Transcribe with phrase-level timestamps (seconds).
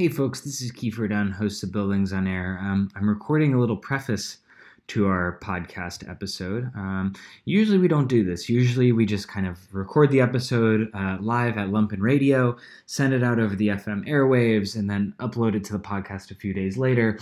[0.00, 2.60] Hey, folks, this is Kiefer Dunn, host of Buildings on Air.
[2.62, 4.38] Um, I'm recording a little preface
[4.86, 6.70] to our podcast episode.
[6.76, 7.14] Um,
[7.46, 8.48] usually we don't do this.
[8.48, 12.56] Usually we just kind of record the episode uh, live at Lumpen Radio,
[12.86, 16.36] send it out over the FM airwaves, and then upload it to the podcast a
[16.36, 17.18] few days later.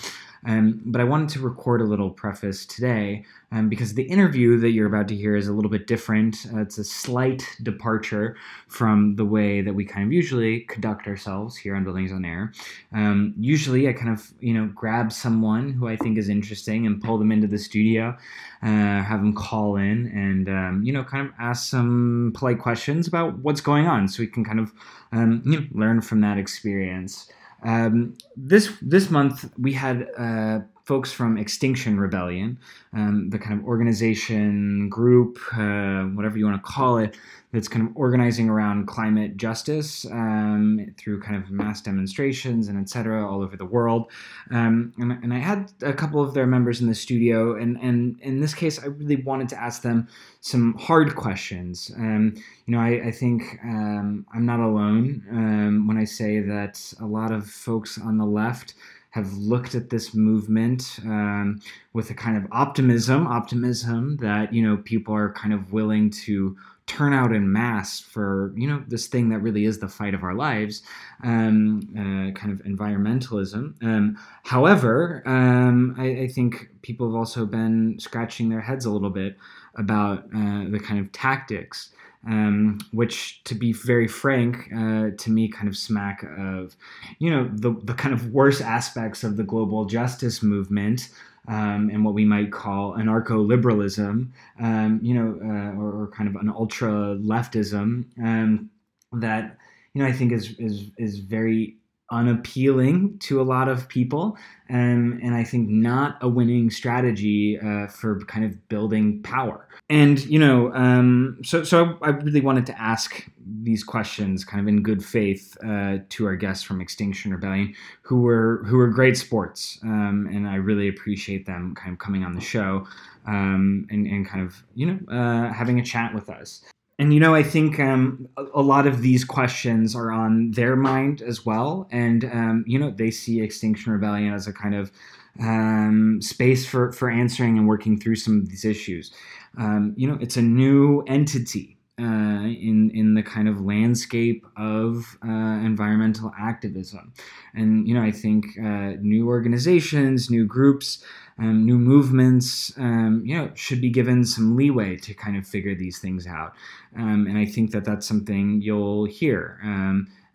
[0.46, 4.70] Um, but I wanted to record a little preface today um, because the interview that
[4.70, 6.46] you're about to hear is a little bit different.
[6.54, 8.36] Uh, it's a slight departure
[8.68, 12.52] from the way that we kind of usually conduct ourselves here on Buildings on Air.
[12.92, 17.02] Um, usually, I kind of you know grab someone who I think is interesting and
[17.02, 18.16] pull them into the studio,
[18.62, 23.08] uh, have them call in, and um, you know kind of ask some polite questions
[23.08, 24.72] about what's going on, so we can kind of
[25.12, 27.28] um, you know, learn from that experience.
[27.62, 32.58] Um, this this month we had uh, folks from Extinction Rebellion,
[32.92, 37.16] um, the kind of organization, group, uh, whatever you want to call it,
[37.52, 43.28] that's kind of organizing around climate justice um, through kind of mass demonstrations and etc.
[43.28, 44.10] all over the world.
[44.52, 48.20] Um, and, and, I had a couple of their members in the studio, and, and
[48.20, 50.06] in this case, I really wanted to ask them
[50.41, 51.91] some hard questions.
[51.96, 52.34] Um,
[52.66, 57.06] you know, I, I think um, I'm not alone um, when I say that a
[57.06, 58.74] lot of folks on the left
[59.17, 61.59] have looked at this movement um,
[61.95, 66.55] with a kind of optimism, optimism that you know people are kind of willing to
[66.86, 70.23] turn out in mass for you know this thing that really is the fight of
[70.23, 70.83] our lives,
[71.25, 73.83] um, uh, kind of environmentalism.
[73.83, 79.11] Um, however, um, I, I, think people have also been scratching their heads a little
[79.11, 79.39] bit
[79.77, 81.91] about uh, the kind of tactics
[82.27, 86.77] um, which, to be very frank, uh, to me, kind of smack of,
[87.18, 91.08] you know, the the kind of worst aspects of the global justice movement.
[91.48, 96.34] Um, and what we might call anarcho-liberalism, um, you know, uh, or, or, kind of
[96.34, 98.68] an ultra-leftism um,
[99.12, 99.56] that
[99.94, 101.77] you know I think is is is very
[102.11, 104.36] unappealing to a lot of people,
[104.70, 109.66] um, and I think not a winning strategy uh, for kind of building power.
[109.89, 113.24] And you know, um, so so I really wanted to ask
[113.63, 118.23] these questions, kind of in good faith, uh, to our guests from Extinction Rebellion, who
[118.23, 122.35] were who were great sports, um, and I really appreciate them kind of coming on
[122.35, 122.85] the show
[123.27, 126.63] um, and and kind of you know uh, having a chat with us.
[126.98, 131.20] And you know, I think um, a, lot of these questions are on their mind
[131.20, 134.91] as well, and um, you know, they see Extinction Rebellion as a kind of
[135.38, 139.12] um, space for for answering and working through some of these issues.
[139.56, 142.05] Um, you know, it's a new entity uh,
[142.44, 145.31] in in the kind of landscape of uh,
[145.64, 147.12] environmental activism,
[147.55, 151.02] and you know, I think uh, new organizations, new groups
[151.38, 155.75] um, new movements, um, you know, should be given some leeway to kind of figure
[155.75, 156.55] these things out.
[156.96, 159.61] Um, and I think that that's something you'll hear.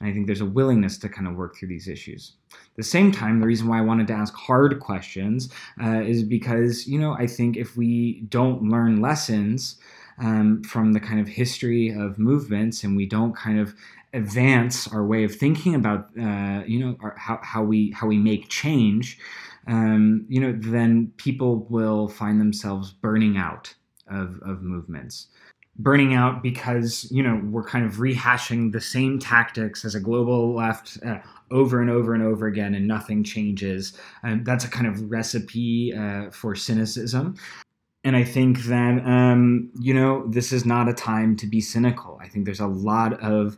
[0.02, 2.34] And I think there's a willingness to kind of work through these issues.
[2.52, 5.50] At the same time, the reason why I wanted to ask hard questions
[5.82, 9.78] uh, is because, you know, I think if we don't learn lessons
[10.18, 13.76] um, from the kind of history of movements and we don't kind of
[14.14, 18.18] advance our way of thinking about, uh, you know, our, how, how we how we
[18.18, 19.20] make change,
[19.68, 23.74] um, you know, then people will find themselves burning out
[24.08, 25.28] of, of movements.
[25.78, 30.54] Burning out because, you know, we're kind of rehashing the same tactics as a global
[30.54, 33.94] left uh, over and over and over again, and nothing changes.
[34.22, 37.36] And that's a kind of recipe uh, for cynicism.
[38.04, 42.20] And I think that, um, you know, this is not a time to be cynical.
[42.22, 43.58] I think there's a lot of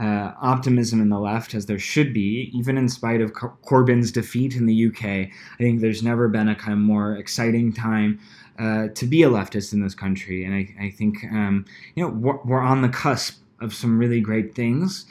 [0.00, 4.56] uh, optimism in the left, as there should be, even in spite of Corbyn's defeat
[4.56, 5.04] in the UK.
[5.04, 8.18] I think there's never been a kind of more exciting time
[8.58, 11.64] uh, to be a leftist in this country, and I, I think um,
[11.94, 15.06] you know we're, we're on the cusp of some really great things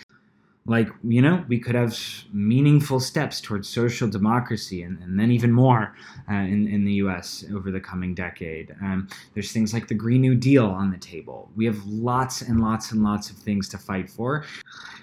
[0.66, 1.98] like you know we could have
[2.32, 5.96] meaningful steps towards social democracy and, and then even more
[6.30, 8.76] uh, in, in the us over the coming decade.
[8.82, 11.50] Um, there's things like the green new deal on the table.
[11.56, 14.46] We have lots and lots and lots of things to fight for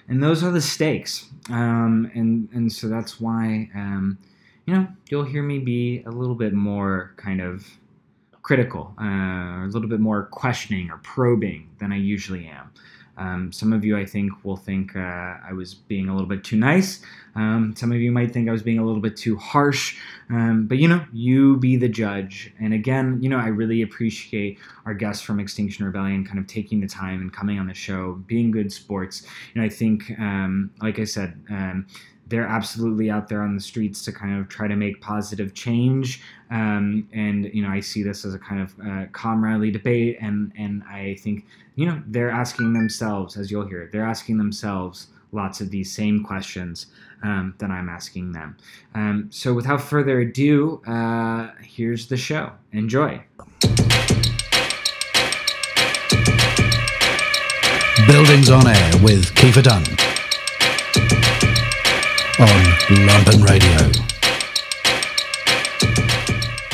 [0.09, 1.27] and those are the stakes.
[1.51, 4.19] Um, and and so that's why um,
[4.67, 7.67] you know you'll hear me be a little bit more kind of
[8.43, 12.71] critical uh, a little bit more questioning or probing than i usually am
[13.19, 15.01] um, some of you, I think, will think uh,
[15.49, 17.03] I was being a little bit too nice.
[17.35, 19.97] Um, some of you might think I was being a little bit too harsh.
[20.31, 22.53] Um, but, you know, you be the judge.
[22.61, 26.81] And again, you know, I really appreciate our guests from Extinction Rebellion kind of taking
[26.81, 29.23] the time and coming on the show, being good sports.
[29.53, 31.87] You know, I think, um, like I said, um,
[32.29, 36.23] they're absolutely out there on the streets to kind of try to make positive change.
[36.51, 40.53] Um, and you know, I see this as a kind of uh, comradely debate, and
[40.57, 45.61] and I think you know they're asking themselves, as you'll hear, they're asking themselves lots
[45.61, 46.87] of these same questions
[47.23, 48.57] um, that I'm asking them.
[48.95, 52.53] Um, so, without further ado, uh, here's the show.
[52.73, 53.23] Enjoy.
[58.07, 60.08] Buildings on Air with Kiefer Dunn
[62.41, 62.47] on
[63.09, 63.91] Lumpen Radio.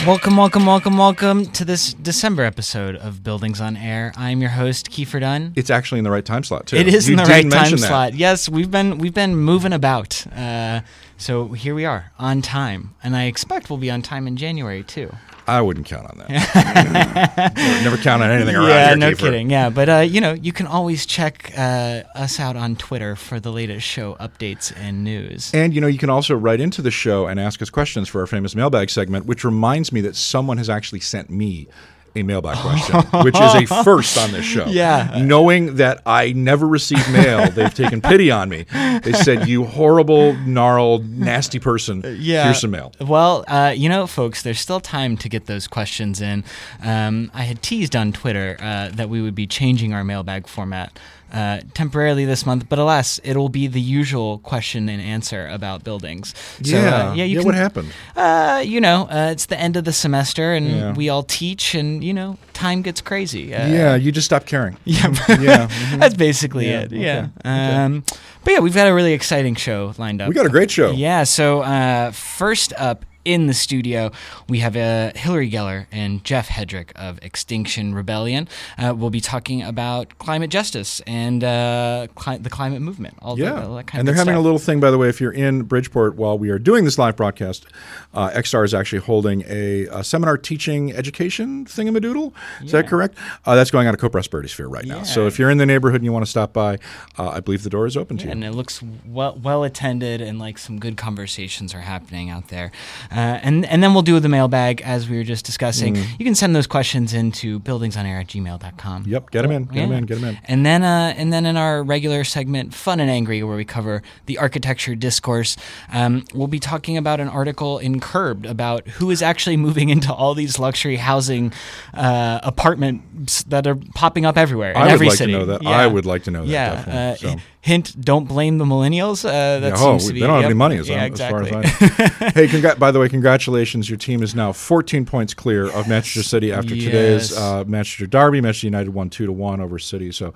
[0.07, 4.13] Welcome, welcome, welcome, welcome to this December episode of Buildings on Air.
[4.17, 5.55] I'm your host, Kiefer Dunn.
[5.57, 6.77] It's actually in the right time slot too.
[6.77, 7.79] It is You in the right time that.
[7.79, 8.15] slot.
[8.15, 10.27] Yes, we've been we've been moving about.
[10.37, 10.83] Uh,
[11.17, 14.83] so here we are on time, and I expect we'll be on time in January
[14.83, 15.11] too.
[15.47, 17.55] I wouldn't count on that.
[17.55, 18.97] never, never count on anything around yeah, here.
[18.97, 19.19] no Kiefer.
[19.19, 19.51] kidding.
[19.51, 23.41] Yeah, but uh, you know, you can always check uh, us out on Twitter for
[23.41, 25.53] the latest show updates and news.
[25.53, 28.21] And you know, you can also write into the show and ask us questions for
[28.21, 31.69] our famous mailbag segment, which reminds me that someone has actually sent me
[32.17, 34.67] a mailbag question, which is a first on this show.
[34.67, 35.21] Yeah.
[35.23, 38.67] Knowing that I never received mail, they've taken pity on me.
[39.03, 42.03] They said, "You horrible, gnarled, nasty person.
[42.25, 42.45] Yeah.
[42.45, 46.21] Here's some mail." Well, uh, you know, folks, there's still time to get those questions
[46.21, 46.45] in.
[46.83, 50.99] Um, I had teased on Twitter uh, that we would be changing our mailbag format
[51.35, 56.33] uh, temporarily this month, but alas, it'll be the usual question and answer about buildings.
[56.63, 57.11] So, yeah.
[57.11, 57.41] uh, yeah, you yeah.
[57.41, 57.93] can, What happened?
[58.17, 60.93] Uh, you know, uh, it's the end of the semester, and Yeah.
[60.95, 63.53] we all teach, and you know, time gets crazy.
[63.55, 64.77] Uh, yeah, you just stop caring.
[64.85, 65.67] yeah, yeah.
[65.69, 65.99] mhm.
[66.01, 66.87] That's basically Yeah, it.
[66.93, 67.27] okay, Yeah.
[67.41, 67.75] okay.
[67.85, 68.05] Um,
[68.45, 70.29] but yeah, we've got a really exciting show lined up.
[70.29, 70.93] We got a great show.
[70.93, 71.25] Yeah.
[71.25, 74.11] So uh, first up in the studio,
[74.49, 78.49] we have uh, Hillary Geller and Jeff Hedrick of Extinction Rebellion.
[78.79, 83.17] Uh, we'll be talking about climate justice and uh, cli- the climate movement.
[83.23, 84.99] All Yeah, the, all that kind and of they're having a little thing, by the
[84.99, 85.09] way.
[85.09, 87.67] If you're in Bridgeport while we are doing this live broadcast,
[88.13, 92.33] uh, XR is actually holding a, a seminar teaching education thingamadoodle.
[92.63, 93.17] Is that correct?
[93.45, 95.03] Uh, that's going on at Co-Prosperity Sphere right now.
[95.03, 96.79] So if you're in the neighborhood and you want to stop by,
[97.19, 98.31] uh, I believe the door is open to you.
[98.31, 102.71] and it looks well well attended and like some good conversations are happening out there
[103.15, 106.05] uh, and and then we'll do the mailbag as we were just discussing Mm.
[106.19, 109.97] you can send those questions into buildingsonair at gmail.com Yep, get 'em in, get Yeah.
[109.97, 110.39] in, get them in.
[110.47, 114.03] and then uh, and then in our regular segment fun and angry where we cover
[114.27, 115.57] the architecture discourse
[115.93, 120.13] um, we'll be talking about an article in curbed about who is actually moving into
[120.13, 121.53] all these luxury housing
[121.95, 125.63] uh, apartments that are popping up everywhere in I would like city to know that.
[125.63, 125.71] Yeah.
[125.71, 126.51] I would like to know that.
[126.51, 126.75] Yeah.
[126.75, 127.29] definitely.
[127.31, 129.25] Uh, So- Hint: Don't blame the millennials.
[129.25, 130.21] Uh, that seems oh, to be.
[130.21, 130.51] they don't have yep.
[130.51, 131.63] any money, as, yeah, I'm- as far as I know.
[131.63, 133.89] hey, congra- by the way, congratulations!
[133.89, 138.43] Your team is now 14 points clear of Manchester City after today's uh, Manchester Derby.
[138.43, 140.13] Manchester United won two to one over City.
[140.13, 140.35] So,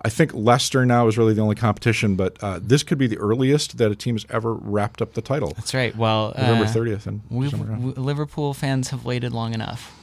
[0.00, 3.18] I think Leicester now is really the only competition, but uh, this could be the
[3.18, 5.52] earliest that a team has ever wrapped up the title.
[5.56, 5.94] That's right.
[5.94, 9.94] Well, November uh, 30th, and we've, Liverpool fans have waited long enough.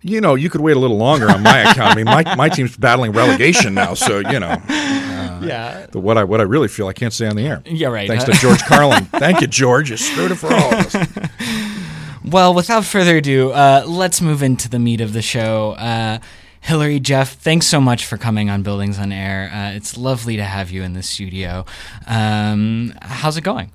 [0.00, 1.92] you know, you could wait a little longer on my account.
[1.92, 4.56] I mean, my, my team's battling relegation now, so you know.
[5.46, 5.86] yeah.
[5.90, 7.62] The, what I what I really feel, I can't say on the air.
[7.66, 7.88] Yeah.
[7.88, 8.08] Right.
[8.08, 9.04] Thanks to George Carlin.
[9.12, 9.90] Thank you, George.
[9.90, 11.70] You screwed it for all of us.
[12.26, 15.72] Well, without further ado, uh, let's move into the meat of the show.
[15.72, 16.20] Uh,
[16.62, 19.50] Hillary, Jeff, thanks so much for coming on Buildings on Air.
[19.52, 21.66] Uh, it's lovely to have you in the studio.
[22.06, 23.70] Um, how's it going?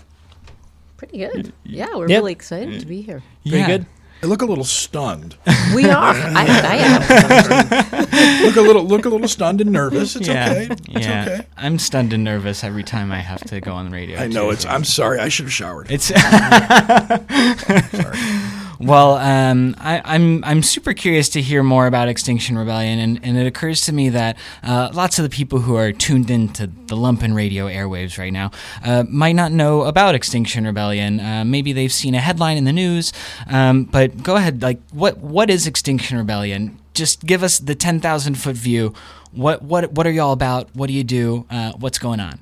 [0.97, 1.53] Pretty good.
[1.63, 2.17] Yeah, we're Yeah.
[2.17, 3.21] really excited to be here.
[3.47, 3.85] Pretty good.
[4.21, 5.37] I look a little stunned.
[5.73, 6.13] We are.
[6.13, 8.43] I, I am.
[8.43, 10.17] look a little look a little stunned and nervous.
[10.17, 10.51] It's yeah.
[10.51, 10.67] okay.
[10.89, 11.25] It's yeah.
[11.25, 11.47] okay.
[11.57, 14.19] I'm stunned and nervous every time I have to go on the radio.
[14.19, 14.51] I know too.
[14.51, 14.65] it's.
[14.65, 15.19] I'm sorry.
[15.19, 15.87] I should have showered.
[15.89, 16.11] It's
[18.79, 23.37] well, um, I, I'm I'm super curious to hear more about Extinction Rebellion, and, and
[23.37, 26.95] it occurs to me that uh, lots of the people who are tuned into the
[26.95, 28.51] Lumpen Radio airwaves right now
[28.83, 31.19] uh, might not know about Extinction Rebellion.
[31.19, 33.11] Uh, maybe they've seen a headline in the news,
[33.47, 34.61] um, but go ahead.
[34.61, 36.79] Like, what what is Extinction Rebellion?
[36.93, 38.93] Just give us the ten thousand foot view.
[39.33, 40.73] What what what are y'all about?
[40.73, 41.45] What do you do?
[41.49, 42.39] Uh, what's going on?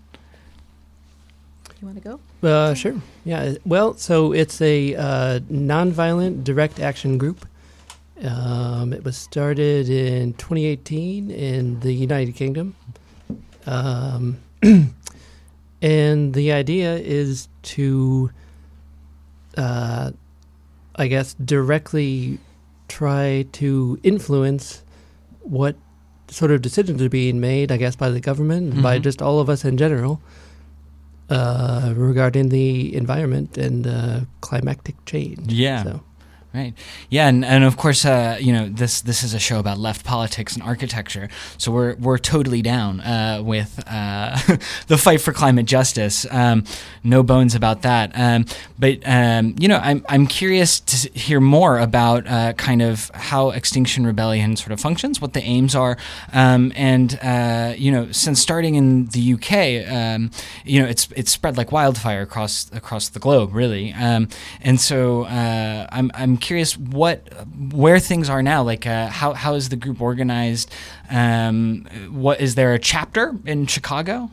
[1.82, 2.20] You want to go?
[2.44, 2.96] Uh, sure.
[3.26, 3.56] Yeah.
[3.66, 7.48] Well, so it's a uh, nonviolent direct action group.
[8.24, 12.76] Um, it was started in 2018 in the United Kingdom.
[13.66, 14.40] Um,
[15.82, 18.32] and the idea is to,
[19.56, 20.12] uh,
[20.96, 22.40] I guess, directly
[22.88, 24.84] try to influence
[25.42, 25.76] what
[26.30, 29.40] sort of decisions are being made, I guess, by the government, and by just all
[29.40, 30.22] of us in general
[31.30, 35.52] uh, regarding the environment and uh, climatic change.
[35.52, 35.84] Yeah.
[35.84, 36.04] So,
[36.54, 36.74] Right.
[37.10, 40.06] Yeah, and, and of course, uh, you know this this is a show about left
[40.06, 41.28] politics and architecture,
[41.58, 44.40] so we're we're totally down uh, with uh,
[44.88, 46.26] the fight for climate justice.
[46.32, 46.64] Um,
[47.04, 48.12] no bones about that.
[48.16, 48.46] Um,
[48.80, 53.50] but um, you know, I'm I'm curious to hear more about uh, kind of how
[53.50, 55.98] Extinction Rebellion sort of functions, what the aims are,
[56.32, 60.32] um, and uh, you know, since starting in the UK, um,
[60.64, 63.94] you know, it's it's spread like wildfire across across the globe, really.
[63.94, 64.30] Um,
[64.62, 67.28] and so uh, I'm I'm curious what
[67.74, 68.62] where things are now.
[68.62, 70.72] Like, uh, how how is the group organized?
[71.10, 74.30] Um, what is there a chapter in Chicago?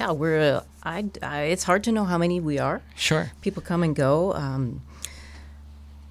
[0.00, 0.40] Yeah, we're.
[0.40, 1.42] Uh, I, I.
[1.52, 2.80] It's hard to know how many we are.
[2.96, 3.30] Sure.
[3.42, 4.32] People come and go.
[4.32, 4.80] Um,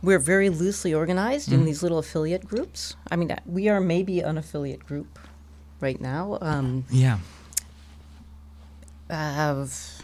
[0.03, 2.95] we're very loosely organized in these little affiliate groups.
[3.09, 5.17] I mean, we are maybe an affiliate group
[5.79, 6.37] right now.
[6.41, 7.17] Um, Yeah.
[9.09, 10.00] have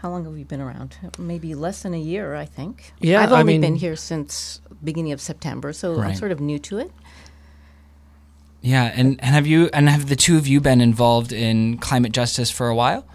[0.00, 0.96] how long have we been around?
[1.18, 2.92] Maybe less than a year, I think.
[3.00, 6.40] Yeah, I've I only mean- been here since beginning of September, so I'm sort of
[6.40, 6.90] new to it.
[8.62, 12.12] Yeah, and, and have you and have the two of you been involved in climate
[12.12, 13.06] justice for a while?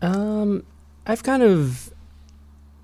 [0.00, 0.64] Um,
[1.06, 1.91] I've kind of,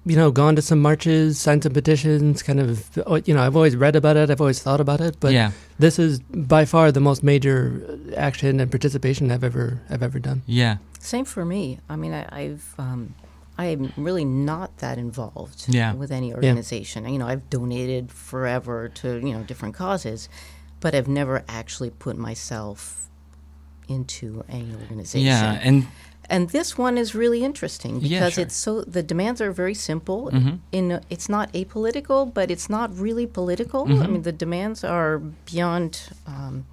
[0.09, 2.43] you know, gone to some marches, signed some petitions.
[2.43, 4.31] Kind of, oh, you know, I've always read about it.
[4.31, 5.17] I've always thought about it.
[5.21, 6.21] But yeah, this is
[6.55, 7.59] by far the most major
[8.13, 10.43] uh, action and participation I've ever I've ever done.
[10.47, 11.79] yeah, Same for me.
[11.89, 13.15] I mean, I, I've um,
[13.59, 15.93] I am really not that involved Yeah.
[15.95, 17.07] with any organization.
[17.09, 20.29] You know, I've donated forever to you know different causes,
[20.81, 23.09] but I've never actually put myself
[23.89, 25.27] into any organization.
[25.27, 25.87] yeah, and
[26.31, 28.45] and this one is really interesting because Yeah, sure.
[28.45, 30.31] it's so the demands are very simple.
[30.33, 30.59] Mhm.
[30.73, 33.83] In it's not apolitical, but it's not really political.
[33.87, 34.13] I Mm-hmm.
[34.13, 35.19] mean, the demands are
[35.51, 36.65] beyond um,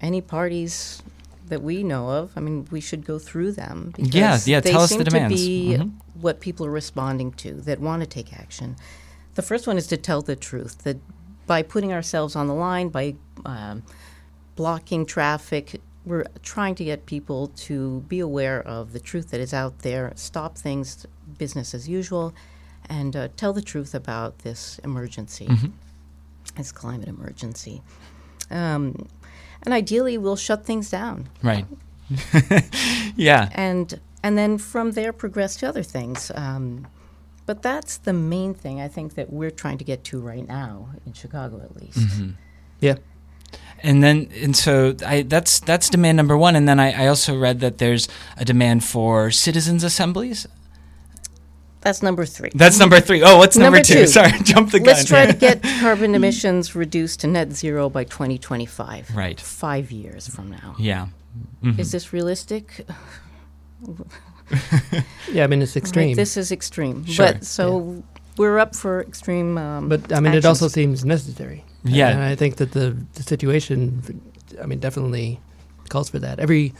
[0.00, 1.02] any parties
[1.48, 2.32] that we know of.
[2.36, 3.92] I mean, we should go through them.
[3.96, 5.34] Because Yeah, yeah, They tell us the seem demands.
[5.40, 5.92] To be Mhm.
[6.20, 8.76] what people are responding to that want to take action.
[9.34, 10.78] The first one is to tell the truth.
[10.84, 10.96] That
[11.46, 13.82] by putting ourselves on the line, by um,
[14.56, 15.80] blocking traffic.
[16.04, 20.12] We're trying to get people to be aware of the truth that is out there,
[20.16, 21.06] stop things
[21.38, 22.34] business as usual,
[22.88, 25.48] and uh, tell the truth about this emergency,
[26.56, 27.82] this climate emergency.
[28.50, 29.08] Um,
[29.62, 31.66] and ideally, we'll shut things down, right,
[33.16, 36.32] yeah, and and then from there progress to other things.
[36.34, 36.88] Um,
[37.46, 40.90] but that's the main thing I think that we're trying to get to right now
[41.06, 41.98] in Chicago, at least.
[42.80, 42.96] Yeah.
[43.82, 47.36] And then and so I that's that's demand number one, and then I, I also
[47.38, 50.46] read that there's a demand for citizens assemblies.
[51.80, 52.50] That's number three.
[52.54, 53.22] That's number three.
[53.24, 54.02] Oh, what's number, Number two?
[54.02, 54.06] two.
[54.06, 54.86] Sorry, jump the gun.
[54.86, 59.16] Let's try to get carbon emissions reduced to net zero by 2025.
[59.16, 59.40] Right.
[59.40, 60.76] Five years from now.
[60.78, 61.08] yeah,
[61.78, 62.86] Is this realistic?
[65.32, 66.08] Yeah, I mean it's extreme.
[66.08, 67.04] Right, this is extreme.
[67.06, 68.02] Sure, But so
[68.36, 69.56] we're up for extreme.
[69.56, 71.64] Um, but I mean, it also seems necessary.
[71.84, 72.08] Yeah.
[72.10, 74.20] and I think that the, the situation,
[74.62, 75.40] I mean, definitely
[75.88, 76.38] calls for that.
[76.38, 76.72] Every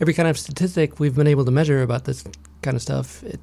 [0.00, 2.24] every kind of statistic we've been able to measure about this
[2.62, 3.40] kind of stuff, it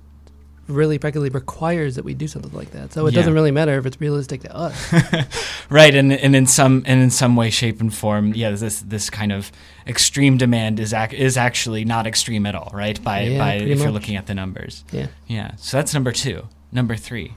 [0.68, 2.92] really practically requires that we do something like that.
[2.94, 3.20] So it Yeah.
[3.20, 4.94] doesn't really matter if it's realistic to us.
[5.70, 5.94] right.
[5.94, 9.32] And and in some and in some way, shape, and form, yeah, this this kind
[9.32, 9.52] of
[9.86, 13.02] extreme demand is ac- is actually not extreme at all, right?
[13.04, 14.84] By Yeah, by pretty if you're looking at the numbers.
[14.92, 15.08] yeah.
[15.28, 15.52] Yeah.
[15.58, 16.48] So that's number two.
[16.72, 17.34] Number three.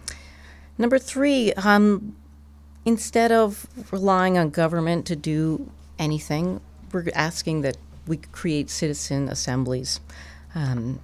[0.79, 2.15] Number three, um,
[2.85, 6.61] instead of relying on government to do anything,
[6.93, 10.01] we're asking that we create citizen assemblies,
[10.55, 11.01] um,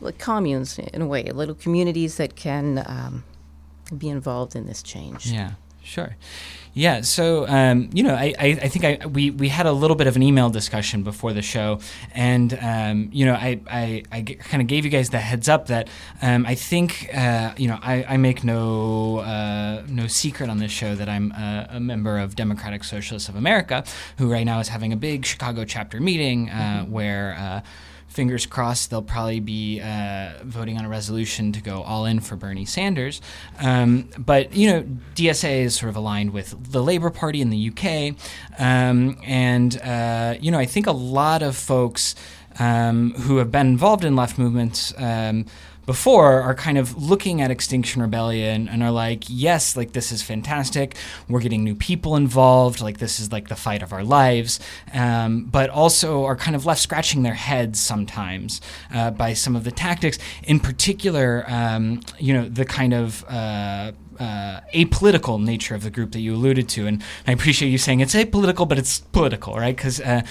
[0.00, 3.24] like communes in a way, little communities that can um,
[3.96, 5.26] be involved in this change.
[5.26, 5.52] Yeah,
[5.84, 6.16] sure.
[6.74, 9.94] Yeah, so um, you know, I, I, I think I we, we had a little
[9.94, 11.80] bit of an email discussion before the show,
[12.14, 15.66] and um, you know, I I, I kind of gave you guys the heads up
[15.66, 15.88] that
[16.22, 20.72] um, I think uh, you know I, I make no uh, no secret on this
[20.72, 23.84] show that I'm a, a member of Democratic Socialists of America,
[24.16, 27.62] who right now is having a big Chicago chapter meeting uh, where.
[28.12, 32.36] Fingers crossed they'll probably be uh, voting on a resolution to go all in for
[32.36, 33.20] Bernie Sanders.
[33.58, 34.82] Um, but, you know,
[35.14, 38.14] DSA is sort of aligned with the Labour Party in the UK.
[38.58, 42.14] Um, and, uh, you know, I think a lot of folks
[42.58, 44.92] um, who have been involved in left movements.
[45.84, 50.22] Before are kind of looking at Extinction Rebellion and are like, yes, like this is
[50.22, 50.96] fantastic.
[51.28, 52.80] We're getting new people involved.
[52.80, 54.60] Like this is like the fight of our lives.
[54.94, 58.60] Um, but also are kind of left scratching their heads sometimes
[58.94, 60.18] uh, by some of the tactics.
[60.44, 66.12] In particular, um, you know, the kind of uh, uh, apolitical nature of the group
[66.12, 69.74] that you alluded to, and I appreciate you saying it's apolitical, but it's political, right?
[69.76, 70.22] Because uh,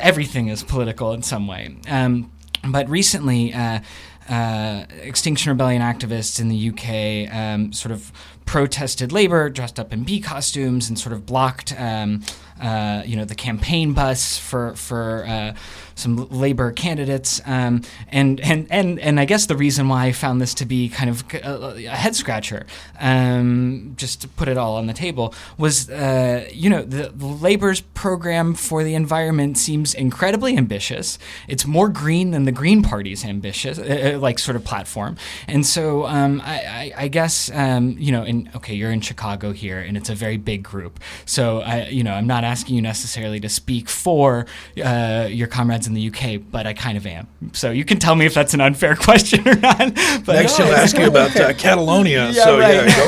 [0.00, 1.76] everything is political in some way.
[1.88, 2.32] Um,
[2.68, 3.80] but recently, uh,
[4.28, 8.12] uh, Extinction Rebellion activists in the UK um, sort of
[8.44, 12.22] protested labor, dressed up in bee costumes, and sort of blocked, um,
[12.60, 15.54] uh, you know, the campaign bus for for uh,
[15.98, 17.40] some labor candidates.
[17.44, 20.88] Um, and and and and I guess the reason why I found this to be
[20.88, 22.66] kind of a, head scratcher,
[23.00, 27.26] um, just to put it all on the table, was uh, you know the, the
[27.26, 31.18] labor's program for the environment seems incredibly ambitious.
[31.48, 35.16] It's more green than the Green Party's ambitious, uh, uh, like sort of platform.
[35.46, 39.52] And so um, I, I, I guess um, you know in okay, you're in Chicago
[39.52, 41.00] here, and it's a very big group.
[41.24, 44.46] So I, you know, I'm not asking you necessarily to speak for
[44.84, 47.28] uh, your comrades in the UK, but I kind of am.
[47.52, 49.94] So you can tell me if that's an unfair question or not.
[50.24, 52.30] But Next, he'll ask you about uh, Catalonia.
[52.30, 52.74] Yeah, so right.
[52.74, 53.06] yeah, go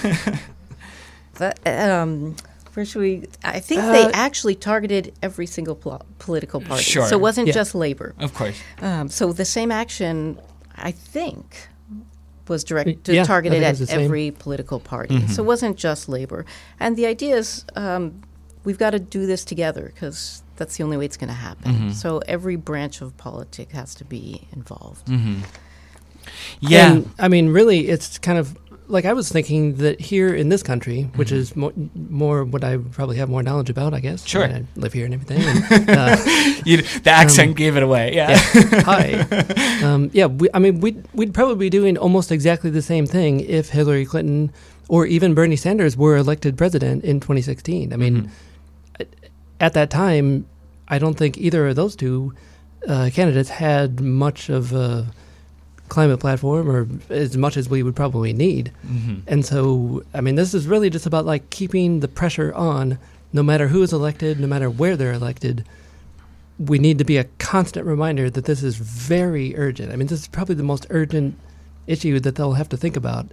[0.00, 0.34] for it.
[1.38, 2.36] But, um,
[2.74, 3.26] where should we?
[3.42, 6.82] I think they Uh, actually targeted every single pol- political party.
[6.82, 7.06] Sure.
[7.08, 7.54] So it wasn't Yeah.
[7.54, 8.14] just labor.
[8.18, 8.58] of course.
[8.82, 10.38] Um, so the same action,
[10.76, 11.68] I think,
[12.50, 15.26] was directed Yeah, targeted at every political party.
[15.28, 16.44] So it wasn't just labor.
[16.78, 18.20] And the idea is um,
[18.64, 21.94] we've got to do this together because that's the only way it's going to happen.
[21.94, 25.08] So every branch of politics has to be involved.
[26.60, 26.92] Yeah.
[26.92, 28.58] And, I mean, really, it's kind of
[28.90, 31.36] like I was thinking that here in this country, which Mm-hmm.
[31.36, 31.72] is more,
[32.10, 34.26] more what I probably have more knowledge about, I guess.
[34.26, 34.44] Sure.
[34.44, 35.42] I, mean, I live here and everything.
[35.42, 36.16] And, uh,
[36.64, 38.14] You, the accent gave it away.
[38.14, 38.36] Yeah.
[38.84, 39.26] hi.
[39.82, 43.40] Um, yeah, we, I mean, we'd, we'd probably be doing almost exactly the same thing
[43.40, 44.52] if Hillary Clinton
[44.88, 47.92] or even Bernie Sanders were elected president in 2016.
[47.92, 48.30] I mean, Mm-hmm.
[49.00, 49.08] at,
[49.60, 50.46] at that time,
[50.88, 52.34] I don't think either of those two
[52.86, 55.06] uh, candidates had much of a
[55.90, 58.72] climate platform or as much as we would probably need.
[58.86, 59.16] Mm-hmm.
[59.26, 62.98] And so, I mean, this is really just about like keeping the pressure on
[63.32, 65.66] no matter who is elected, no matter where they're elected.
[66.58, 69.92] We need to be a constant reminder that this is very urgent.
[69.92, 71.36] I mean, this is probably the most urgent
[71.86, 73.26] issue that they'll have to think about.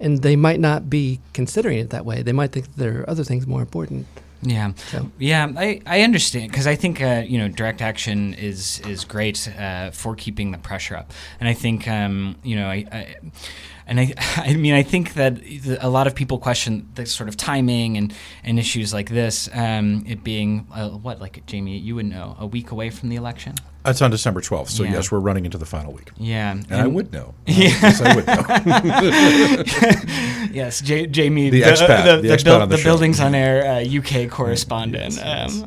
[0.00, 2.22] And they might not be considering it that way.
[2.22, 4.06] They might think there are other things more important.
[4.46, 8.80] Yeah, So- yeah, I, I understand because I think uh, you know direct action is
[8.86, 12.84] is great uh, for keeping the pressure up, and I think um, you know I,
[12.92, 13.14] I
[13.86, 15.38] and I I mean I think that
[15.80, 18.12] a lot of people question the sort of timing and
[18.44, 22.46] and issues like this, um, it being uh, what like Jamie you would know a
[22.46, 23.54] week away from the election.
[23.84, 24.68] That's on December 12th.
[24.70, 24.92] So, Yeah.
[24.92, 26.10] yes, we're running into the final week.
[26.16, 27.34] Yeah, And, I would know.
[27.46, 28.44] yes, I would know.
[30.54, 32.84] Yes, J- Jamie, The expat, the expat buil- on the show.
[32.84, 35.18] buildings on air uh, UK correspondent.
[35.20, 35.66] Um,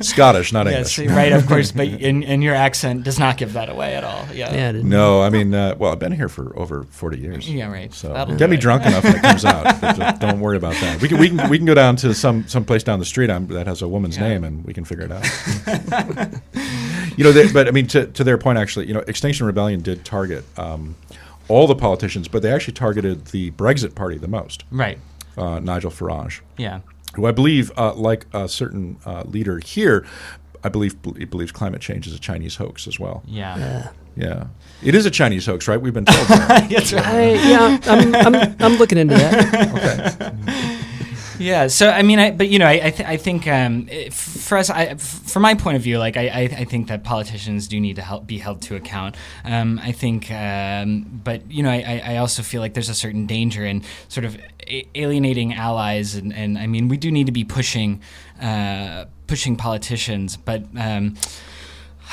[0.00, 1.16] Scottish, not yes, English.
[1.16, 4.26] right, of course, but in, and your accent does not give that away at all.
[4.34, 7.48] Yeah, Yeah, No, I mean, uh, well, I've been here for over 40 years.
[7.48, 7.94] Yeah, right.
[7.94, 8.60] So That'll get me it.
[8.60, 10.18] drunk enough when it comes out.
[10.20, 11.00] Don't worry about that.
[11.00, 13.28] We can we can we can go down to some some place down the street
[13.28, 14.28] that has a woman's Yeah.
[14.28, 15.24] name and we can figure it out.
[17.16, 19.80] You know, they, but I mean, to to their point, actually, you know, Extinction Rebellion
[19.80, 20.94] did target um,
[21.48, 24.64] all the politicians, but they actually targeted the Brexit party the most.
[24.70, 24.98] Right.
[25.36, 26.80] Uh, Nigel Farage, Yeah.
[27.16, 30.06] who I believe, uh, like a certain uh, leader here,
[30.62, 33.22] I believe he believes climate change is a Chinese hoax as well.
[33.26, 33.88] Yeah.
[34.16, 34.46] Yeah,
[34.80, 35.80] it is a Chinese hoax, right?
[35.80, 36.28] We've been told.
[36.28, 36.70] that.
[36.70, 37.04] That's right.
[37.04, 40.34] I, yeah, I'm, I'm, I'm looking into that.
[41.38, 41.66] Yeah.
[41.68, 44.70] So I mean, I, but you know, I I, th- I think um, for us,
[44.70, 48.02] I, from my point of view, like I, I, think that politicians do need to
[48.02, 49.16] help be held to account.
[49.44, 53.26] Um, I think, um, but you know, I, I also feel like there's a certain
[53.26, 54.36] danger in sort of
[54.94, 58.00] alienating allies, and, and I mean, we do need to be pushing
[58.40, 60.64] uh, pushing politicians, but.
[60.76, 61.16] Um,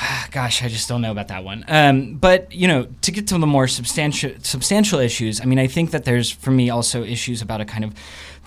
[0.30, 1.64] Gosh, I just don't know about that one.
[1.68, 5.66] Um, but you know, to get to the more substantial substantial issues, I mean, I
[5.66, 7.94] think that there's for me also issues about a kind of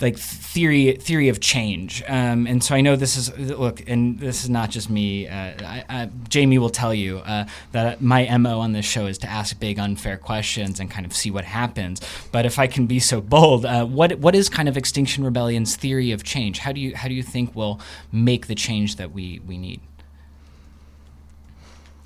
[0.01, 2.03] like theory theory of change.
[2.07, 5.27] Um, and so I know this is look, and this is not just me.
[5.27, 9.17] Uh, I, I, Jamie will tell you uh, that my mo on this show is
[9.19, 12.01] to ask big unfair questions and kind of see what happens.
[12.31, 15.75] But if I can be so bold, uh, what what is kind of Extinction Rebellion's
[15.75, 16.59] theory of change?
[16.59, 17.79] How do you how do you think will
[18.11, 19.79] make the change that we we need?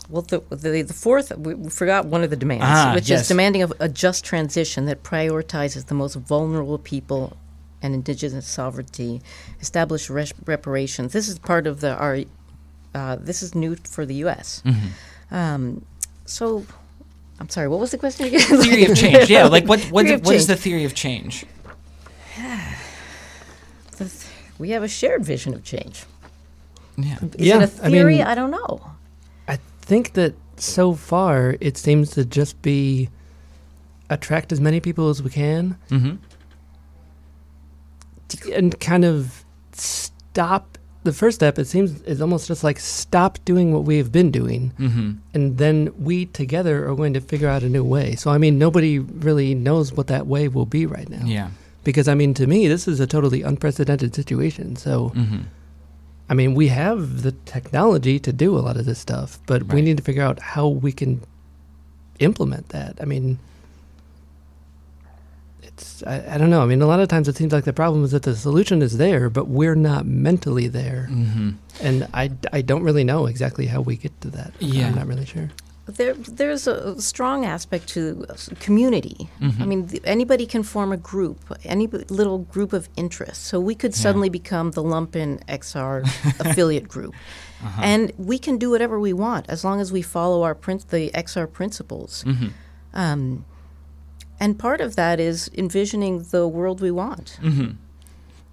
[0.09, 3.21] Well, the, the, the fourth, we forgot one of the demands, Ah, which yes.
[3.21, 7.37] is demanding of a just transition that prioritizes the most vulnerable people
[7.81, 9.21] and indigenous sovereignty,
[9.61, 11.13] establish res- reparations.
[11.13, 12.19] This is part of the our.
[12.95, 14.63] Uh, this is new for the U.S.
[14.65, 15.35] Mm-hmm.
[15.35, 15.85] Um,
[16.25, 16.65] so,
[17.39, 17.67] I'm sorry.
[17.67, 18.41] What was the question again?
[18.41, 19.29] theory of change.
[19.29, 21.45] Yeah, like what what, Theory what is the theory of change?
[24.57, 26.03] we have a shared vision of change.
[26.97, 27.17] Yeah.
[27.37, 28.17] Is Yeah, it a I theory?
[28.17, 28.91] mean- I don't know.
[29.47, 33.09] I think that so far it seems to just be
[34.09, 36.15] attract as many people as we can Mm-hmm.
[38.53, 41.57] And kind of stop the first step.
[41.57, 45.11] It seems is almost just like stop doing what we have been doing, Mm-hmm.
[45.33, 48.15] and then we together are going to figure out a new way.
[48.15, 51.25] So I mean, nobody really knows what that way will be right now.
[51.25, 51.49] Yeah.
[51.83, 54.75] Because I mean, to me, this is a totally unprecedented situation.
[54.75, 55.41] So Mm-hmm.
[56.31, 59.81] I mean, we have the technology to do a lot of this stuff, but we
[59.81, 61.21] need to figure out how we can
[62.19, 62.99] implement that.
[63.01, 63.39] I mean,
[66.07, 66.61] I, I don't know.
[66.61, 68.81] I mean, a lot of times it seems like the problem is that the solution
[68.81, 71.07] is there, but we're not mentally there.
[71.11, 71.49] Mm-hmm.
[71.81, 74.53] And I, I don't really know exactly how we get to that.
[74.59, 74.87] Yeah.
[74.87, 75.49] I'm not really sure.
[75.87, 79.27] There, there's a strong aspect to s- community.
[79.41, 83.45] I mean, th- anybody can form a group, any b- little group of interest.
[83.45, 86.03] So we could suddenly become the Lumpen XR
[86.45, 87.15] affiliate group,
[87.81, 91.09] and we can do whatever we want as long as we follow our prin- the
[91.15, 92.23] XR principles.
[92.93, 93.45] Um,
[94.39, 97.37] and part of that is envisioning the world we want.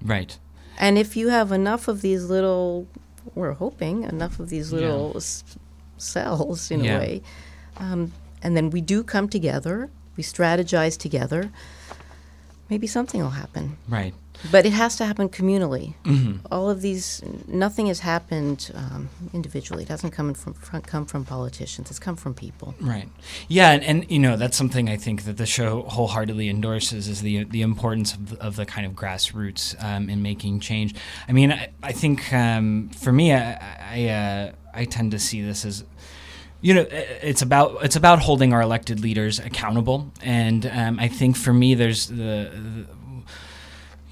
[0.02, 0.38] Right.
[0.78, 2.86] And if you have enough of these little,
[3.34, 4.78] we're hoping enough of these Yeah.
[4.80, 5.44] little s-
[5.96, 6.96] cells in Yeah.
[6.96, 7.22] a way,
[7.78, 11.50] um, and then we do come together, we strategize together,
[12.68, 13.76] maybe something will happen.
[13.88, 14.14] Right.
[14.50, 15.94] But it has to happen communally.
[16.04, 16.46] Mm-hmm.
[16.50, 19.84] All of these, nothing has happened um, individually.
[19.84, 21.90] It hasn't come from, from come from politicians.
[21.90, 22.74] It's come from people.
[22.80, 23.08] Right.
[23.48, 27.22] Yeah, and, and you know that's something I think that the show wholeheartedly endorses is
[27.22, 30.94] the the importance of the, of the kind of grassroots um, in making change.
[31.28, 33.58] I mean, I, I think um, for me, I
[33.90, 35.84] I, uh, I tend to see this as
[36.60, 41.36] you know it's about it's about holding our elected leaders accountable, and um, I think
[41.36, 42.86] for me there's the, the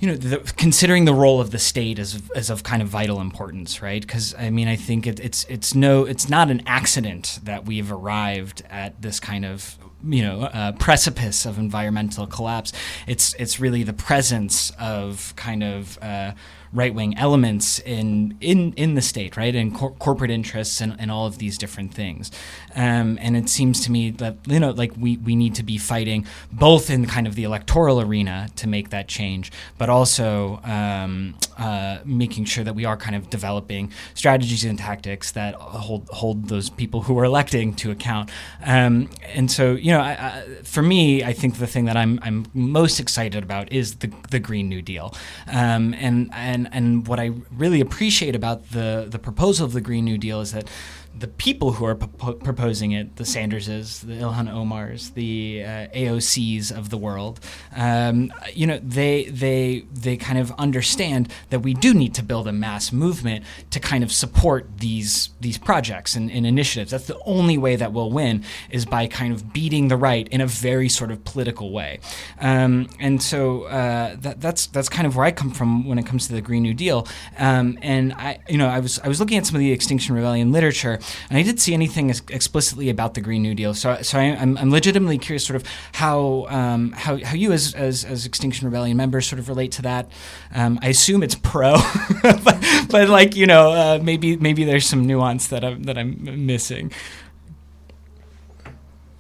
[0.05, 3.23] you know, the, considering the role of the state as as of kind of vital
[3.23, 4.03] importance, right?
[4.03, 7.91] Because I mean, I think it, it's it's no, it's not an accident that we've
[7.91, 12.73] arrived at this kind of you know uh, precipice of environmental collapse.
[13.07, 16.33] It's it's really the presence of kind of uh,
[16.75, 21.11] right wing elements in in in the state, right, and cor- corporate interests and, and
[21.11, 22.31] all of these different things.
[22.75, 25.79] Um, and it seems to me that you know, like we we need to be
[25.79, 31.37] fighting both in kind of the electoral arena to make that change, but also um,
[31.59, 36.49] uh, making sure that we are kind of developing strategies and tactics that hold hold
[36.49, 38.31] those people who are electing to account.
[38.65, 42.19] Um, and so, you know, I, I, for me, I think the thing that I'm
[42.23, 45.15] I'm most excited about is the the Green New Deal,
[45.47, 46.31] um, and
[46.73, 50.53] and what I really appreciate about the the proposal of the Green New Deal is
[50.53, 50.69] that
[51.17, 56.77] the people who are propo- proposing it, the Sanderses, the Ilhan Omars, the uh, AOCs
[56.77, 57.41] of the world,
[57.77, 62.49] um, you know, they they they kind of understand that we do need to build
[62.49, 66.91] a mass movement to kind of support these these projects and, and initiatives.
[66.91, 70.41] That's the only way that we'll win is by kind of beating the right in
[70.41, 72.01] a very sort of political way.
[72.41, 76.07] Um, and so uh, that, that's that's kind of where I come from when it
[76.07, 77.07] comes to the Green New Deal.
[77.39, 80.15] Um, and I, you know, I was I was looking at some of the Extinction
[80.15, 80.99] Rebellion literature,
[81.29, 83.75] and I didn't see anything ex- explicitly about the Green New Deal.
[83.75, 87.75] So, so I, I'm, I'm legitimately curious, sort of how um, how, how you as,
[87.75, 90.09] as as Extinction Rebellion members sort of relate to that.
[90.55, 91.75] Um, I assume it's pro,
[92.23, 96.47] but, but like you know, uh, maybe maybe there's some nuance that I'm that I'm
[96.47, 96.93] missing.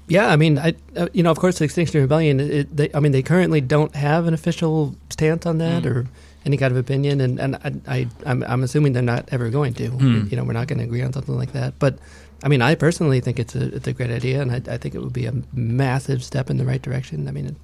[0.06, 2.38] Yeah, I mean, I uh, you know, of course, the Extinction Rebellion.
[2.38, 5.86] It, they, I mean, they currently don't have an official stance on that Mm.
[5.86, 6.06] or
[6.44, 9.74] any kind of opinion, and and I, I I'm, I'm assuming they're not ever going
[9.74, 9.88] to.
[9.90, 10.30] Mm.
[10.30, 11.78] You know, we're not going to agree on something like that.
[11.78, 11.98] But
[12.42, 14.94] I mean, I personally think it's a it's a great idea, and I, I think
[14.94, 17.28] it would be a massive step in the right direction.
[17.28, 17.56] I mean, it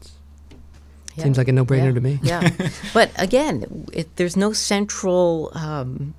[1.17, 1.25] Yeah.
[1.25, 1.95] seems like a no brainer Yeah.
[1.95, 2.19] to me.
[2.23, 2.51] yeah.
[2.95, 6.15] But again, it, there's no central um,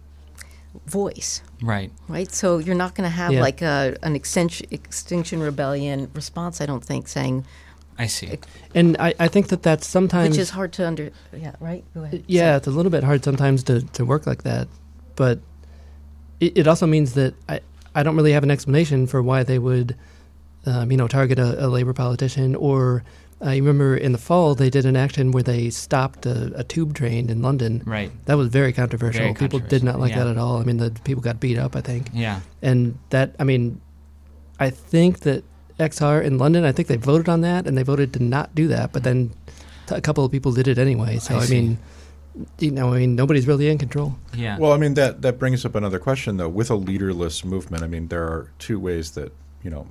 [0.85, 1.91] voice, Right.
[2.07, 2.31] right?
[2.31, 3.41] So you're not going to have Yeah.
[3.41, 7.45] like a, an extinction, extinction rebellion response, I don't think, saying,
[8.01, 8.39] I see.
[8.73, 11.11] And I, I think that that's sometimes which is hard to under.
[11.37, 11.83] Yeah, right?
[11.93, 12.23] Go ahead.
[12.25, 14.67] Yeah, it's a little bit hard sometimes to, to work like that,
[15.15, 15.39] but
[16.39, 17.59] it, it also means that I,
[17.93, 19.95] I don't really have an explanation for why they would,
[20.65, 22.55] um, you know, target a, a labor politician.
[22.55, 23.03] Or
[23.39, 26.95] I remember in the fall they did an action where they stopped a, a tube
[26.95, 27.83] train in London.
[27.85, 28.11] Right.
[28.25, 29.21] That was very controversial.
[29.21, 30.23] Very people did not like yeah.
[30.23, 30.57] that at all.
[30.57, 31.75] I mean, the people got beat up.
[31.75, 32.39] I think, Yeah.
[32.63, 33.79] and that I mean,
[34.59, 35.43] I think that
[35.81, 38.67] XR in London, I think they voted on that and they voted to not do
[38.69, 39.31] that, but then
[39.87, 41.17] t- a couple of people did it anyway.
[41.19, 41.77] So I I, mean,
[42.59, 44.15] you know, I mean, nobody's really in control.
[44.33, 44.57] Yeah.
[44.57, 46.49] Well, I mean that that brings up another question though.
[46.49, 49.87] With a leaderless movement, I mean there are two ways that you know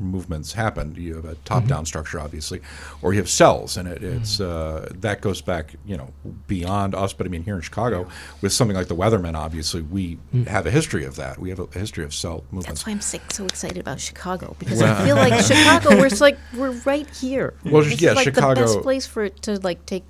[0.00, 0.94] movements happen.
[0.96, 2.60] You have a top-down structure, obviously,
[3.02, 6.12] or you have cells, and it, it's uh, that goes back you know
[6.46, 7.12] beyond us.
[7.12, 8.08] But I mean here in Chicago,
[8.40, 11.38] with something like the Weathermen, obviously we have a history of that.
[11.38, 12.66] We have a history of cell movements.
[12.66, 16.08] That's why I'm sick, so excited about Chicago because Well- I feel like Chicago, we're
[16.20, 17.54] like we're right here.
[17.64, 20.04] Well, This yeah, is like the Chicago- best place for it to like take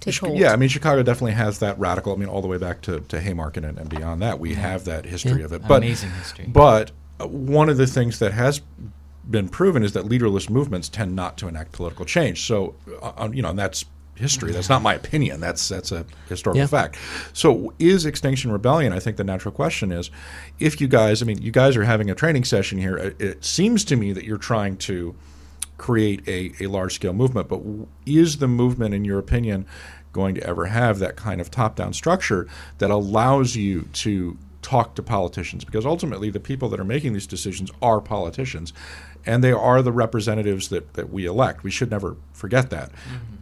[0.00, 0.38] take hold.
[0.38, 2.12] Yeah, I mean, Chicago definitely has that radical.
[2.12, 4.84] I mean, all the way back to, to Haymarket and, and beyond that, we have
[4.84, 5.66] that history of it.
[5.66, 6.46] But Amazing history.
[6.48, 8.60] But uh, one of the things that has
[9.30, 12.46] been proven is that leaderless movements tend not to enact political change.
[12.46, 13.84] So, uh, uh, you know, and that's
[14.14, 14.50] history.
[14.52, 15.40] That's not my opinion.
[15.40, 16.66] That's that's a historical Yeah.
[16.66, 16.96] fact.
[17.32, 18.92] So, is Extinction Rebellion?
[18.92, 20.10] I think the natural question is,
[20.58, 22.96] if you guys, I mean, you guys are having a training session here.
[22.96, 25.14] It, it seems to me that you're trying to
[25.76, 27.48] create a, a large scale movement.
[27.48, 27.60] But
[28.06, 29.66] is the movement, in your opinion,
[30.12, 34.94] going to ever have that kind of top down structure that allows you to talk
[34.94, 35.62] to politicians?
[35.64, 38.72] Because ultimately, the people that are making these decisions are politicians.
[39.26, 41.64] And they are the representatives that, that we elect.
[41.64, 42.90] We should never forget that.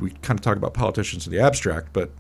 [0.01, 2.11] We kind of talk about politicians in the abstract, but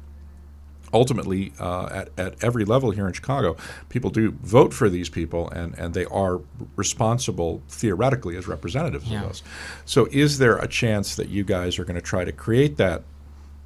[0.92, 3.56] ultimately, uh, at, at every level here in Chicago,
[3.88, 6.40] people do vote for these people, and, and they are
[6.76, 9.24] responsible theoretically as representatives Yeah.
[9.24, 9.42] of us.
[9.86, 13.02] So, is there a chance that you guys are going to try to create that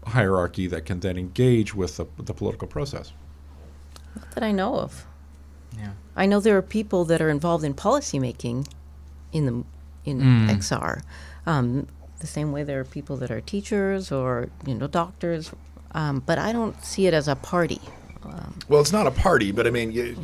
[0.07, 3.13] hierarchy that can then engage with the, the political process?
[4.17, 5.05] Not that I know of.
[5.77, 5.91] Yeah.
[6.17, 8.67] I know there are people that are involved in policymaking
[9.33, 9.65] in the
[10.05, 10.51] in Mm.
[10.59, 11.03] XR.
[11.47, 11.87] Um,
[12.21, 15.53] the same way there are people that are teachers or you know doctors,
[15.93, 17.81] um, but I don't see it as a party
[18.69, 20.15] Well, it's not a party, but I mean, you,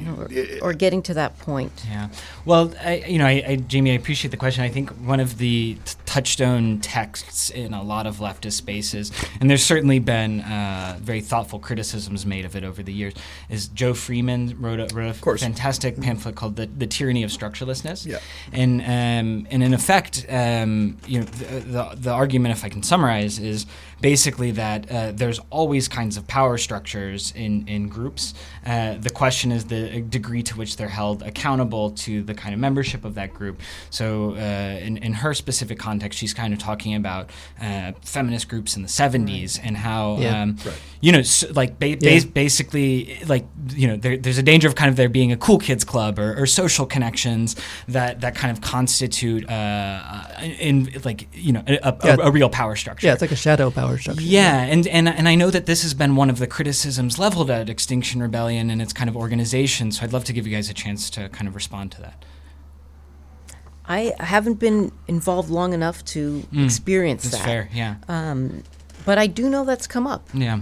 [0.62, 1.72] or, or getting to that point.
[1.88, 2.08] Yeah.
[2.44, 4.62] Well, I, you know, I, I, Jamie, I appreciate the question.
[4.62, 9.48] I think one of the t- touchstone texts in a lot of leftist spaces, and
[9.48, 13.14] there's certainly been uh, very thoughtful criticisms made of it over the years,
[13.48, 15.42] is Jo Freeman wrote a, wrote a course.
[15.42, 18.06] fantastic pamphlet called the, the Tyranny of Structurelessness.
[18.06, 18.18] Yeah.
[18.52, 22.82] And, um, and in effect, um, you know, the, the, the argument, if I can
[22.82, 23.66] summarize, is
[24.04, 28.34] basically that uh, there's always kinds of power structures in, in groups.
[28.64, 32.60] Uh, the question is the degree to which they're held accountable to the kind of
[32.60, 33.60] membership of that group.
[33.90, 34.38] So, uh,
[34.82, 38.88] in, in her specific context, she's kind of talking about uh, feminist groups in the
[38.88, 40.42] 70s and how, Yeah.
[40.42, 40.74] um, Right.
[41.00, 41.96] you know, s like ba- Yeah.
[42.14, 45.36] bas- basically, like, you know, there, there's a danger of kind of there being a
[45.36, 47.56] cool kids club or, or social connections
[47.88, 50.02] that, that kind of constitute, uh,
[50.58, 52.16] in like, you know, a, a, Yeah.
[52.20, 53.06] a, a real power structure.
[53.06, 54.22] Yeah, it's like a shadow power structure.
[54.22, 57.50] Yeah, and, and and I know that this has been one of the criticisms leveled
[57.50, 59.90] at Extinction Rebellion and its kind of organization.
[59.92, 62.24] So I'd love to give you guys a chance to kind of respond to that.
[63.86, 67.68] I haven't been involved long enough to experience That's that, fair.
[67.72, 67.96] Yeah.
[69.04, 70.26] but I do know that's come up.
[70.32, 70.60] yeah.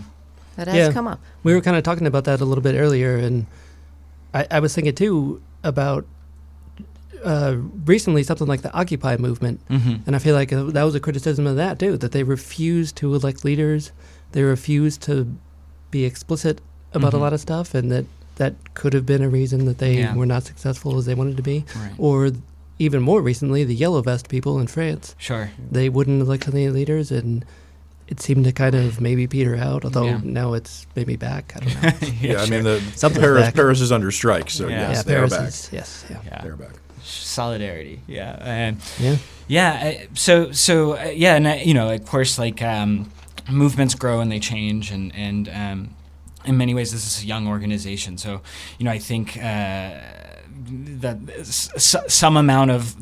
[0.57, 0.93] That has Yeah.
[0.93, 1.21] come up.
[1.45, 3.47] We were kind of talking about that a little bit earlier, and
[4.35, 6.05] I, I was thinking too about
[7.25, 10.03] uh, recently something like the Occupy movement, Mm-hmm.
[10.07, 12.97] and I feel like uh, that was a criticism of that too, that they refused
[12.97, 13.93] to elect leaders,
[14.33, 15.35] they refused to
[15.93, 16.61] be explicit
[16.95, 17.17] about Mhm.
[17.17, 18.05] a lot of stuff, and that
[18.37, 20.15] that could have been a reason that they Yeah.
[20.15, 21.93] were not successful as they wanted to be, Right.
[21.99, 22.31] or
[22.79, 25.51] even more recently, the Yellow Vest people in France, Sure.
[25.71, 27.45] they wouldn't elect any leaders, and
[28.09, 30.21] it seemed to kind of maybe peter out, although Yeah.
[30.25, 31.53] now it's maybe back.
[31.55, 32.09] I don't know.
[32.23, 33.55] Yeah, I mean, the Something's Paris, back.
[33.55, 34.89] Paris is under strike, so Yeah.
[34.89, 35.49] yes, yeah, they Paris are back.
[35.49, 36.41] is yes, yeah, Yeah.
[36.43, 36.73] They're back.
[37.05, 38.01] Solidarity.
[38.09, 38.37] Yeah.
[38.41, 39.17] And yeah.
[39.47, 39.93] Yeah.
[40.15, 43.11] So so uh, yeah, and uh, you know, of course, like um,
[43.51, 45.89] movements grow and they change, and and um,
[46.45, 48.19] in many ways, this is a young organization.
[48.19, 48.41] So
[48.79, 49.37] you know, I think.
[49.37, 50.01] Uh,
[50.65, 52.95] that s- some amount of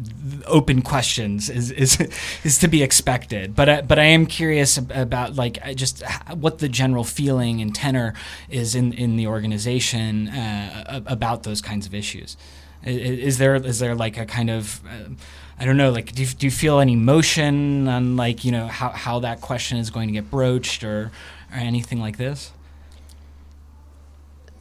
[0.46, 2.00] open questions is is,
[2.44, 6.03] is to be expected, but I, but I am curious about like just
[6.35, 8.14] what the general feeling and tenor
[8.48, 12.37] is in, in the organization uh, about those kinds of issues.
[12.85, 15.11] Is there is there like a kind of uh,
[15.59, 18.68] I don't know like do you, do you feel any motion on like you know
[18.68, 21.11] how, how that question is going to get broached or
[21.53, 22.53] or anything like this?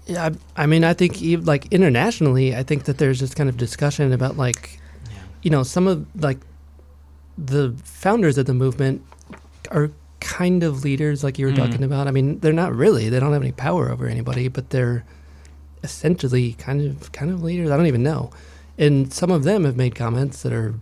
[0.09, 3.47] Yeah, I, I mean, I think ev- like internationally, I think that there's this kind
[3.49, 4.79] of discussion about like,
[5.43, 6.39] you know, some of like
[7.37, 9.03] the founders of the movement
[9.71, 11.57] are kind of leaders, like you were Mhm.
[11.57, 12.07] talking about.
[12.07, 15.05] I mean, they're not really; they don't have any power over anybody, but they're
[15.83, 17.69] essentially kind of kind of leaders.
[17.69, 18.31] I don't even know,
[18.77, 20.73] and some of them have made comments that are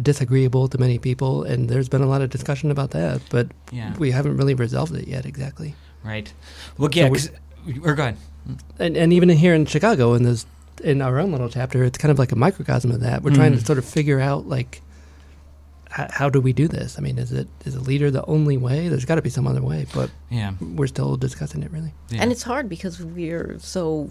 [0.00, 3.94] disagreeable to many people, and there's been a lot of discussion about that, but Yeah.
[3.98, 5.74] we haven't really resolved it yet exactly.
[6.04, 6.32] Right.
[6.76, 7.08] Well, yeah.
[7.08, 7.30] 'cause-
[7.82, 8.16] or go ahead.
[8.78, 10.46] And, and even here in Chicago in this
[10.82, 13.22] in our own little chapter, it's kind of like a microcosm of that.
[13.22, 13.66] We're trying to Mm.
[13.66, 14.80] sort of figure out like
[15.98, 16.98] h- how do we do this?
[16.98, 18.88] I mean, is it is a leader the only way?
[18.88, 20.52] There's got to be some other way, but Yeah.
[20.60, 21.92] we're still discussing it really.
[22.10, 22.22] yeah.
[22.22, 24.10] And it's hard because we're so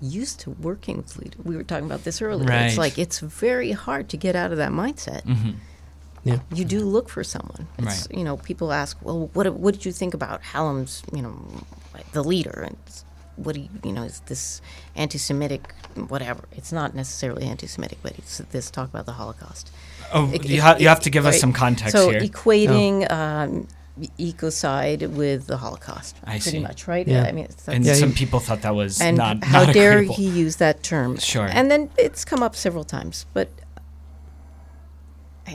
[0.00, 1.40] used to working with leaders.
[1.44, 2.48] We were talking about this earlier.
[2.48, 2.66] Right.
[2.66, 5.22] It's like it's very hard to get out of that mindset.
[5.22, 5.54] Mhm.
[6.24, 6.40] Yeah.
[6.52, 7.68] You do look for someone.
[7.78, 8.18] It's, Right.
[8.18, 11.02] You know, people ask, "Well, what what did you think about Hallam's?
[11.14, 11.38] You know,
[12.12, 13.04] the leader and it's-
[13.36, 14.60] what do you you know is this
[14.96, 15.72] anti-Semitic
[16.08, 16.44] whatever?
[16.52, 19.70] It's not necessarily anti-Semitic, but it's this talk about the Holocaust.
[20.12, 21.40] Oh, It- you, it- ha- you have to give us right.
[21.40, 22.20] some context so here.
[22.20, 23.66] equating um,
[24.18, 26.16] ecocide with the Holocaust.
[26.24, 26.58] I pretty see.
[26.60, 27.06] much, right?
[27.08, 27.24] Yeah.
[27.24, 29.74] I mean, it's- And Yeah, some he- people thought that was and not how not
[29.74, 30.14] dare agreeable.
[30.16, 31.16] he use that term?
[31.18, 31.46] Sure.
[31.50, 33.48] And then it's come up several times, but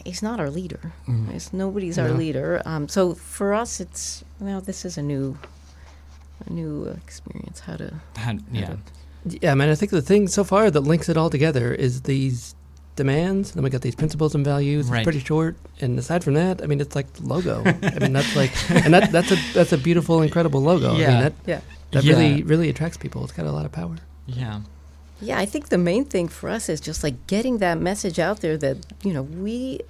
[0.06, 0.94] he's not our leader.
[1.08, 1.28] Mm.
[1.30, 2.62] It's- nobody's our leader.
[2.66, 5.38] Um, so for us, it's well, this is a new,
[6.46, 7.60] a new experience.
[7.62, 8.76] How to Had- yeah.
[9.26, 9.70] Yeah, man.
[9.70, 12.56] I think the thing so far that links it all together is these
[12.96, 13.50] demands.
[13.52, 14.88] And then we got these principles and values.
[14.88, 15.00] Right.
[15.00, 17.62] It's pretty short, and aside from that, I mean, it's like the logo.
[17.84, 20.94] I mean, that's like, and that, that's a that's a beautiful, incredible logo.
[20.96, 21.08] I Yeah.
[21.12, 21.62] mean, that yeah.
[21.92, 22.14] that Yeah.
[22.14, 23.24] really really attracts people.
[23.24, 23.98] It's got a lot of power.
[24.26, 24.62] Yeah.
[25.24, 28.40] Yeah, I think the main thing for us is just like getting that message out
[28.42, 29.82] there that, you know, we,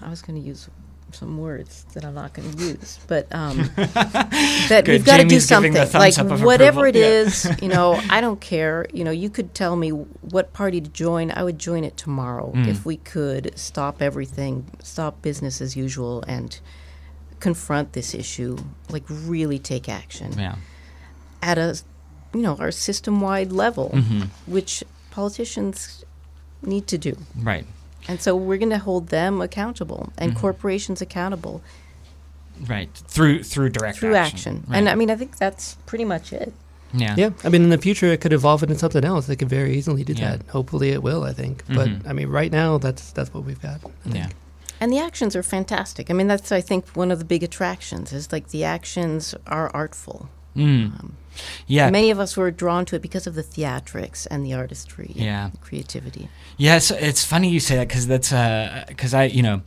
[0.00, 0.68] I was going to use
[1.14, 4.88] some words that I'm not going to use, but um, that Good.
[4.88, 5.72] we've got to do something.
[5.74, 6.94] Like up of whatever it.
[6.96, 7.04] Yeah.
[7.06, 8.86] is, you know, I don't care.
[8.92, 11.30] You know, you could tell me what party to join.
[11.30, 12.68] I would join it tomorrow Mm.
[12.68, 16.58] if we could stop everything, stop business as usual, and
[17.40, 18.56] confront this issue.
[18.90, 20.56] Like really take action Yeah.
[21.42, 21.80] at a
[22.34, 26.04] you know our system wide level hmm which politicians
[26.62, 27.64] need to do Right.
[28.08, 30.40] And so we're going to hold them accountable and Mhm.
[30.40, 31.62] corporations accountable
[32.68, 32.88] Right.
[33.08, 34.36] Through through direct through action.
[34.58, 34.78] action, Right.
[34.78, 36.52] and i mean i think that's pretty much it
[36.96, 37.16] yeah.
[37.18, 39.26] Yeah, I mean, in the future, it could evolve into something else.
[39.26, 40.36] They could very easily do Yeah.
[40.36, 40.46] that.
[40.50, 41.24] Hopefully, it will.
[41.24, 41.64] I think.
[41.66, 42.08] But Mhm.
[42.08, 43.80] I mean, right now, that's that's what we've got.
[43.84, 44.14] I think.
[44.14, 44.28] Yeah.
[44.80, 48.12] and the actions are fantastic i mean that's i think one of the big attractions
[48.12, 51.00] is like the actions are artful Mm.
[51.00, 51.16] um,
[51.66, 51.90] Yeah.
[51.90, 55.46] many of us were drawn to it because of the theatrics and the artistry Yeah.
[55.46, 58.30] and creativity Yeah, it's, it's funny you say that because that's
[58.88, 59.62] because I you know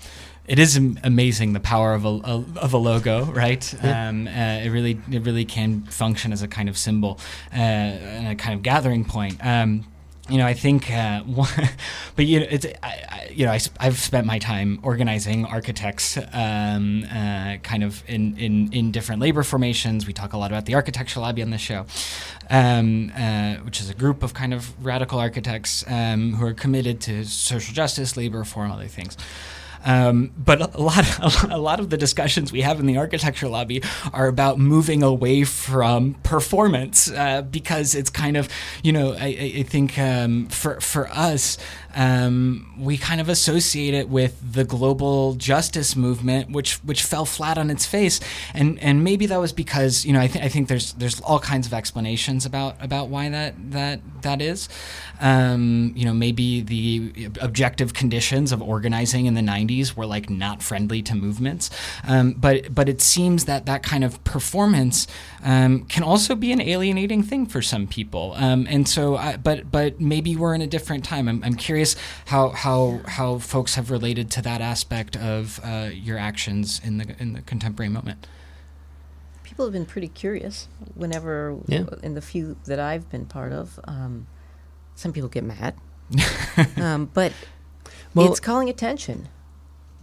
[0.47, 3.73] it is amazing the power of a, a of a logo, right?
[3.83, 4.07] Yeah.
[4.07, 7.19] Um, uh, it really it really can function as a kind of symbol
[7.51, 9.45] uh, and a kind of gathering point.
[9.45, 9.83] Um,
[10.29, 11.23] you know, I think, uh,
[12.15, 16.17] but you know, it's I, I, you know, I, have spent my time organizing architects,
[16.33, 20.05] um, uh, kind of in, in in different labor formations.
[20.05, 21.85] We talk a lot about the architecture lobby on the show,
[22.49, 26.99] um, uh, which is a group of kind of radical architects um, who are committed
[27.01, 29.17] to social justice, labor reform, other things.
[29.85, 31.05] Um, but a lot,
[31.51, 35.43] a lot of the discussions we have in the architecture lobby are about moving away
[35.43, 38.49] from performance uh, because it's kind of,
[38.83, 41.57] you know, I, I I think um, for for us,
[41.97, 47.57] um, we kind of associate it with the global justice movement, which which fell flat
[47.57, 48.19] on its face,
[48.53, 51.39] and and maybe that was because you know I think I think there's there's all
[51.39, 54.69] kinds of explanations about about why that that that is.
[55.19, 60.61] Um, you know, maybe the objective conditions of organizing in the '90s were like not
[60.61, 61.71] friendly to movements,
[62.07, 65.07] um, but but it seems that that kind of performance
[65.43, 69.71] um, can also be an alienating thing for some people, um, and so I, but
[69.71, 71.27] but maybe we're in a different time.
[71.27, 71.86] I'm, I'm curious
[72.25, 77.15] how how how folks have related to that aspect of uh, your actions in the
[77.19, 78.27] in the contemporary moment.
[79.43, 81.85] people have been pretty curious whenever Yeah.
[82.03, 83.79] in the few that I've been part of.
[83.85, 84.27] Um,
[84.95, 85.73] some people get mad,
[86.77, 87.31] um, but
[88.13, 89.27] Well- it's calling attention.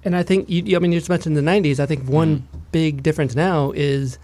[0.07, 1.79] And I think you, you- I mean you just mentioned the '90s.
[1.81, 4.19] I think one big difference now is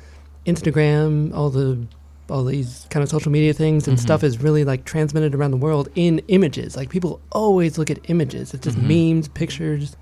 [0.47, 1.87] Instagram, all the
[2.31, 4.01] all these kind of social media things and Mhm.
[4.01, 6.77] stuff is really like transmitted around the world in images.
[6.77, 8.55] Like people always look at images.
[8.55, 9.15] It's just Mhm.
[9.15, 9.97] memes, pictures.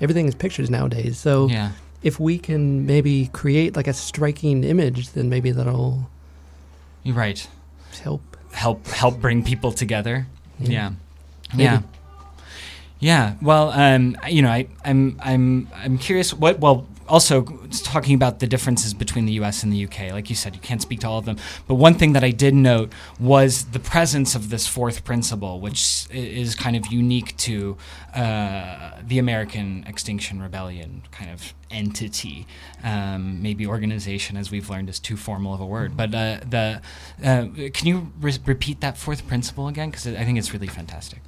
[0.00, 1.18] Everything is pictures nowadays.
[1.18, 1.70] So Yeah,
[2.02, 6.08] if we can maybe create like a striking image, then maybe that'll
[7.02, 7.46] you're right.
[8.02, 8.22] help.
[8.52, 10.26] Help help bring people together.
[10.60, 10.92] Yeah.
[11.54, 11.62] Yeah.
[11.62, 11.80] Yeah.
[13.00, 13.34] Yeah.
[13.42, 16.32] Well, um, you know, I, I'm I'm I'm curious.
[16.32, 16.60] What?
[16.60, 17.42] Well, also
[17.84, 19.62] talking about the differences between the U.S.
[19.62, 20.12] and the UK.
[20.12, 21.36] Like you said, you can't speak to all of them.
[21.66, 26.06] But one thing that I did note was the presence of this fourth principle, which
[26.10, 27.76] is kind of unique to
[28.14, 32.46] uh, the American Extinction Rebellion kind of entity.
[32.82, 35.96] Um, maybe organization, as we've learned, is too formal of a word.
[35.96, 36.80] But uh, the
[37.22, 39.90] uh, can you re- repeat that fourth principle again?
[39.90, 41.20] Because I think it's really fantastic.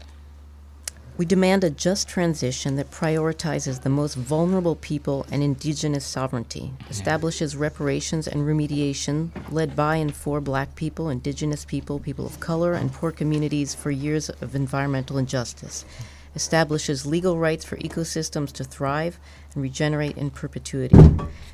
[1.18, 7.56] We demand a just transition that prioritizes the most vulnerable people and indigenous sovereignty, establishes
[7.56, 12.92] reparations and remediation led by and for black people, indigenous people, people of color, and
[12.92, 15.86] poor communities for years of environmental injustice,
[16.34, 19.18] establishes legal rights for ecosystems to thrive
[19.54, 20.98] and regenerate in perpetuity,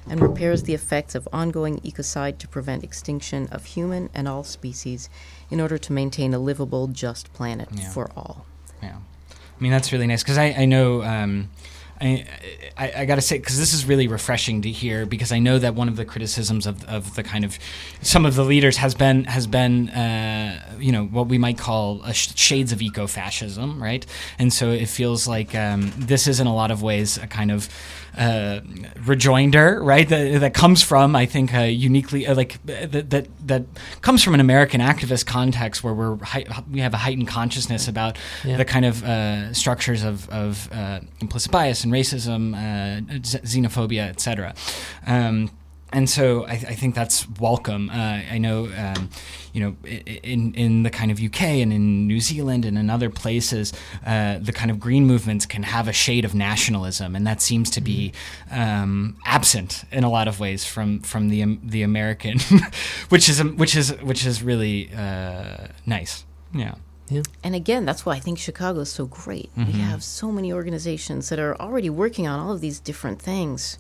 [0.08, 5.08] and repairs the effects of ongoing ecocide to prevent extinction of human and all species
[5.52, 7.88] in order to maintain a livable, just planet Yeah.
[7.90, 8.44] for all.
[8.82, 8.96] Yeah,
[9.62, 11.48] I mean that's really nice because I I know um,
[12.02, 12.26] I,
[12.76, 15.58] I, I got to say, because this is really refreshing to hear, because I know
[15.58, 17.58] that one of the criticisms of, of the kind of
[18.00, 22.02] some of the leaders has been has been uh, you know what we might call
[22.04, 24.04] a sh- shades of eco-fascism, right?
[24.38, 27.50] And so it feels like um, this is in a lot of ways a kind
[27.52, 27.68] of
[28.18, 28.60] uh,
[29.06, 30.08] rejoinder, right?
[30.08, 33.64] That, that comes from, I think, uh, uniquely uh, like that, that that
[34.00, 36.18] comes from an American activist context where we're
[36.70, 38.56] we have a heightened consciousness about Yeah.
[38.56, 44.54] the kind of uh, structures of, of uh, implicit bias and racism, uh, xenophobia, etc.
[45.06, 45.50] Um,
[45.92, 47.90] and so I, I think that's welcome.
[47.90, 49.10] Uh, I know, um,
[49.52, 49.76] you know,
[50.22, 53.72] in in the kind of UK and in New Zealand and in other places,
[54.06, 57.70] uh, the kind of green movements can have a shade of nationalism, and that seems
[57.70, 58.12] to be
[58.50, 62.38] um, absent in a lot of ways from from the um, the American,
[63.10, 66.24] which is um, which is which is really uh, nice.
[66.54, 66.74] Yeah.
[67.44, 69.50] And again, that's why I think Chicago is so great.
[69.56, 69.80] We Mm-hmm.
[69.90, 73.78] have so many organizations that are already working on all of these different things.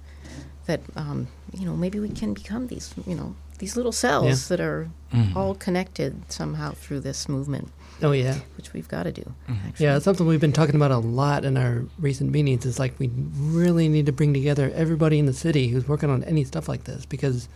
[0.66, 4.56] That um, you know, maybe we can become these, you know, these little cells Yeah.
[4.56, 5.36] that are Mm-hmm.
[5.36, 7.68] all connected somehow through this movement,
[8.00, 8.36] Oh yeah.
[8.56, 9.22] which we've got to do.
[9.46, 9.68] Mm-hmm.
[9.68, 9.84] Actually.
[9.86, 12.64] Yeah, it's something we've been talking about a lot in our recent meetings.
[12.64, 16.24] Is like we really need to bring together everybody in the city who's working on
[16.24, 17.46] any stuff like this because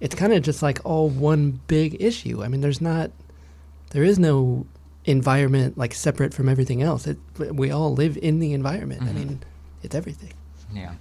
[0.00, 2.42] it's kind of just like all one big issue.
[2.44, 3.10] I mean, there's not,
[3.92, 4.66] there is no
[5.04, 7.06] environment like separate from everything else.
[7.06, 9.02] It, we all live in the environment.
[9.02, 9.40] I mean,
[9.82, 10.34] it's everything.
[10.72, 10.94] Yeah.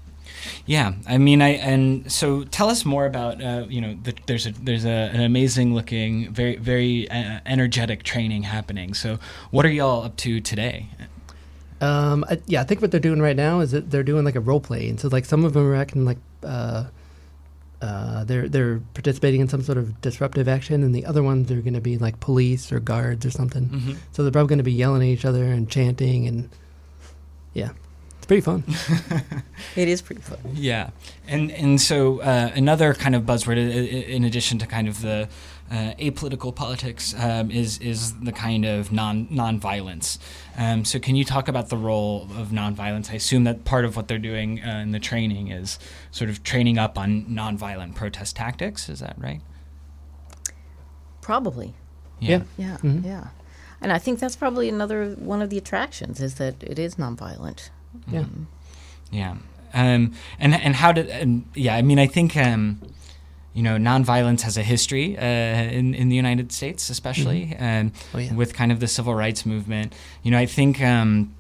[0.66, 4.48] Yeah, I mean, I and so tell us more about uh, you know the, there's
[4.48, 8.94] a there's a, an amazing looking, very very uh, energetic training happening.
[8.94, 9.20] So
[9.52, 10.88] what are y'all up to today?
[11.82, 14.36] Um, I, yeah, I think what they're doing right now is that they're doing like
[14.36, 16.86] a role play, and so like some of them are acting like uh,
[17.82, 21.62] uh, they're they're participating in some sort of disruptive action, and the other ones are
[21.62, 23.70] going to be like police or guards or something.
[23.70, 23.94] Mm-hmm.
[24.12, 26.50] So they're probably going to be yelling at each other and chanting, and
[27.54, 27.70] yeah,
[28.18, 28.64] it's pretty fun.
[29.76, 30.40] It is pretty fun.
[30.54, 30.90] Yeah,
[31.28, 35.02] and and so uh, another kind of buzzword, i- i- in addition to kind of
[35.02, 35.30] the
[35.72, 40.18] uh, apolitical politics, um, is is the kind of non nonviolence.
[40.58, 43.12] Um, so can you talk about the role of nonviolence?
[43.12, 45.78] I assume that part of what they're doing uh, in the training is
[46.12, 48.90] sort of training up on nonviolent protest tactics.
[48.90, 49.42] Is that right?
[51.22, 51.74] Probably.
[52.20, 52.42] Yeah.
[52.58, 52.78] Yeah.
[52.78, 53.06] Mhm.
[53.06, 53.28] Yeah.
[53.82, 57.70] And I think that's probably another one of the attractions is that it is nonviolent.
[58.12, 58.26] Yeah.
[59.12, 59.36] Yeah.
[59.74, 62.82] Um, and and how did and yeah, I mean I think um,
[63.60, 68.20] you know nonviolence has a history uh, in in the United States, especially um, Oh,
[68.20, 68.34] yeah.
[68.40, 69.94] with kind of the civil rights movement.
[70.24, 70.80] You know, I think.
[70.82, 71.36] Um,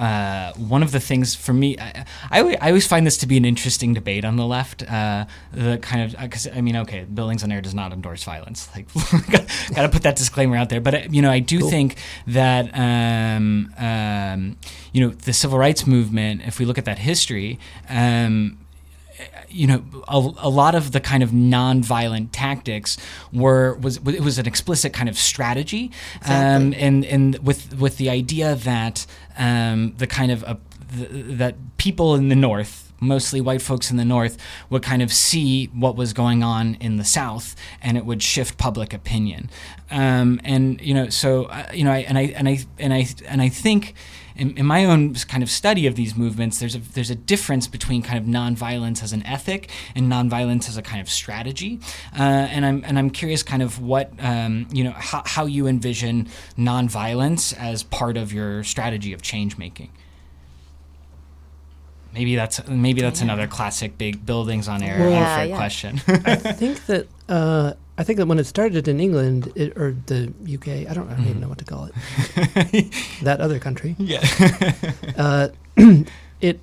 [0.00, 3.36] uh, one of the things for me, I, I, I always find this to be
[3.36, 4.82] an interesting debate on the left.
[4.82, 8.66] Uh, the kind of, because I mean, okay, Buildings on Air does not endorse violence.
[8.74, 8.86] Like,
[9.76, 10.80] got to put that disclaimer out there.
[10.80, 11.70] But uh, you know, I do Cool.
[11.70, 11.96] think
[12.28, 14.56] that um, um,
[14.94, 16.42] you know the civil rights movement.
[16.46, 17.58] If we look at that history,
[17.90, 18.56] um,
[19.50, 22.96] you know, a, a lot of the kind of nonviolent tactics
[23.32, 25.90] were was it was an explicit kind of strategy,
[26.26, 29.06] um, and and with with the idea that
[29.38, 30.56] um, the kind of uh,
[30.96, 32.86] th- that people in the North.
[33.02, 34.36] Mostly white folks in the North
[34.68, 38.58] would kind of see what was going on in the South, and it would shift
[38.58, 39.48] public opinion.
[39.90, 43.06] Um, and you know, so uh, you know, I, and I and I and I
[43.26, 43.94] and I think
[44.40, 47.68] in, in my own kind of study of these movements, there's a there's a difference
[47.68, 51.78] between kind of nonviolence as an ethic and nonviolence as a kind of strategy.
[52.18, 55.66] Uh, and I'm and I'm curious, kind of what um, you know how, how you
[55.66, 56.28] envision
[56.58, 59.90] nonviolence as part of your strategy of change making.
[62.12, 65.56] Maybe that's maybe that's another classic big buildings on air Yeah, yeah.
[65.56, 66.00] question.
[66.08, 70.32] I think that uh, I think that when it started in England it, or the
[70.54, 72.94] UK, I don't, I don't even know what to call it.
[73.22, 73.94] that other country.
[73.98, 74.22] yeah.
[75.18, 75.48] uh,
[76.40, 76.60] it,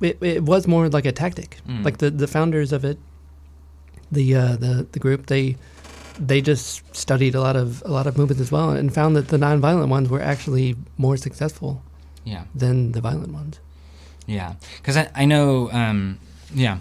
[0.00, 1.58] it it was more like a tactic.
[1.68, 1.84] Mm.
[1.84, 2.98] Like the, the founders of it,
[4.12, 5.56] the uh, the the group, they
[6.20, 9.28] they just studied a lot of a lot of movements as well, and found that
[9.34, 11.82] the nonviolent ones were actually more successful
[12.22, 12.44] yeah.
[12.54, 13.58] than the violent ones.
[14.28, 16.20] Yeah, because I, I know, um,
[16.54, 16.78] yeah,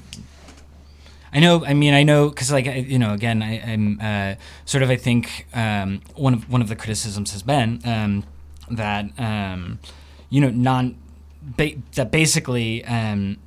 [1.34, 1.66] I know.
[1.66, 4.90] I mean, I know because, like, I, you know, again, I, I'm uh, sort of.
[4.90, 8.24] I think um, one of one of the criticisms has been um,
[8.70, 9.80] that um,
[10.30, 10.96] you know, non
[11.42, 12.86] ba- that basically.
[12.86, 13.38] Um,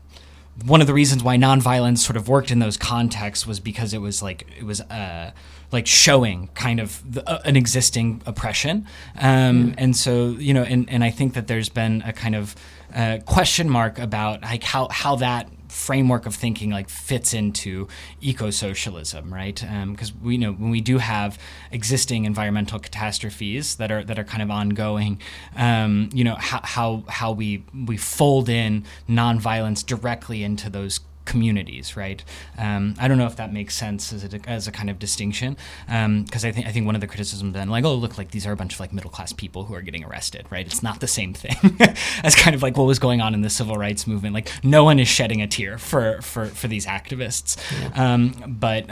[0.64, 3.98] one of the reasons why nonviolence sort of worked in those contexts was because it
[3.98, 5.30] was like it was uh,
[5.70, 8.86] like showing kind of the, uh, an existing oppression,
[9.18, 12.56] um, and so you know, and, and I think that there's been a kind of
[12.94, 17.86] uh, question mark about like how how that framework of thinking like fits into
[18.20, 19.62] eco-socialism, right?
[19.90, 21.38] Because we know when we do have
[21.70, 25.20] existing environmental catastrophes that are that are kind of ongoing,
[25.56, 31.96] um, you know how, how how we we fold in nonviolence directly into those communities,
[31.96, 32.24] right?
[32.56, 35.56] Um, I don't know if that makes sense as a, as a kind of distinction,
[35.86, 38.46] because I think I think one of the criticisms then, like, oh, look, like these
[38.46, 40.66] are a bunch of like middle class people who are getting arrested, right?
[40.66, 41.76] It's not the same thing
[42.22, 44.34] as kind of like what was going on in the civil rights movement.
[44.34, 47.56] Like, no one is shedding a tear for for for these activists,
[47.98, 48.86] um, but.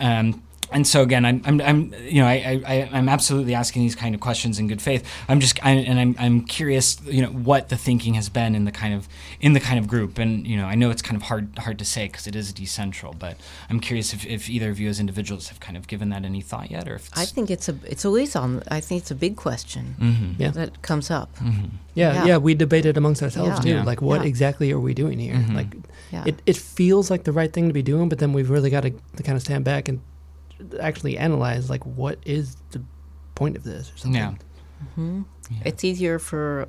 [0.73, 4.15] And so again, I'm, I'm, I'm you know, I, I, I'm absolutely asking these kind
[4.15, 5.07] of questions in good faith.
[5.29, 8.65] I'm just, I, and I'm, I'm curious, you know, what the thinking has been in
[8.65, 9.07] the kind of,
[9.41, 10.19] in the kind of group.
[10.19, 12.53] And you know, I know it's kind of hard, hard to say because it is
[12.53, 13.37] decentral, but
[13.71, 16.41] I'm curious if, if either of you as individuals have kind of given that any
[16.41, 18.63] thought yet, or if it's, I think it's a it's always on.
[18.69, 20.35] I think it's a big question Mhm.
[20.39, 20.51] Yeah.
[20.53, 21.31] that comes up.
[21.95, 22.25] Yeah, Yeah.
[22.25, 23.61] yeah, we debated amongst ourselves Yeah.
[23.61, 23.69] too.
[23.69, 23.85] Yeah.
[23.85, 24.27] Like, what Yeah.
[24.29, 25.35] exactly are we doing here?
[25.35, 25.55] Mhm.
[25.55, 25.75] Like,
[26.11, 26.25] Yeah.
[26.27, 28.83] it, it feels like the right thing to be doing, but then we've really got
[28.83, 30.01] to, to kind of stand back and
[30.81, 32.81] actually analyze, like, what is the
[33.35, 34.21] point of this or something.
[34.21, 34.35] yeah,
[34.95, 35.63] hmm Yeah.
[35.67, 36.69] It's easier for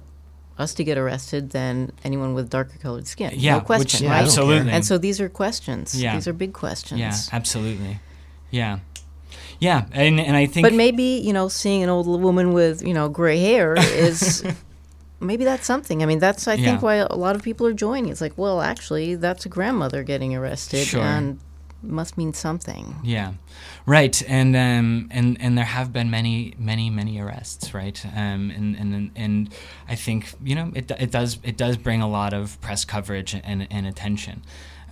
[0.57, 3.31] us to get arrested than anyone with darker colored skin.
[3.35, 4.23] yeah, no question, which, Yeah, right?
[4.23, 4.71] absolutely.
[4.71, 5.93] And so these are questions.
[6.01, 6.13] Yeah.
[6.15, 6.99] These are big questions.
[6.99, 7.99] yeah, absolutely,
[8.51, 8.79] yeah,
[9.59, 12.93] yeah, and and I think, But maybe you know, seeing an old woman with you
[12.93, 14.43] know gray hair is
[15.19, 16.01] maybe that's something.
[16.03, 16.65] I mean, that's I Yeah.
[16.65, 18.11] think why a lot of people are joining.
[18.11, 21.01] It's like, well, actually, that's a grandmother getting arrested, Sure.
[21.03, 21.39] and
[21.87, 22.95] must mean something.
[23.03, 23.33] Yeah,
[23.85, 28.03] right, and um, and and there have been many, many, many arrests, right?
[28.05, 29.53] Um, and and and
[29.87, 33.33] I think you know it it does it does bring a lot of press coverage
[33.33, 34.41] and and attention.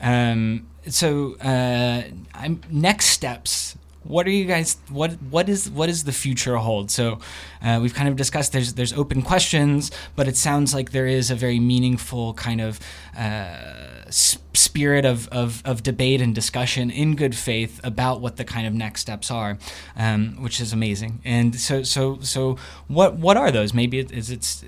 [0.01, 3.77] Um, so uh, I'm next steps.
[4.03, 4.77] What are you guys?
[4.89, 6.91] What what is what is the future hold?
[6.91, 7.19] So
[7.61, 8.51] uh, we've kind of discussed.
[8.51, 12.81] There's there's open questions, but it sounds like there is a very meaningful kind of
[13.17, 13.82] uh,
[14.13, 18.73] spirit of, of of debate and discussion in good faith about what the kind of
[18.73, 19.57] next steps are,
[19.95, 21.19] um, which is amazing.
[21.25, 22.57] And so so so
[22.87, 23.73] what what are those?
[23.73, 24.63] Maybe it, is it's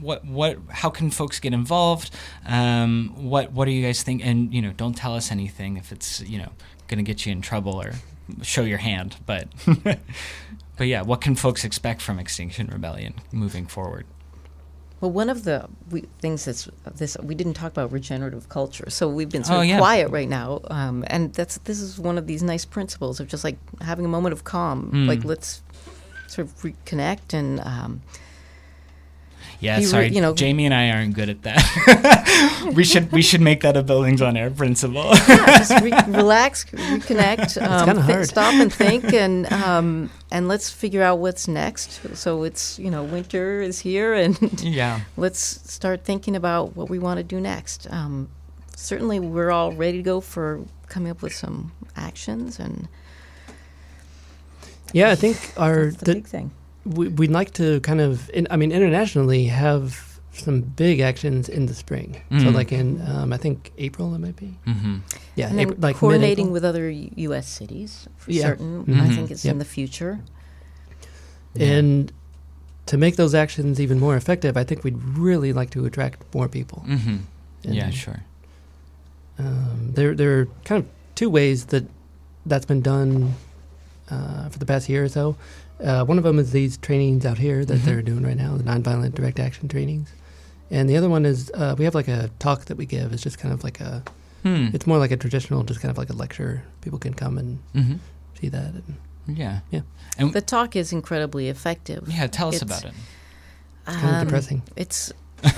[0.00, 2.10] what what how can folks get involved?
[2.46, 4.24] Um, what what do you guys think?
[4.24, 6.52] And you know, don't tell us anything if it's you know
[6.88, 7.92] going to get you in trouble or
[8.42, 9.16] show your hand.
[9.26, 9.48] But
[9.84, 14.06] but yeah, what can folks expect from Extinction Rebellion moving forward?
[15.00, 19.08] Well, one of the we, things that's this we didn't talk about regenerative culture, so
[19.08, 19.78] we've been sort Oh, of yeah.
[19.78, 23.44] quiet right now, um, and that's this is one of these nice principles of just
[23.44, 25.06] like having a moment of calm, Mm.
[25.08, 25.62] like let's
[26.28, 28.00] sort of reconnect and um,
[29.60, 32.70] Yeah, You re- sorry, you know- Jamie and I aren't good at that.
[32.74, 35.04] we should we should make that a buildings on air principle.
[35.28, 38.26] yeah, just re- relax, reconnect, um, kinda hard.
[38.28, 42.00] stop and think, and um, and let's figure out what's next.
[42.16, 45.38] So it's you know winter is here, and yeah, let's
[45.72, 47.86] start thinking about what we want to do next.
[47.90, 48.28] Um,
[48.76, 52.88] certainly, we're all ready to go for coming up with some actions, and
[54.92, 56.50] Yeah, I think our that's the the, big thing.
[56.86, 61.66] We, we'd like to kind of, in, I mean, internationally have some big actions in
[61.66, 62.20] the spring.
[62.30, 62.54] So Mm.
[62.54, 64.58] like in, um, I think April it might be.
[64.66, 64.96] hmm
[65.34, 66.52] Yeah, and April, like coordinating mid-April.
[66.52, 67.48] with other U.S.
[67.48, 68.42] cities for Yeah.
[68.42, 68.80] certain.
[69.00, 69.14] I Mhm.
[69.14, 69.52] think it's Yep.
[69.52, 70.20] in the future.
[71.58, 72.12] And
[72.86, 76.48] to make those actions even more effective, I think we'd really like to attract more
[76.48, 76.80] people.
[76.86, 77.16] hmm
[77.62, 78.20] Yeah, sure.
[79.38, 81.84] Um, there, there are kind of two ways that
[82.44, 83.34] that's been done
[84.10, 85.36] uh, for the past year or so.
[85.82, 87.84] Uh, one of them is these trainings out here that Mhm.
[87.84, 90.08] they're doing right now, the nonviolent direct action trainings.
[90.70, 93.12] And the other one is uh, we have like a talk that we give.
[93.12, 94.02] It's just kind of like a,
[94.42, 94.68] Hmm.
[94.72, 96.62] it's more like a traditional, just kind of like a lecture.
[96.80, 97.94] People can come and hmm
[98.40, 98.72] see that.
[98.74, 98.96] And
[99.38, 99.60] Yeah.
[99.70, 99.80] Yeah.
[100.18, 102.04] And The talk is incredibly effective.
[102.08, 102.96] yeah, tell us It's- about it.
[103.86, 104.62] it's kind of Um, depressing.
[104.76, 105.12] It's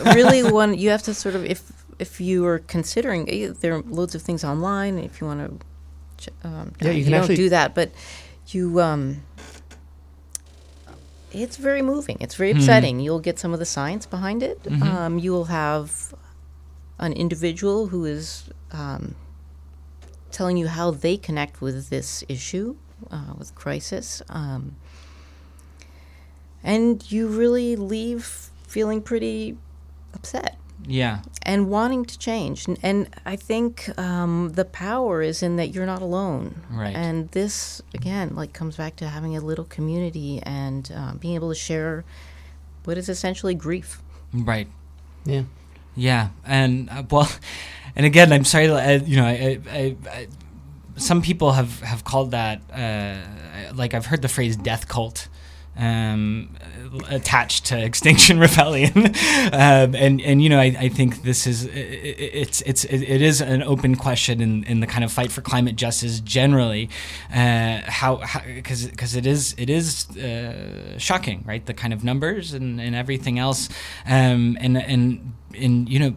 [0.04, 3.82] really one you have to sort of if if you are considering eh, there are
[3.88, 5.60] loads of things online if you want
[6.18, 7.90] to um, Yeah, you can don't actually- do that but
[8.48, 9.22] you um
[11.32, 12.16] it's very moving.
[12.20, 14.62] It's very upsetting you'll get some of the science behind it.
[14.64, 14.82] Mhm.
[14.82, 16.14] um, you will have
[16.98, 19.14] an individual who is um,
[20.30, 22.76] telling you how they connect with this issue
[23.10, 24.74] uh, with crisis um,
[26.64, 29.56] and you really leave feeling pretty
[30.14, 30.56] upset
[30.86, 31.20] Yeah.
[31.42, 32.66] and wanting to change.
[32.66, 36.62] And, and I think um, the power is in that you're not alone.
[36.70, 36.94] Right.
[36.94, 41.48] And this, again, like comes back to having a little community and um, being able
[41.48, 42.04] to share
[42.84, 44.00] what is essentially grief.
[44.32, 44.68] Right.
[45.24, 45.42] Yeah.
[45.96, 47.28] Yeah, and uh, well,
[47.96, 48.68] and again, I'm sorry.
[48.68, 50.28] To uh, you know, I, I, I,
[50.96, 55.28] some people have have called that uh, like I've heard the phrase "death cult."
[55.78, 56.50] Um,
[57.08, 58.92] attached to Extinction Rebellion,
[59.52, 63.22] um, and and you know I, I think this is i- i- it's it's it
[63.22, 66.90] is an open question in, in the kind of fight for climate justice generally,
[67.32, 71.64] uh, how because because it is it is uh, shocking right?
[71.64, 73.68] The kind of numbers and, and everything else,
[74.06, 76.16] um, and and and you know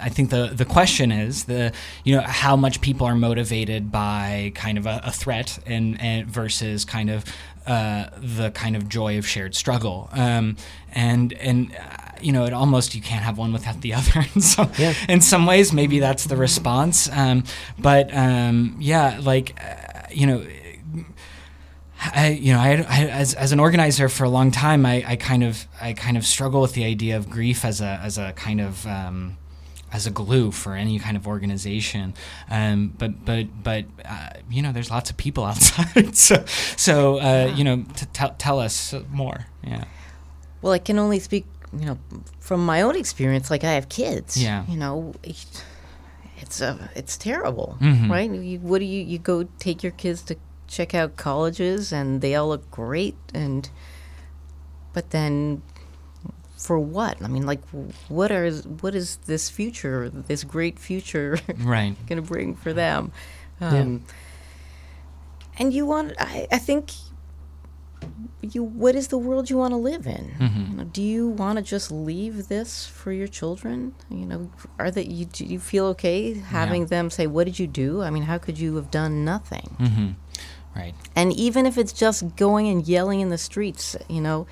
[0.00, 1.70] I think the the question is the
[2.04, 6.26] you know how much people are motivated by kind of a, a threat and, and
[6.26, 7.24] versus kind of
[7.66, 10.08] uh, the kind of joy of shared struggle.
[10.12, 10.56] Um,
[10.92, 11.78] and and uh,
[12.20, 14.94] you know it almost you can't have one without the other in some Yeah.
[15.08, 15.72] in some ways.
[15.72, 17.10] Maybe that's the response.
[17.10, 17.44] Um,
[17.78, 20.46] but um, yeah like uh, you know
[22.14, 25.16] I, you know, I, I, as, as an organizer for a long time, I, I
[25.16, 28.32] kind of, I kind of struggle with the idea of grief as a, as a
[28.34, 29.38] kind of, um,
[29.92, 32.12] as a glue for any kind of organization.
[32.50, 36.16] Um, but, but, but, uh, you know, there's lots of people outside.
[36.16, 36.44] so,
[36.76, 39.46] so, uh, you know, t- tell tell us more.
[39.64, 39.84] Yeah.
[40.62, 41.46] Well, I can only speak,
[41.78, 41.98] you know,
[42.40, 43.50] from my own experience.
[43.50, 44.36] Like I have kids.
[44.36, 44.64] Yeah.
[44.68, 48.10] You know, it's uh, it's terrible, Mhm.
[48.10, 48.30] right?
[48.30, 50.36] You, what do you you go take your kids to
[50.68, 53.70] check out colleges, and they all look great, and
[54.92, 55.62] but then
[56.56, 57.22] for what?
[57.22, 57.60] I mean, like,
[58.08, 58.50] what are
[58.80, 61.94] what is this future, this great future, Right.
[62.06, 63.12] going to bring for them?
[63.60, 64.04] Um,
[65.58, 66.90] And you want, I, I think,
[68.42, 70.34] you what is the world you want to live in?
[70.38, 70.70] Mm-hmm.
[70.70, 73.94] You know, do you want to just leave this for your children?
[74.10, 77.66] You know, are that you do you feel okay having them say, "What did you
[77.66, 79.76] do?" I mean, how could you have done nothing?
[79.80, 80.08] Mm-hmm.
[80.78, 80.94] Right.
[81.16, 84.46] And even if it's just going and yelling in the streets, you know,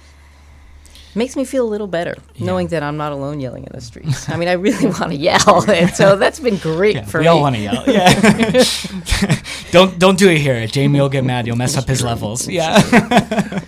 [1.14, 4.28] makes me feel a little better knowing that I'm not alone yelling in the streets.
[4.28, 7.24] I mean, I really want to yell, and so that's been great Yeah, for we
[7.24, 7.28] me.
[7.28, 7.84] all want to yell.
[7.86, 9.34] Yeah.
[9.72, 10.66] don't don't do it here.
[10.66, 11.46] Jamie will get mad.
[11.46, 12.48] You'll mess up his levels.
[12.48, 12.80] Yeah.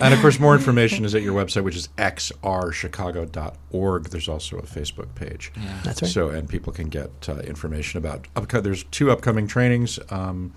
[0.00, 4.04] And of course, more information is at your website, which is xrchicago.org.
[4.10, 5.52] There's also a Facebook page.
[5.84, 6.10] That's right.
[6.10, 8.26] So, and people can get uh, information about.
[8.34, 9.98] Upco- there's two upcoming trainings.
[10.10, 10.52] Um,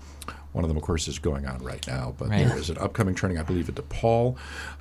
[0.52, 2.46] one of them, of course, is going on right now, but Right.
[2.46, 4.36] there is an upcoming training, I believe, at DePaul,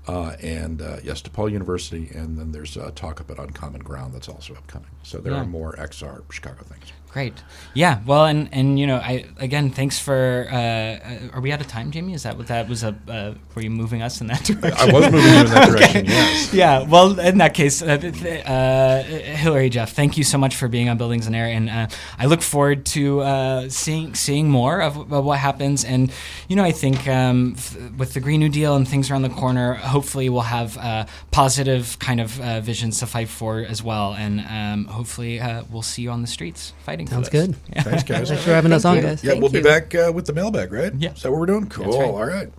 [0.08, 4.14] uh, and uh, yes, DePaul University, and then there's a talk up at Uncommon Ground
[4.14, 4.90] that's also upcoming.
[5.04, 5.42] So there Yeah.
[5.42, 6.92] are more XR Chicago things.
[7.12, 7.34] Great.
[7.74, 8.02] Yeah.
[8.06, 10.48] Well, and and you know, I again, thanks for.
[10.52, 12.14] Uh, uh, are we out of time, Jamie?
[12.14, 12.84] Is that what that was?
[12.84, 14.90] A uh, were you moving us in that direction?
[14.90, 16.54] I was moving you in that direction, yes.
[16.54, 16.84] yeah.
[16.84, 20.88] Well, in that case, uh, th- uh, Hillary, Jeff, thank you so much for being
[20.88, 21.88] on Buildings on Air, and uh,
[22.20, 25.84] I look forward to uh, seeing seeing more of, of what happens.
[25.84, 26.12] And
[26.48, 29.30] you know, I think um, f- with the Green New Deal and things around the
[29.30, 34.14] corner, hopefully we'll have uh, positive kind of uh, visions to fight for as well,
[34.14, 36.99] and um, hopefully uh, we'll see you on the streets fighting.
[37.08, 37.48] For Sounds this.
[37.48, 37.56] good.
[37.74, 37.84] Yeah.
[37.84, 38.30] Thanks, guys.
[38.30, 39.24] Thanks for having us on, guys.
[39.24, 40.94] Yeah, Thank we'll be back uh, with the mailbag, right?
[40.96, 41.14] Yeah.
[41.14, 41.68] Is that what we're doing?
[41.70, 42.00] Cool.
[42.00, 42.10] right.
[42.10, 42.50] All right.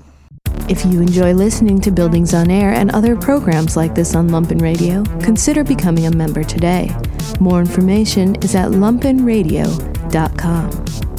[0.69, 4.63] If you enjoy listening to Buildings on Air and other programs like this on Lumpen
[4.63, 6.91] Radio, consider becoming a member today.
[7.41, 11.10] More information is at lumpenradio.com.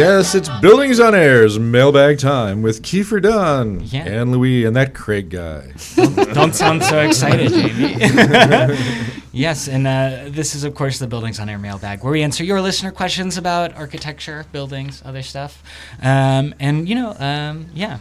[0.00, 4.04] Yes, it's Buildings on Air's mailbag time with Kiefer Dunn, Yeah.
[4.04, 5.72] Ann Lui, and that Craig guy.
[6.32, 7.96] Don't sound so excited, Jamie.
[9.32, 12.42] yes, and uh, this is, of course, the Buildings on Air mailbag, where we answer
[12.42, 15.62] your listener questions about architecture, buildings, other stuff.
[16.00, 17.98] Um, and, you know, um, yeah.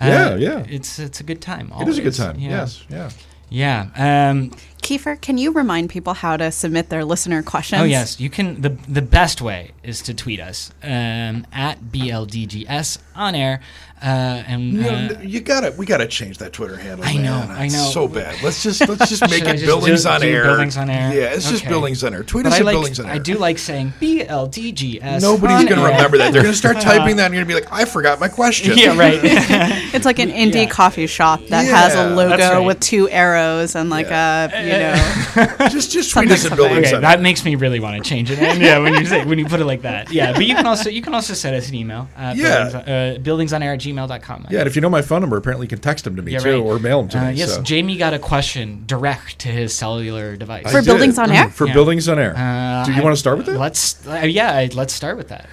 [0.00, 0.64] Uh, Yeah, yeah.
[0.70, 1.70] It's it's a good time.
[1.78, 2.38] It is a good time.
[2.38, 2.48] Yeah.
[2.50, 3.10] Yes, yeah.
[3.50, 4.30] Yeah.
[4.30, 7.80] Um, Kiefer, can you remind people how to submit their listener questions?
[7.80, 8.60] oh yes, you can.
[8.60, 13.60] the The best way is to tweet us um, at BLDGS on air,
[14.02, 17.06] uh, and You, know, uh, you gotta, we gotta change that Twitter handle.
[17.06, 17.50] I know, man.
[17.52, 17.90] I know.
[17.92, 18.42] So bad.
[18.42, 20.44] Let's just, let's just make it just Buildings do- on do Air.
[20.44, 21.12] Buildings on Air?
[21.14, 22.22] Yeah, it's just Buildings on Air.
[22.24, 23.12] Tweet but us I at like Buildings on Air.
[23.12, 25.22] I do like saying BLDGS.
[25.22, 25.88] Nobody's on gonna air.
[25.96, 26.32] remember that.
[26.32, 28.76] They're gonna start typing that, and you're gonna be like, I forgot my question.
[28.76, 29.20] Yeah, right.
[29.94, 30.66] It's like an indie Yeah.
[30.70, 32.58] coffee shop that has a logo right.
[32.58, 35.68] with two arrows and like a, you know.
[35.68, 37.22] just, just tweet Something, us at Buildings okay, on that Air.
[37.22, 38.38] makes me really want to change it.
[38.38, 40.32] And yeah, when you say when you put it like that, yeah.
[40.32, 42.08] But you can also you can also send us an email.
[42.16, 43.18] Uh, Yeah.
[43.18, 43.74] buildings, on air.
[43.74, 44.46] at gmail.com.
[44.50, 46.32] Yeah, and if you know my phone number, apparently you can text them to me
[46.32, 46.58] Yeah, too, right.
[46.60, 47.34] or mail them to Uh, me.
[47.34, 47.62] yes, so.
[47.62, 50.66] Jamie got a question direct to his cellular device.
[50.66, 50.86] I For did.
[50.86, 51.48] Buildings on Air?
[51.50, 51.72] For Yeah.
[51.74, 52.34] Buildings on Air.
[52.36, 53.58] Uh, do you I- want to start with that?
[53.58, 55.46] Let's uh, yeah, I- let's start with that.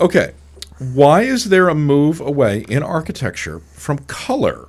[0.00, 0.32] Okay.
[0.78, 4.65] Why is there a move away in architecture from color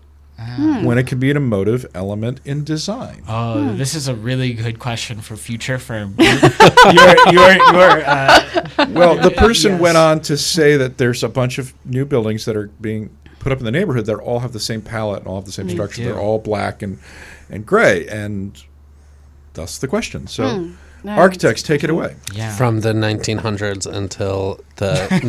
[0.84, 3.24] when it can be an emotive element in design?
[3.28, 6.16] Oh, this is a really good question for future firm.
[6.20, 9.82] your your your uh, Well, the person Yes.
[9.82, 13.52] went on to say that there's a bunch of new buildings that are being put
[13.52, 15.70] up in the neighborhood that all have the same palette and all have the same
[15.70, 16.02] structure.
[16.02, 16.10] do.
[16.10, 17.00] They're all black and
[17.50, 18.62] and gray, and
[19.54, 20.28] thus the question.
[20.28, 20.72] So,
[21.06, 22.16] Architects, take it away.
[22.34, 22.54] Yeah.
[22.56, 25.08] From the 1900s until the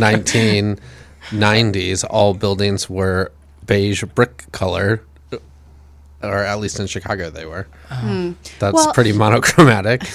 [1.31, 3.31] 1990s, all buildings were
[3.67, 5.03] beige brick color,
[6.23, 7.67] or at least in Chicago they were.
[7.89, 8.33] Hmm.
[8.59, 10.05] That's Well- pretty monochromatic.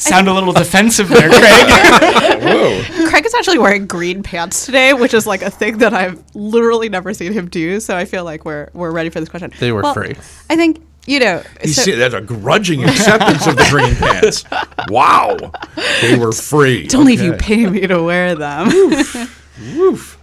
[0.00, 2.84] Sound a little defensive there, Craig.
[3.08, 6.88] Craig is actually wearing green pants today, which is like a thing that I've literally
[6.88, 7.80] never seen him do.
[7.80, 9.52] So I feel like we're we're ready for this question.
[9.60, 10.16] They were Well, free.
[10.48, 11.42] I think you know.
[11.62, 14.44] You so- see, that's a grudging acceptance of the green pants.
[14.88, 15.36] Wow.
[16.00, 16.84] They were free.
[16.84, 18.68] It's only if you pay me to wear them.
[19.76, 20.18] Woof.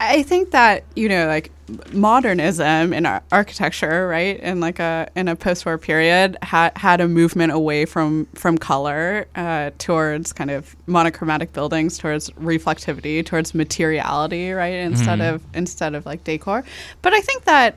[0.00, 1.50] I think that you know, like
[1.92, 7.52] modernism in architecture, right, in like a in a post-war period, had had a movement
[7.52, 14.74] away from from color uh, towards kind of monochromatic buildings, towards reflectivity, towards materiality, right,
[14.74, 16.64] instead of instead of like decor.
[17.02, 17.76] But I think that,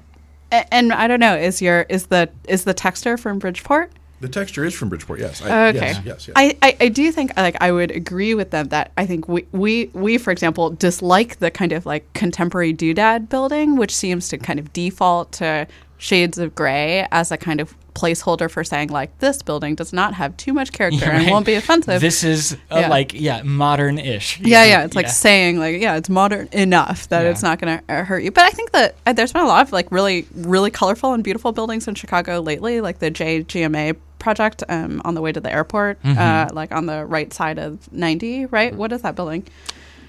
[0.51, 3.91] and I don't know, is your is the is the texture from Bridgeport?
[4.21, 5.41] The texture is from Bridgeport, yes.
[5.41, 5.77] I, Okay.
[5.79, 6.33] Yes, yes, yes.
[6.35, 9.45] I, I, I do think like I would agree with them that I think we,
[9.51, 14.37] we we for example dislike the kind of like contemporary doodad building, which seems to
[14.37, 15.67] kind of default to
[15.97, 20.13] shades of gray as a kind of placeholder for saying like this building does not
[20.15, 21.31] have too much character and Right.
[21.31, 21.99] won't be offensive.
[22.01, 22.87] This is uh, Yeah.
[22.89, 24.39] like yeah, modern-ish.
[24.39, 27.29] yeah, yeah, it's like saying like yeah, it's modern enough that Yeah.
[27.29, 28.31] it's not going to uh, hurt you.
[28.31, 31.23] But I think that uh, there's been a lot of like really really colorful and
[31.23, 35.51] beautiful buildings in Chicago lately, like the JGMA project um, on the way to the
[35.51, 38.45] airport, uh, like on the right side of 90.
[38.45, 39.45] Right, what is that building?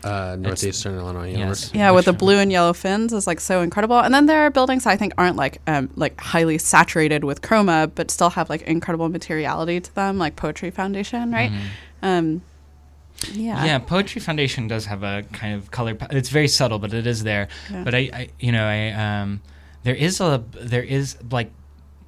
[0.04, 1.38] Uh, Northeastern Illinois yes.
[1.38, 1.78] University.
[1.78, 3.98] Yeah, with the blue and yellow fins is like so incredible.
[4.00, 7.90] And then there are buildings I think aren't like um, like highly saturated with chroma,
[7.94, 11.52] but still have like incredible materiality to them, like Poetry Foundation, right?
[12.02, 12.42] Um,
[13.32, 13.64] yeah.
[13.64, 15.94] Yeah, Poetry Foundation does have a kind of color.
[15.94, 17.46] pa- It's very subtle, but it is there.
[17.70, 17.84] Yeah.
[17.84, 19.40] But I, I, you know, I um,
[19.84, 21.50] there is a there is like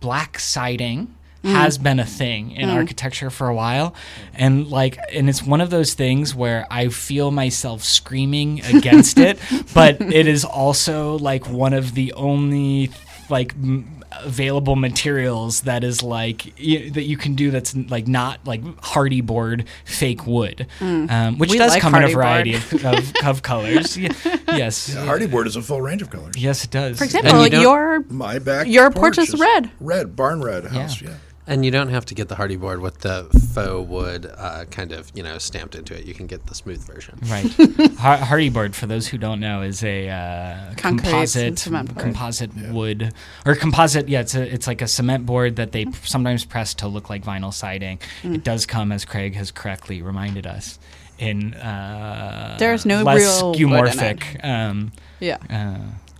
[0.01, 1.53] black siding Mm.
[1.53, 3.95] has been a thing in architecture for a while,
[4.35, 9.39] and like, and it's one of those things where I feel myself screaming against it,
[9.75, 12.91] but it is also like one of the only
[13.29, 13.53] like.
[13.55, 13.91] M-
[14.21, 19.27] available materials that is like y- that you can do that's like not like Hardie
[19.27, 23.43] board fake wood um, which We does like come in a variety of, of, of
[23.51, 24.09] colors Ye-
[24.47, 26.37] yes Hardie board is a full range of colors.
[26.39, 29.69] yes it does For example, you your My back Your porch is red.
[29.81, 31.15] Red, barn red house, yeah.
[31.47, 34.93] And you don't have to get the Hardie board with the faux wood uh, kind
[34.93, 36.07] of, you know, stamped into it.
[36.07, 37.19] You can get the smooth version.
[37.27, 37.45] right
[37.99, 41.95] Har- Hardie board for those who don't know is a uh, Concrete and composite cement
[41.95, 42.01] board.
[42.03, 43.13] composite wood
[43.45, 46.73] or composite yeah it's a, it's like a cement board that they p- sometimes press
[46.75, 48.37] to look like vinyl siding Mm.
[48.37, 50.79] it does come as Craig has correctly reminded us
[51.19, 54.19] in uh, There's no less real wood in it.
[54.19, 55.37] skeuomorphic um, yeah.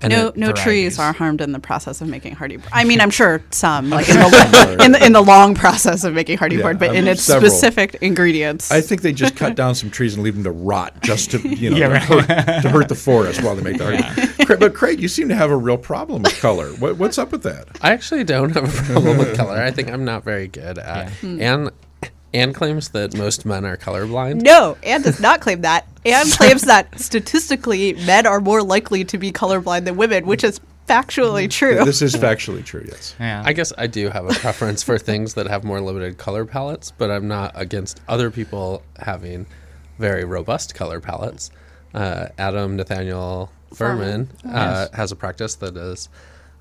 [0.03, 2.59] And no, it- no trees are harmed in the process of making Hardie.
[2.59, 2.69] board.
[2.73, 6.13] I mean, I'm sure some, like in the, in the in the long process of
[6.13, 7.51] making Hardie Yeah, board, but I in its several.
[7.51, 8.71] specific ingredients.
[8.71, 11.39] I think they just cut down some trees and leave them to rot just to
[11.49, 12.27] you know Yeah, to, right.
[12.29, 14.47] hurt, to hurt the forest while they make the Hardie.
[14.47, 16.71] Cra- But Craig, you seem to have a real problem with color.
[16.73, 17.69] What, what's up with that?
[17.81, 19.57] I actually don't have a problem with color.
[19.59, 21.11] I think I'm not very good at.
[21.25, 21.71] Anne,
[22.35, 24.43] Anne claims that most men are colorblind.
[24.43, 25.87] no, Anne does not claim that.
[26.05, 30.61] Anne claims that statistically, men are more likely to be colorblind than women, which is
[30.89, 31.85] factually true.
[31.85, 32.85] This is factually true.
[32.87, 33.15] Yes.
[33.19, 36.45] yeah I guess I do have a preference for things that have more limited color
[36.45, 39.47] palettes, but I'm not against other people having
[39.99, 41.51] very robust color palettes.
[41.95, 46.09] Uh, Adam Nathaniel Furman uh, has a practice that is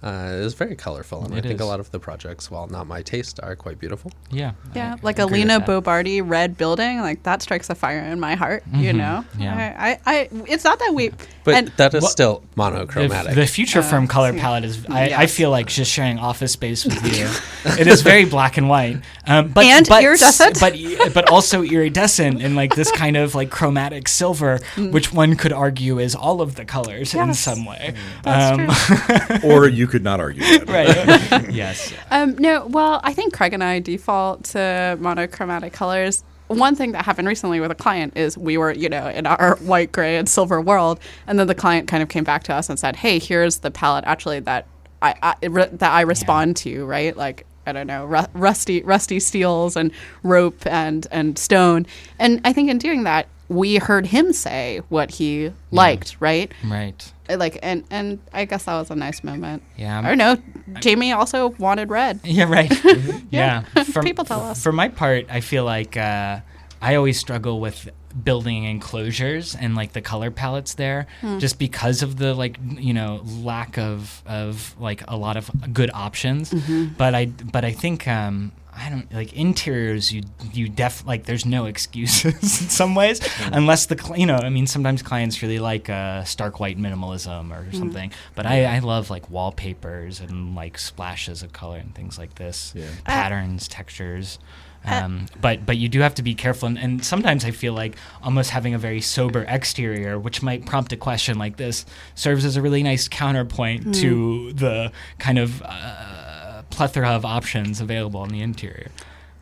[0.03, 1.61] uh, is very colorful, and It I think is.
[1.61, 4.11] a lot of the projects, while not my taste, are quite beautiful.
[4.31, 5.59] yeah Yeah, I like a agree Lina.
[5.61, 8.63] Bobardi red building, like that strikes a fire in my heart.
[8.73, 9.75] You know, yeah.
[9.77, 11.11] I, I, I, it's not that we,
[11.45, 13.35] But and that is Well, still monochromatic.
[13.35, 17.01] the future firm color palette is I, I feel like just sharing office space with
[17.17, 17.27] you
[17.81, 18.97] it is very black and white
[19.27, 20.59] um, but And but, iridescent.
[20.59, 20.73] but
[21.13, 25.99] but also iridescent and like this kind of like chromatic silver which one could argue
[25.99, 27.35] is all of the colors in Mm.
[27.35, 27.93] Some way
[28.23, 30.67] That's um, Or you could not argue that.
[30.67, 36.23] right yes Um, no, well, I think Craig and I default to monochromatic colors.
[36.47, 39.55] One thing that happened recently with a client is we were, you know, in our
[39.57, 42.69] white, gray, and silver world, and then the client kind of came back to us
[42.69, 44.65] and said, "Hey, here's the palette actually that
[45.01, 47.15] I, I re- that I respond to, right?
[47.15, 49.91] Like." I don't know, ru- rusty, rusty steels and
[50.21, 51.85] rope and and stone,
[52.19, 56.51] and I think in doing that, we heard him say what he liked, right?
[56.65, 59.63] right Like, and and I guess that was a nice moment.
[59.77, 59.99] Yeah.
[59.99, 60.37] I don't know.
[60.79, 62.19] Jamie also wanted red.
[62.25, 62.71] Yeah, right.
[63.31, 63.61] yeah.
[63.91, 64.63] For, People tell us.
[64.63, 66.39] For my part, I feel like uh,
[66.81, 67.89] I always struggle with
[68.23, 71.39] building enclosures and like the color palettes there Hmm.
[71.39, 75.89] just because of the like you know lack of of like a lot of good
[75.95, 76.93] options Mm-hmm.
[76.95, 80.11] but i but i think um I don't like interiors.
[80.11, 83.19] You you def like there's no excuses in some ways,
[83.51, 87.71] unless the you know I mean sometimes clients really like uh, stark white minimalism or
[87.73, 88.11] something.
[88.35, 92.73] But I, I love like wallpapers and like splashes of color and things like this,
[92.75, 92.85] Yeah.
[93.05, 94.39] patterns, textures.
[94.85, 97.95] Um, but but you do have to be careful, and, and sometimes I feel like
[98.21, 102.57] almost having a very sober exterior, which might prompt a question like this, serves as
[102.57, 106.32] a really nice counterpoint to the kind of uh,
[106.73, 108.89] plethora of options available in the interior.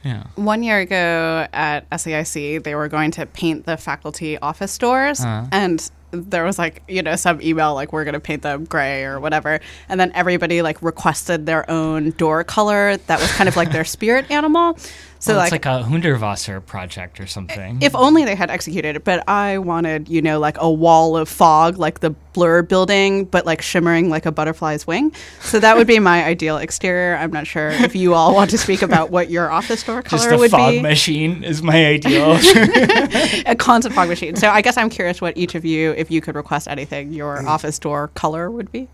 [0.03, 0.23] Yeah.
[0.35, 5.45] One year ago at SAIC, they were going to paint the faculty office doors, Uh-huh.
[5.51, 9.03] and there was like you know some email like we're going to paint them gray
[9.05, 13.55] or whatever, and then everybody like requested their own door color that was kind of
[13.55, 14.77] like their spirit animal.
[15.21, 17.77] So Well, like, it's like a Hundertwasser project or something.
[17.83, 21.29] if only they had executed it, but I wanted, you know, like a wall of
[21.29, 25.13] fog, like the blur building, but like shimmering like a butterfly's wing.
[25.41, 27.15] So that would be my ideal exterior.
[27.17, 30.21] I'm not sure if you all want to speak about what your office door color
[30.21, 30.31] would be.
[30.31, 30.81] just a would fog be.
[30.81, 32.31] machine is my ideal.
[33.45, 34.35] a constant fog machine.
[34.35, 37.15] So I guess I'm curious what each of you, if you could request anything, Mm.
[37.15, 38.87] your office door color would be.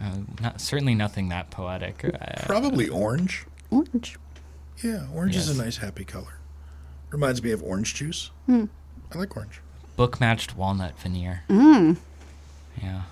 [0.00, 0.10] uh,
[0.40, 2.04] not, certainly nothing that poetic.
[2.04, 3.46] Uh, Probably orange.
[3.70, 4.16] Orange.
[4.82, 6.38] Yeah, orange is a nice, happy color.
[7.10, 8.30] Reminds me of orange juice.
[8.46, 8.64] Hmm.
[9.12, 9.60] I like orange.
[9.96, 11.42] book matched walnut veneer.
[11.48, 11.96] Mm.
[12.82, 13.02] Yeah.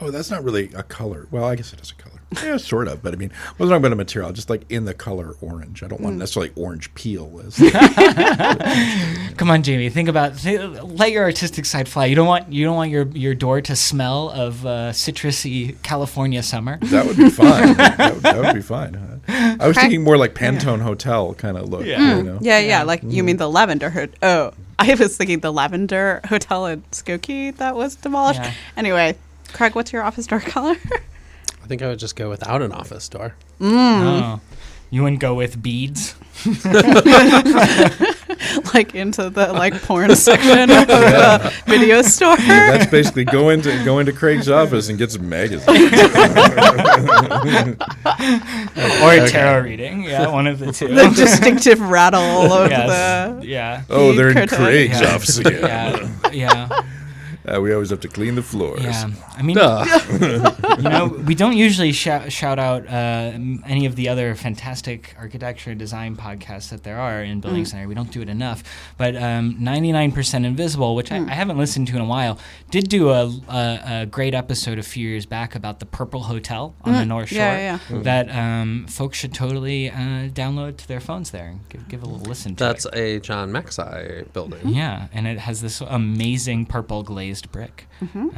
[0.00, 1.26] Oh, that's not really a color.
[1.30, 2.14] Well, I guess it is a color.
[2.44, 3.02] Yeah, sort of.
[3.02, 5.82] But I mean, I wasn't talking about a material, just like in the color orange.
[5.82, 6.04] I don't Mm.
[6.04, 7.40] want necessarily orange peel.
[7.44, 7.56] As
[9.36, 9.88] Come on, Jamie.
[9.88, 12.06] Think about th- let your artistic side fly.
[12.06, 16.42] You don't want you don't want your, your door to smell of uh, citrusy California
[16.42, 16.78] summer.
[16.82, 17.74] that would be fine.
[17.76, 18.94] that, would, that would be fine.
[18.96, 19.18] Uh,
[19.60, 19.86] I was Okay.
[19.86, 21.84] thinking more like Pantone Hotel kind of look.
[21.86, 22.16] Yeah.
[22.18, 22.38] You know?
[22.40, 22.82] Yeah, yeah.
[22.82, 24.16] Like you mean the lavender hood?
[24.22, 28.40] Oh, I was thinking the lavender hotel in Skokie that was demolished.
[28.40, 28.52] Yeah.
[28.76, 29.16] Anyway,
[29.52, 30.76] Craig, what's your office door color?
[31.62, 33.34] I think I would just go without an office door.
[33.60, 34.22] Mm.
[34.22, 34.40] Oh.
[34.90, 36.14] You wouldn't go with beads.
[38.74, 42.36] like into the like porn section of the video store.
[42.38, 45.68] Yeah, That's basically go into go into Craig's office and get some magazines.
[49.02, 50.04] Or a tarot reading.
[50.04, 50.88] Yeah, one of the two.
[50.88, 53.40] the distinctive rattle of yes.
[53.40, 53.46] the.
[53.46, 53.82] Yeah.
[53.90, 54.48] oh, they're in.
[54.48, 55.14] Craig's Yeah.
[55.14, 55.60] office again.
[55.60, 56.30] Yeah.
[56.32, 56.82] Yeah.
[57.48, 58.82] Uh, we always have to clean the floors.
[58.82, 59.56] Yeah, I mean,
[60.76, 63.32] you know, we don't usually shout, shout out uh,
[63.66, 67.88] any of the other fantastic architecture and design podcasts that there are in Building Center.
[67.88, 68.62] We don't do it enough.
[68.96, 72.38] But um, 99% Invisible, which I, I haven't listened to in a while,
[72.70, 76.74] did do a, a, a great episode a few years back about the Purple Hotel
[76.82, 77.98] on the North Shore yeah, yeah.
[78.02, 82.06] that um, folks should totally uh, download to their phones there and give, give a
[82.06, 82.94] little listen to That's it.
[82.94, 84.68] a John Maxey building.
[84.68, 87.02] Yeah, and it has this amazing purple
[87.38, 87.86] glazed brick.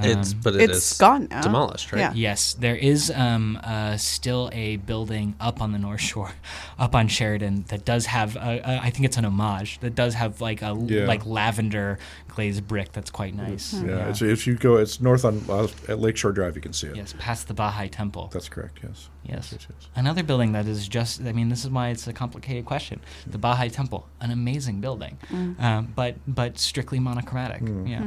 [0.02, 1.40] It's Um, but it It's is gone now.
[1.42, 2.00] demolished, right?
[2.00, 2.12] Yeah.
[2.14, 6.32] Yes, there is um, uh, still a building up on the North Shore,
[6.78, 8.36] up on Sheridan, that does have.
[8.36, 11.06] A, a, I think it's an homage that does have like a Yeah.
[11.06, 11.98] like lavender
[12.28, 13.72] glazed brick that's quite nice.
[13.74, 16.54] Yeah, It's, if you go, it's north on uh, at Lakeshore Drive.
[16.56, 16.96] You can see it.
[16.96, 18.30] yes, past the Baha'i Temple.
[18.32, 18.78] That's correct.
[18.82, 19.08] Yes.
[19.24, 19.50] yes.
[19.52, 19.88] yes, yes.
[19.96, 21.20] Another building that is just.
[21.22, 23.00] I mean, this is why it's a complicated question.
[23.26, 25.18] The Baha'i Temple, an amazing building,
[25.58, 27.62] um, but but strictly monochromatic.
[27.84, 28.04] Yeah.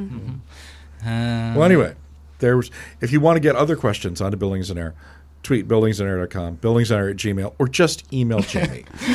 [1.06, 1.96] Um, Well, anyway,
[2.40, 2.70] there was.
[3.02, 4.94] If you want to get other questions onto Buildings on Air,
[5.44, 8.86] tweet buildingsonair.com, buildingsonair at gmail, or just email Jamie.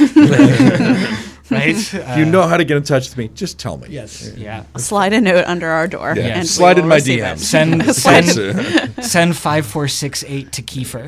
[1.51, 1.75] right.
[1.75, 3.89] if you know how to get in touch with me, just tell me.
[3.91, 4.35] Yes.
[4.37, 4.65] Yeah.
[4.77, 6.13] Slide a note under our door.
[6.17, 6.39] Yeah.
[6.39, 7.39] and Slide will in my receive DMs.
[7.39, 11.05] Send send send five four six eight to Kiefer.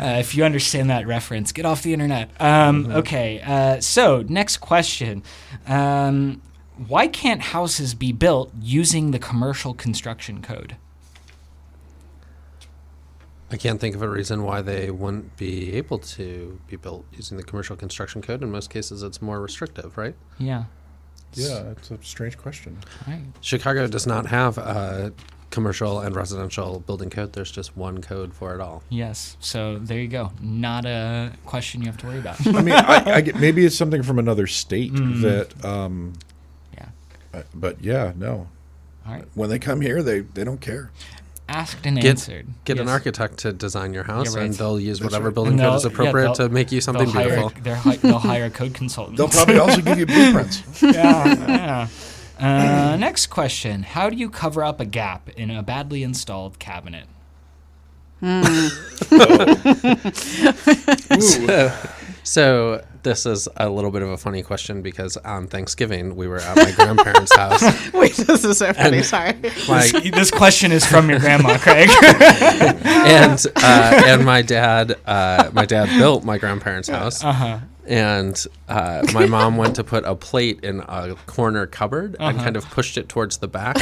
[0.00, 2.30] uh, if you understand that reference, get off the internet.
[2.40, 5.22] Um, Okay, uh, so next question:
[5.68, 6.42] um,
[6.88, 10.76] Why can't houses be built using the commercial construction code?
[13.52, 17.36] I can't think of a reason why they wouldn't be able to be built using
[17.36, 18.42] the commercial construction code.
[18.42, 20.14] In most cases, it's more restrictive, right?
[20.38, 20.64] Yeah.
[21.34, 22.78] Yeah, it's a strange question.
[23.06, 23.20] Right.
[23.40, 25.12] Chicago does not have a
[25.50, 27.32] commercial and residential building code.
[27.32, 28.84] There's just one code for it all.
[28.88, 29.36] Yes.
[29.40, 30.30] So there you go.
[30.40, 32.44] Not a question you have to worry about.
[32.46, 35.22] I mean, I, I get, maybe it's something from another state Mm.
[35.22, 35.64] that.
[35.64, 36.29] Um, Yeah.
[37.54, 38.48] But yeah, no.
[39.06, 39.24] All right.
[39.34, 40.90] When they come here, they, they don't care.
[41.48, 42.46] Asked and Get, answered.
[42.64, 44.44] get an architect to design your house, right.
[44.46, 45.34] and they'll use That's whatever right.
[45.34, 47.52] building code is they'll- yeah, appropriate to make you something they'll beautiful.
[47.62, 49.16] they're hi- they'll hire a code consultant.
[49.16, 50.62] They'll probably also give you blueprints.
[50.80, 50.92] yeah,
[52.38, 52.92] yeah.
[52.92, 57.06] Uh, next question: How do you cover up a gap in a badly installed cabinet?
[62.22, 66.38] So this is a little bit of a funny question because on Thanksgiving we were
[66.38, 67.62] at my grandparents' house.
[67.92, 69.02] Wait, this is so funny.
[69.02, 69.34] Sorry.
[69.68, 71.88] My, this question is from your grandma, Craig.
[72.84, 77.22] and uh, and my dad uh, my dad built my grandparents' house.
[77.24, 77.58] Uh-huh.
[77.86, 82.44] And uh, my mom went to put a plate in a corner cupboard and Uh-huh.
[82.44, 83.76] kind of pushed it towards the back.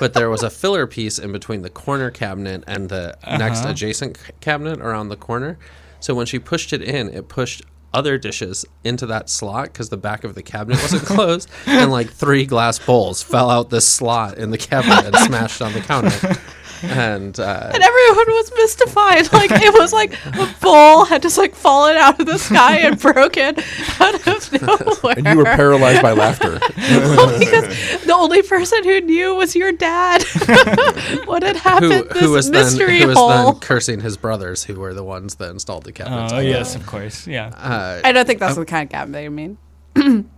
[0.00, 3.70] but there was a filler piece in between the corner cabinet and the next Uh-huh.
[3.70, 5.58] adjacent c- cabinet around the corner.
[6.00, 7.62] So when she pushed it in, it pushed
[7.92, 12.10] other dishes into that slot because the back of the cabinet wasn't closed, and like
[12.10, 16.36] three glass bowls fell out this slot in the cabinet and smashed on the counter.
[16.82, 19.28] And uh, And everyone was mystified.
[19.38, 22.98] Like it was like a bowl had just like fallen out of the sky and
[23.00, 23.56] broken
[24.00, 25.14] out of nowhere.
[25.16, 26.58] And you were paralyzed by laughter.
[26.58, 30.22] because the only person who knew was your dad.
[31.26, 31.92] what had happened?
[31.92, 35.04] who, this who was mystery then who was then cursing his brothers who were the
[35.04, 36.32] ones that installed the cabinets.
[36.32, 37.26] oh yes, of course.
[37.26, 37.48] Yeah.
[37.48, 39.58] Uh, I don't think that's the kind of gap they mean.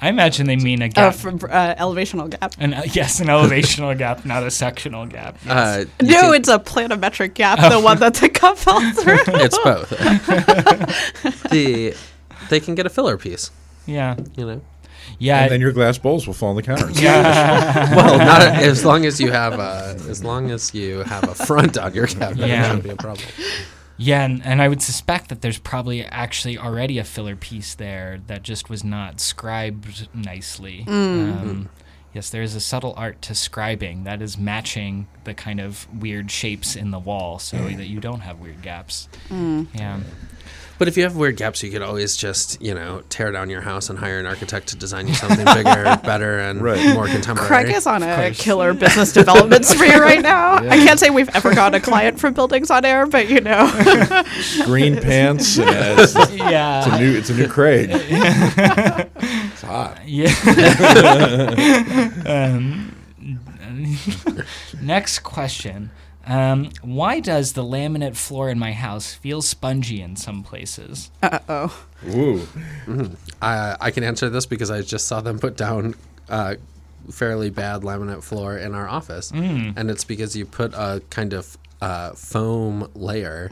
[0.00, 1.14] I imagine they mean a Uh, gap.
[1.14, 2.54] from, uh, elevational gap.
[2.58, 5.38] an, uh, yes, an elevational gap, not a sectional gap.
[5.44, 5.52] Yes.
[5.52, 9.18] uh, No, can- it's a planimetric gap, the one that the cup fell through.
[9.26, 9.88] it's both.
[11.50, 11.94] the
[12.50, 13.50] they can get a filler piece,
[13.86, 14.16] yeah.
[14.36, 14.60] you know.
[15.18, 15.42] Yeah.
[15.44, 16.86] and then your glass bowls will fall on the counter.
[16.92, 21.78] Well, not as long as you have a, as long as you have a front
[21.78, 22.60] on your cabinet, Yeah.
[22.60, 23.26] it shouldn't be a problem.
[23.98, 28.20] Yeah, and, and I would suspect that there's probably actually already a filler piece there
[28.26, 30.84] that just was not scribed nicely.
[30.86, 31.68] Um,
[32.12, 36.30] yes, there is a subtle art to scribing that is matching the kind of weird
[36.30, 39.08] shapes in the wall so that you don't have weird gaps.
[39.30, 40.00] Yeah.
[40.78, 43.62] But if you have weird gaps, you could always just you know tear down your
[43.62, 46.94] house and hire an architect to design you something bigger, better, and Right.
[46.94, 47.48] more contemporary.
[47.64, 50.54] Craig is on a killer business development spree right now.
[50.56, 53.70] I can't say we've ever got a client from Buildings on Air, but you know.
[54.64, 55.58] Green pants.
[55.58, 56.96] And it's, it's a Yeah.
[56.98, 57.16] new.
[57.16, 57.88] It's a new Craig.
[57.92, 60.00] it's hot.
[60.06, 60.30] Yeah.
[62.26, 62.92] um,
[64.82, 65.90] next question.
[66.26, 71.10] Um, why does the laminate floor in my house feel spongy in some places?
[71.22, 71.84] Uh oh.
[72.08, 72.46] Ooh.
[73.40, 75.94] I, I can answer this because I just saw them put down
[76.28, 76.56] uh,
[77.10, 81.56] fairly bad laminate floor in our office, and it's because you put a kind of
[81.80, 83.50] uh, foam layer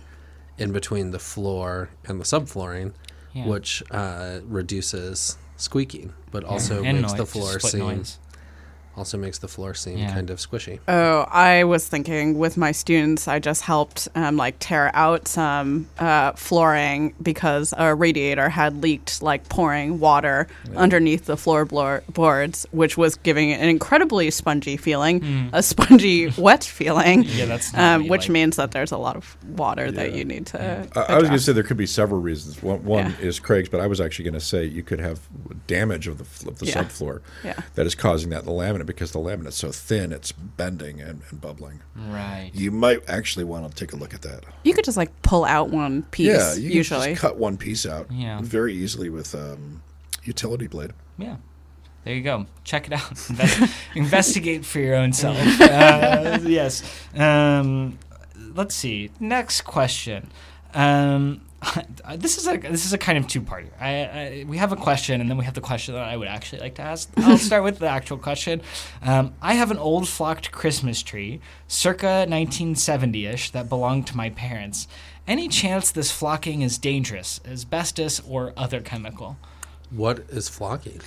[0.59, 2.93] in between the floor and the subflooring,
[3.33, 3.47] Yeah.
[3.47, 8.19] which uh, reduces squeaking, but also And makes the floor split seem noise.
[8.97, 10.13] Also makes the floor seem Yeah.
[10.13, 10.79] kind of squishy.
[10.89, 15.89] Oh, I was thinking with my students, I just helped um, like tear out some
[15.99, 23.17] uh, flooring because a radiator had leaked, like pouring water underneath the floorboards, which was
[23.17, 27.25] giving it an incredibly spongy feeling, a spongy, wet feeling.
[27.25, 28.31] Yeah, that's um, you which like.
[28.31, 30.89] means that there's a lot of water that you need to.
[30.97, 32.63] I, I was going to say there could be several reasons.
[32.63, 33.27] One, one Yeah.
[33.27, 35.21] is Craig's, but I was actually going to say you could have
[35.67, 36.83] damage of the of the Yeah.
[36.85, 37.55] subfloor Yeah.
[37.75, 41.41] that is causing that the laminate because the laminate's so thin, it's bending and, and
[41.41, 41.81] bubbling.
[41.97, 42.51] Right.
[42.55, 44.45] You might actually want to take a look at that.
[44.63, 46.27] You could just like pull out one piece.
[46.29, 47.09] yeah, you can usually.
[47.11, 48.41] just cut one piece out Yeah.
[48.43, 49.83] very easily with um,
[50.25, 50.93] utility blade.
[51.19, 51.37] Yeah.
[52.05, 52.47] There you go.
[52.65, 53.71] Check it out.
[53.95, 55.37] Investigate for your own self.
[55.61, 56.83] Uh, yes.
[57.15, 57.99] Um,
[58.55, 59.11] let's see.
[59.21, 60.31] Next question.
[60.75, 61.41] Um,
[62.17, 63.69] this is a this is a kind of two parter.
[63.81, 66.29] I, I we have a question and then we have the question that I would
[66.29, 67.11] actually like to ask.
[67.17, 68.63] I'll start with the actual question.
[69.03, 74.89] Um, I have an old flocked Christmas tree, circa 1970ish, that belonged to my parents.
[75.27, 79.39] Any chance this flocking is dangerous, asbestos or other chemical?
[79.91, 81.01] What is flocking?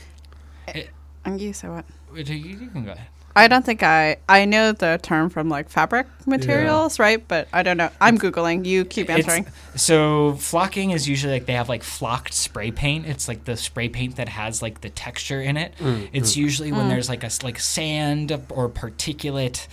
[1.23, 1.85] And you say what?
[2.13, 3.07] You you can go ahead.
[3.38, 7.25] I don't think I I know the term from like fabric materials, right?
[7.27, 7.89] But I don't know.
[8.01, 8.65] I'm googling.
[8.65, 9.45] You keep It's- answering.
[9.75, 13.05] so flocking is usually like they have like flocked spray paint.
[13.05, 15.73] It's like the spray paint that has like the texture in it.
[15.79, 16.77] Mm, it's usually Mm.
[16.77, 19.67] when there's like a like sand or particulate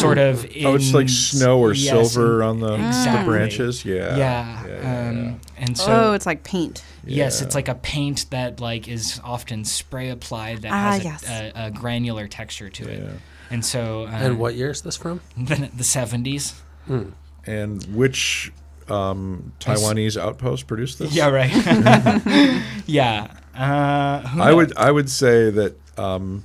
[0.00, 0.44] sort of.
[0.64, 3.32] Oh, it's like snow or yes, silver on the, the Exactly.
[3.32, 3.84] branches.
[3.84, 4.16] Yeah.
[4.16, 4.66] Yeah.
[4.66, 5.86] yeah, um, And so.
[6.10, 6.82] oh, it's like paint.
[7.06, 11.04] Yes, it's like a paint that like is often spray applied that Ah, has a,
[11.04, 11.24] yes.
[11.28, 13.10] a, a granular texture to it, Yeah.
[13.50, 15.20] and so um, and what year is this from?
[15.36, 16.60] the the seventies.
[17.46, 18.52] And which
[18.88, 21.14] um, Taiwanese outpost produced this?
[21.14, 21.50] Yeah, right.
[22.86, 23.32] yeah.
[23.54, 24.76] Uh, who I would?
[24.76, 26.44] I would say that um,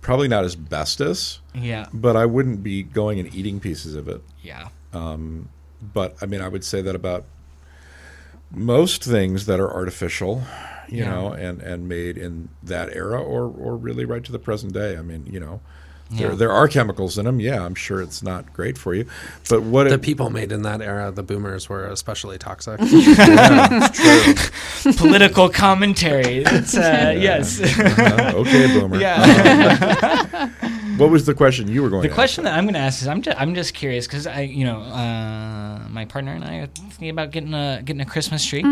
[0.00, 1.86] probably not asbestos, Yeah.
[1.92, 4.22] but I wouldn't be going and eating pieces of it.
[4.42, 4.68] Yeah.
[4.92, 7.24] But I mean, I would say that about
[8.52, 10.42] most things that are artificial,
[10.88, 11.10] you Yeah.
[11.10, 14.96] know, and, and made in that era or, or really right to the present day.
[14.96, 15.60] I mean, you know,
[16.10, 16.36] There, Yeah.
[16.36, 17.40] there are chemicals in them.
[17.40, 19.06] Yeah, I'm sure it's not great for you.
[19.48, 22.78] But what The it, people made in that era, the boomers, were especially toxic.
[22.82, 24.92] yeah, it's true.
[25.08, 26.44] Political commentary.
[26.44, 27.58] It's uh, yes.
[27.58, 28.98] Uh, okay, boomer.
[29.00, 30.50] Yeah.
[30.96, 32.12] What was the question you were going to ask?
[32.12, 34.28] The to question that I'm going to ask is, I'm just, I'm just curious because
[34.28, 38.04] I, you know, uh, my partner and I are thinking about getting a getting a
[38.04, 38.62] Christmas tree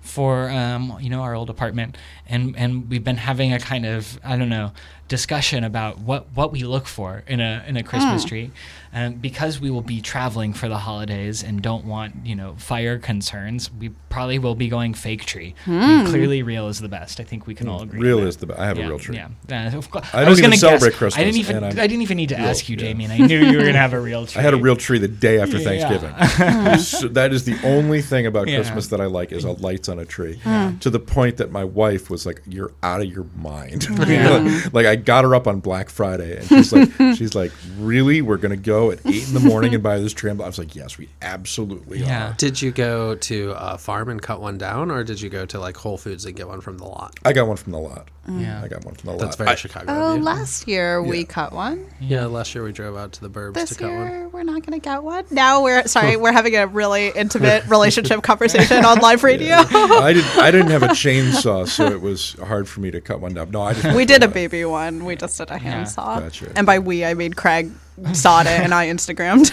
[0.00, 1.96] for, um, you know, our old apartment,
[2.30, 4.72] and and we've been having a kind of, I don't know,
[5.08, 8.52] discussion about what what we look for in a in a Christmas tree,
[8.92, 12.98] and because we will be traveling for the holidays and don't want, you know, fire
[12.98, 15.54] concerns, we probably will be going fake tree.
[15.66, 17.18] I mean, clearly, real is the best.
[17.20, 17.98] I think we can all agree.
[18.00, 18.28] Real on that.
[18.28, 19.16] is the be- I have a real tree.
[19.16, 20.06] Yeah, Uh, of course.
[20.14, 20.98] I don't was gonna celebrate guess.
[20.98, 21.64] Christmas, I didn't even.
[21.64, 22.82] I'm didn't even need to real, ask you, yeah.
[22.84, 23.10] Damien.
[23.10, 24.38] I knew you were gonna have a real tree.
[24.40, 25.64] I had a real tree the day after Yeah.
[25.64, 26.78] Thanksgiving.
[26.78, 28.56] so that is the only thing about Yeah.
[28.56, 30.40] Christmas that I like is a lights on a tree.
[30.80, 33.88] To the point that my wife was like, "You're out of your mind."
[34.72, 38.22] like I got her up on Black Friday, and she's like, "She's like, really?
[38.22, 40.74] We're gonna go at eight in the morning and buy this tree?" I was like,
[40.74, 42.30] "Yes, we absolutely Yeah.
[42.30, 45.44] are." did you go to a farm and cut one down, or did you go
[45.46, 47.14] to like Whole Foods and get one from the lot?
[47.24, 48.08] I got one from the lot.
[48.30, 48.42] Mm.
[48.42, 48.62] Yeah.
[48.62, 49.38] I got one from the That's lot.
[49.38, 49.86] very I- Chicago.
[49.88, 50.24] Oh, of you.
[50.24, 51.24] last year we Yeah.
[51.24, 51.86] cut one.
[52.00, 53.98] yeah, last year we drove out to the burbs This to cut one.
[54.08, 55.24] year we're not going to get one.
[55.30, 59.56] Now we're sorry, we're having a really intimate relationship conversation on live radio.
[59.56, 60.38] I didn't.
[60.38, 63.50] I didn't have a chainsaw, so it was hard for me to cut one down.
[63.50, 65.04] No, I just we did a baby one.
[65.04, 65.84] We just did a hand Yeah.
[65.84, 66.20] saw.
[66.20, 66.52] Gotcha.
[66.56, 67.72] And by we, I mean Craig
[68.12, 69.50] sawed it and I Instagrammed.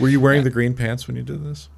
[0.00, 1.68] Were you wearing the green pants when you did this?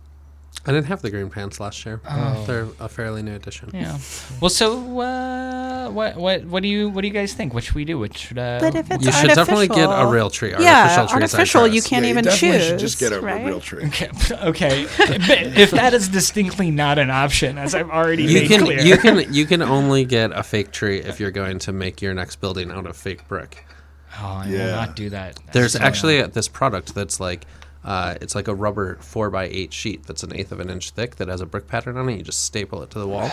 [0.68, 1.98] I didn't have the green pants last year.
[2.46, 3.70] They're a fairly new addition.
[3.72, 3.96] Yeah.
[4.40, 7.54] Well, so uh, what what what do you what do you guys think?
[7.54, 7.98] What should we do?
[7.98, 10.50] What should uh, But if it's You should definitely get a real tree.
[10.50, 11.66] Yeah, Artificial trees, artificial.
[11.66, 12.66] You can't Yeah, even definitely choose.
[12.68, 13.46] should just get a, a right?
[13.46, 13.86] real tree.
[13.86, 14.82] Okay, okay.
[15.56, 18.98] if that is distinctly not an option, as I've already You made can clear, you
[18.98, 22.42] can you can only get a fake tree if you're going to make your next
[22.42, 23.64] building out of fake brick.
[24.20, 24.70] Oh, I will Yeah.
[24.74, 25.38] not do that.
[25.52, 27.46] There's So- actually this product that's like
[27.88, 30.90] uh, it's like a rubber four by eight sheet that's an eighth of an inch
[30.90, 32.18] thick that has a brick pattern on it.
[32.18, 33.30] You just staple it to the wall.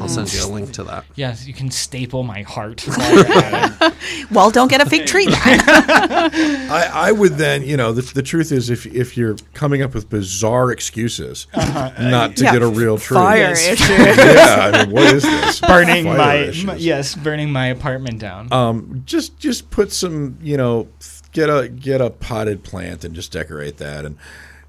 [0.00, 1.04] I'll send you a link to that.
[1.14, 2.80] yes, you can staple my heart.
[2.80, 3.94] while you're at it.
[4.32, 5.26] Well, don't get a fake tree.
[5.30, 9.94] I, I would then, you know, the, the truth is, if if you're coming up
[9.94, 13.68] with bizarre excuses not to Yeah, get a real tree, Fire Yes.
[13.68, 13.92] issue.
[13.92, 15.60] yeah, I mean, what is this?
[15.68, 16.16] burning Fire
[16.52, 18.52] my, my yes, burning my apartment down.
[18.52, 20.88] Um, just just put some, you know,
[21.32, 24.16] get a get a potted plant and just decorate that, and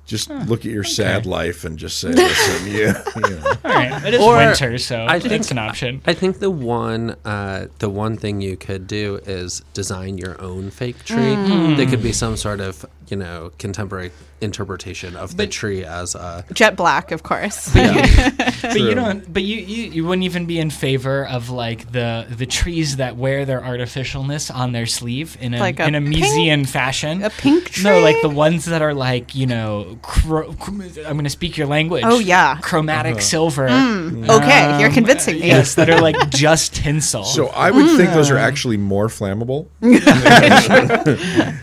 [0.05, 3.47] just look at your sad life and just say, listen, yeah, you know.
[3.64, 6.01] All right, it is Or winter, so I that's think- an option.
[6.05, 10.72] I think the one uh, the one thing you could do is design your own
[10.72, 11.18] fake tree.
[11.36, 11.78] Mm.
[11.78, 14.12] That could be some sort of you know contemporary
[14.43, 17.74] interpretation of the tree as a Jet black, of course.
[18.64, 19.32] But you don't.
[19.32, 23.18] But you, you you wouldn't even be in favor of like the the trees that
[23.18, 27.24] wear their artificialness on their sleeve in a Like a in a pink- fashion.
[27.24, 27.84] a pink tree.
[27.84, 29.97] No, like the ones that are like you know.
[30.01, 30.72] Cro- chr-
[31.06, 32.04] I'm going to speak your language.
[32.06, 32.58] Oh, yeah.
[32.62, 33.22] chromatic uh-huh.
[33.22, 33.68] silver.
[33.68, 34.30] Mm.
[34.30, 35.47] okay, you're convincing me.
[35.47, 37.24] Yes, that are like just tinsel.
[37.24, 38.41] So I would think those are mm.
[38.41, 39.68] actually more flammable.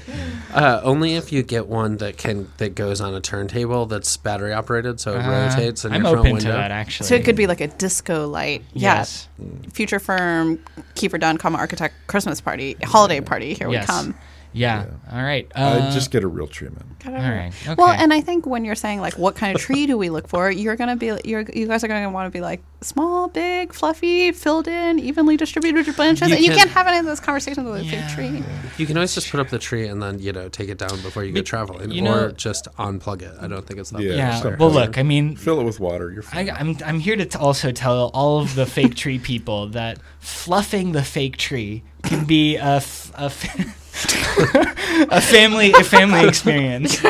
[0.55, 4.53] uh, only if you get one that can that goes on a turntable that's battery
[4.53, 6.51] operated, so it Uh, rotates in I'm your front open window.
[6.51, 7.07] to that actually.
[7.07, 8.63] So it could be like a disco light.
[8.73, 9.29] Yes.
[9.39, 9.47] Yeah.
[9.73, 10.59] Future firm,
[10.95, 13.55] Kiefer Dunn, comma architect, Christmas party, holiday party.
[13.55, 13.83] Here Yes.
[13.83, 14.15] we come.
[14.53, 14.87] Yeah.
[15.13, 15.51] All right.
[15.55, 16.85] Uh, I'd just get a real tree, man.
[17.07, 17.53] all right.
[17.63, 17.75] Okay.
[17.79, 20.29] Well, and I think when you're saying like what kind of tree do we look
[20.29, 23.73] for, you're gonna be you're you guys are gonna want to be like small, big,
[23.73, 27.21] fluffy, filled in, evenly distributed branches, You and you can- can't have any of those
[27.21, 28.07] conversations with a Yeah.
[28.09, 28.43] fake tree.
[28.79, 31.01] You can always just put up the tree and then you know take it down
[31.03, 33.33] before you go traveling, you know- or just unplug it.
[33.41, 34.01] I don't think it's that.
[34.03, 34.09] Yeah.
[34.09, 34.19] big.
[34.19, 34.41] yeah.
[34.41, 34.57] Sorry.
[34.57, 34.99] Well, look.
[34.99, 36.11] I mean, Fill it with water.
[36.11, 36.51] You're fine.
[36.51, 39.99] I, I'm I'm here to t- also tell all of the fake tree people that
[40.19, 43.77] fluffing the fake tree can be a f- a, f-
[45.11, 47.03] a family a family experience.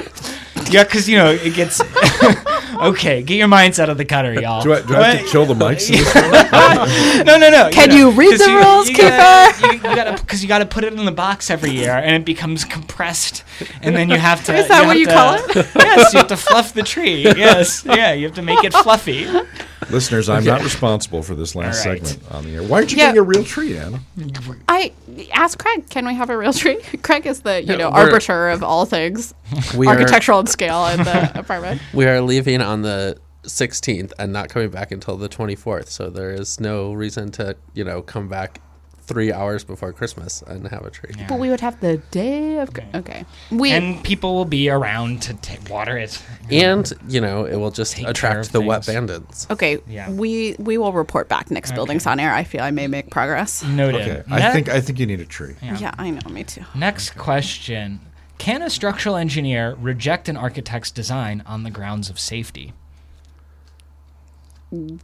[0.71, 1.81] Yeah, because you know it gets.
[2.81, 4.63] okay, get your minds out of the gutter, y'all.
[4.63, 5.31] do I, do I have to What?
[5.33, 6.15] chill the mics in this?
[7.27, 7.71] No, no, no.
[7.71, 10.07] Can know, you read the rules, you gotta, Kiefer?
[10.07, 12.65] you, you because you gotta put it in the box every year, and it becomes
[12.65, 13.43] compressed,
[13.83, 14.55] and then you have to.
[14.55, 15.67] Is that what you to- call it?
[15.75, 17.23] Yes, you have to fluff the tree.
[17.23, 19.27] Yes, yeah, you have to make it fluffy.
[19.89, 22.05] Listeners, I'm not responsible for this last All right.
[22.07, 22.63] segment on the air.
[22.63, 23.07] Why aren't you Yeah.
[23.07, 24.01] getting a real tree, Anna?
[24.69, 24.93] I
[25.33, 26.81] asked Craig, can we have a real tree?
[27.03, 29.33] Craig is the you Yeah, know arbiter of all things
[29.75, 31.81] We are architectural and scale in the apartment.
[31.95, 35.89] we are leaving on the 16th and not coming back until the 24th.
[35.89, 38.61] So there is no reason to you know come back
[39.11, 41.11] three hours before Christmas and have a tree.
[41.29, 42.73] But we would have the day of.
[42.73, 43.25] Gr- Okay.
[43.51, 43.71] We.
[43.73, 46.23] and people will be around to ta water it.
[46.51, 49.47] And you know, it will just Take attract the wet bandits.
[49.51, 49.79] okay.
[49.89, 50.11] Yeah.
[50.11, 52.33] We we will report back next buildings on air.
[52.33, 53.63] I feel I may make progress.
[53.65, 54.01] Noted.
[54.03, 55.55] Okay, Ne- I think I think you need a tree.
[55.63, 56.29] Yeah, I know.
[56.31, 56.65] Me too.
[56.75, 58.01] Next question.
[58.39, 62.73] Can a structural engineer reject an architect's design on the grounds of safety?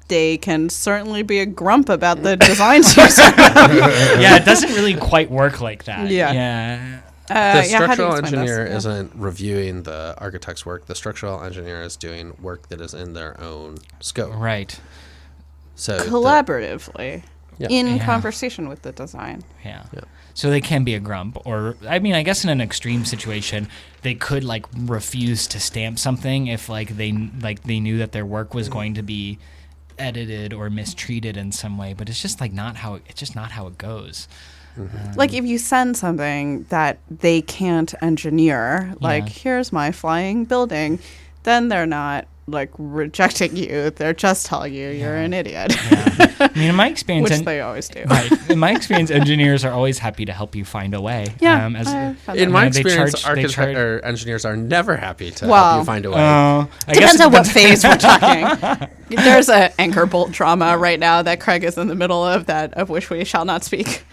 [0.08, 2.96] They can certainly be a grump about the designs.
[2.96, 6.08] yeah, it doesn't really quite work like that.
[6.10, 6.32] Yeah.
[6.32, 7.00] Yeah.
[7.28, 8.50] Uh, the yeah, how do you structural explain this?
[8.50, 8.76] engineer Yeah.
[8.76, 10.86] isn't reviewing the architect's work.
[10.86, 14.34] The structural engineer is doing work that is in their own scope.
[14.36, 14.78] Right.
[15.74, 17.24] So the- collaboratively
[17.58, 17.66] Yeah.
[17.68, 18.04] in Yeah.
[18.06, 19.42] conversation with the design.
[19.64, 19.82] Yeah.
[19.92, 20.00] Yeah.
[20.34, 23.68] So they can be a grump, or I mean, I guess in an extreme situation,
[24.02, 27.10] they could like refuse to stamp something if like they
[27.40, 29.38] like they knew that their work was going to be
[29.98, 31.94] edited or mistreated in some way.
[31.94, 34.28] But it's just like not how it's just not how it goes.
[34.78, 35.12] Mm-hmm.
[35.18, 39.30] Like if you send something that they can't engineer, like Yeah.
[39.30, 40.98] here's my flying building,
[41.44, 43.90] then they're not like rejecting you.
[43.90, 45.74] They're just telling you you're an idiot,
[46.40, 48.04] I mean, in my experience, which en- they always do.
[48.06, 51.26] right, in my experience, engineers are always happy to help you find a way.
[51.40, 52.50] Yeah, Um, as, I in that.
[52.50, 55.84] my Yeah, experience, charge- they charge- or engineers are never happy to Well, help you
[55.86, 56.16] find a way.
[56.18, 58.88] uh, I guess Depends it on what phase we're talking.
[59.10, 62.74] There's an anchor bolt drama right now that Craig is in the middle of that
[62.74, 64.04] of which we shall not speak.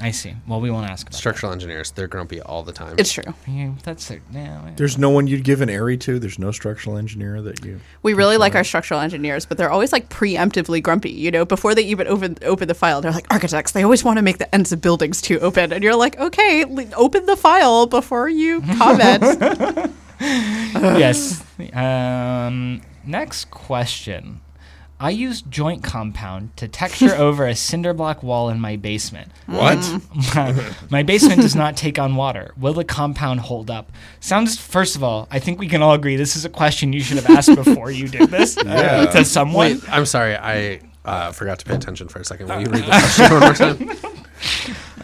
[0.00, 0.34] I see.
[0.48, 2.96] Well, we won't ask about Structural engineers, they're grumpy all the time.
[2.98, 3.22] It's true.
[3.22, 3.34] that.
[3.48, 4.22] Yeah, that's it.
[4.32, 6.18] Yeah, There's no one you'd give an airy to.
[6.18, 7.78] There's no structural engineer that you.
[8.02, 11.10] We really like our structural engineers, but they're always like preemptively grumpy.
[11.12, 13.70] You know, before they even open open the file, they're like architects.
[13.70, 16.62] They always want to make the ends of buildings too open, and you're like, okay,
[16.64, 19.22] l- open the file before you comment.
[20.20, 21.44] yes.
[21.72, 24.40] Um, next question.
[25.04, 29.30] I use joint compound to texture over a cinder block wall in my basement.
[29.44, 29.76] What?
[30.90, 32.54] my basement does not take on water.
[32.56, 33.92] Will the compound hold up?
[34.20, 37.02] Sounds, first of all, I think we can all agree this is a question you
[37.02, 39.04] should have asked before you did this Yeah.
[39.04, 39.74] to someone.
[39.74, 42.48] Wait, I'm sorry, I uh, forgot to pay attention for a second.
[42.48, 43.90] Will you read the question one more time?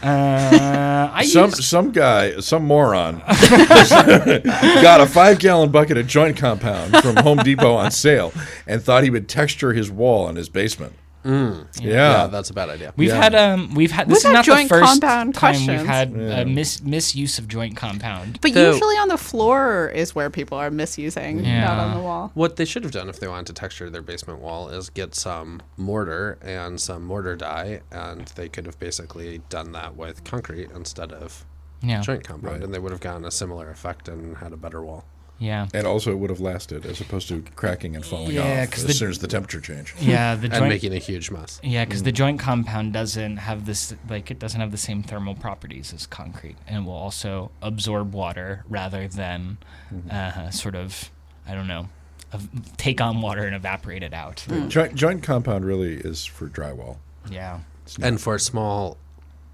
[0.02, 6.36] Uh, I Some use, some guy, some moron, got a five gallon bucket of joint
[6.38, 8.32] compound from Home Depot on sale
[8.66, 10.94] and thought he would texture his wall in his basement.
[11.24, 12.92] Yeah, Yeah, that's a bad idea.
[12.96, 13.22] we've yeah.
[13.22, 16.12] had um we've had this We've is had not the first compound time we've had
[16.16, 16.40] Yeah.
[16.40, 18.38] uh, mis- misuse of joint compound.
[18.40, 22.30] but So- usually on the floor is where people are misusing, not on the wall.
[22.34, 25.14] What they should have done if they wanted to texture their basement wall is get
[25.14, 30.70] some mortar and some mortar dye, and they could have basically done that with concrete
[30.74, 31.44] instead of
[31.82, 34.82] Yeah, joint compound, and they would have gotten a similar effect and had a better
[34.82, 35.04] wall.
[35.40, 35.66] Yeah.
[35.74, 38.44] and also it would have lasted as opposed to cracking and falling off.
[38.44, 39.94] Yeah, off 'cause as the- soon as the temperature changed.
[40.00, 41.58] Yeah, the And joint making a huge mess.
[41.64, 42.04] Yeah, because Mm.
[42.04, 46.06] the joint compound doesn't have this like it doesn't have the same thermal properties as
[46.06, 49.58] concrete, and it will also absorb water rather than
[49.92, 50.10] Mm-hmm.
[50.46, 51.10] uh, sort of
[51.48, 51.88] I don't know,
[52.32, 54.44] ev- take on water and evaporate it out.
[54.68, 56.98] Joint, joint compound really is for drywall.
[57.28, 57.60] Yeah.
[58.00, 58.98] And for small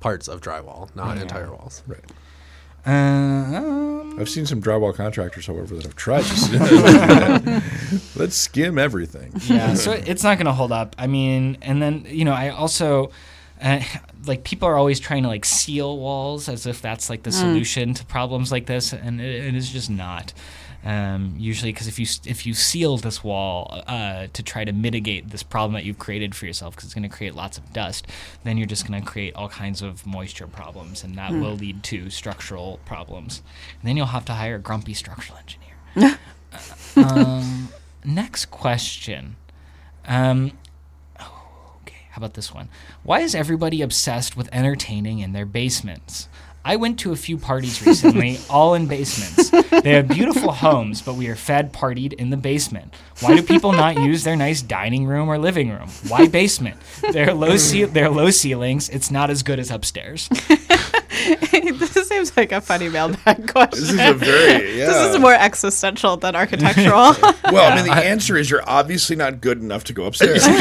[0.01, 1.83] parts of drywall, not entire walls.
[1.87, 2.05] Right.
[2.87, 7.63] Uh, um, I've seen some drywall contractors, however, that have tried to.
[8.17, 9.33] Let's skim everything.
[9.47, 10.95] yeah, so it's not going to hold up.
[10.99, 13.11] I mean, and then you know, I also
[13.61, 13.81] uh,
[14.27, 17.95] like people are always trying to like seal walls as if that's like the solution
[17.95, 20.33] to problems like this, and it, it is just not.
[20.87, 25.31] Um, usually, because if you if you seal this wall uh, to try to mitigate
[25.31, 28.07] this problem that you've created for yourself, because it's going to create lots of dust,
[28.45, 31.83] then you're just going to create all kinds of moisture problems, and that will lead
[31.83, 33.43] to structural problems.
[33.81, 36.21] And then you'll have to hire a grumpy structural engineer.
[36.97, 37.69] um,
[38.05, 39.35] next question.
[40.07, 40.53] Um,
[41.19, 42.69] oh, okay, how about this one?
[43.03, 46.29] Why is everybody obsessed with entertaining in their basements?
[46.67, 49.51] I went to a few parties recently, all in basements.
[49.51, 52.93] They have beautiful homes, but we are fed partied in the basement.
[53.21, 55.89] Why do people not use their nice dining room or living room?
[56.09, 56.77] Why basement?
[57.13, 58.89] They're low, ce- they're low ceilings.
[58.89, 60.29] It's not as good as upstairs.
[61.53, 63.81] this seems like a funny mailbag question.
[63.81, 64.87] This is a very yeah.
[64.87, 67.15] This is more existential than architectural.
[67.53, 70.57] well, I mean, the answer is you're obviously not good enough to go upstairs, and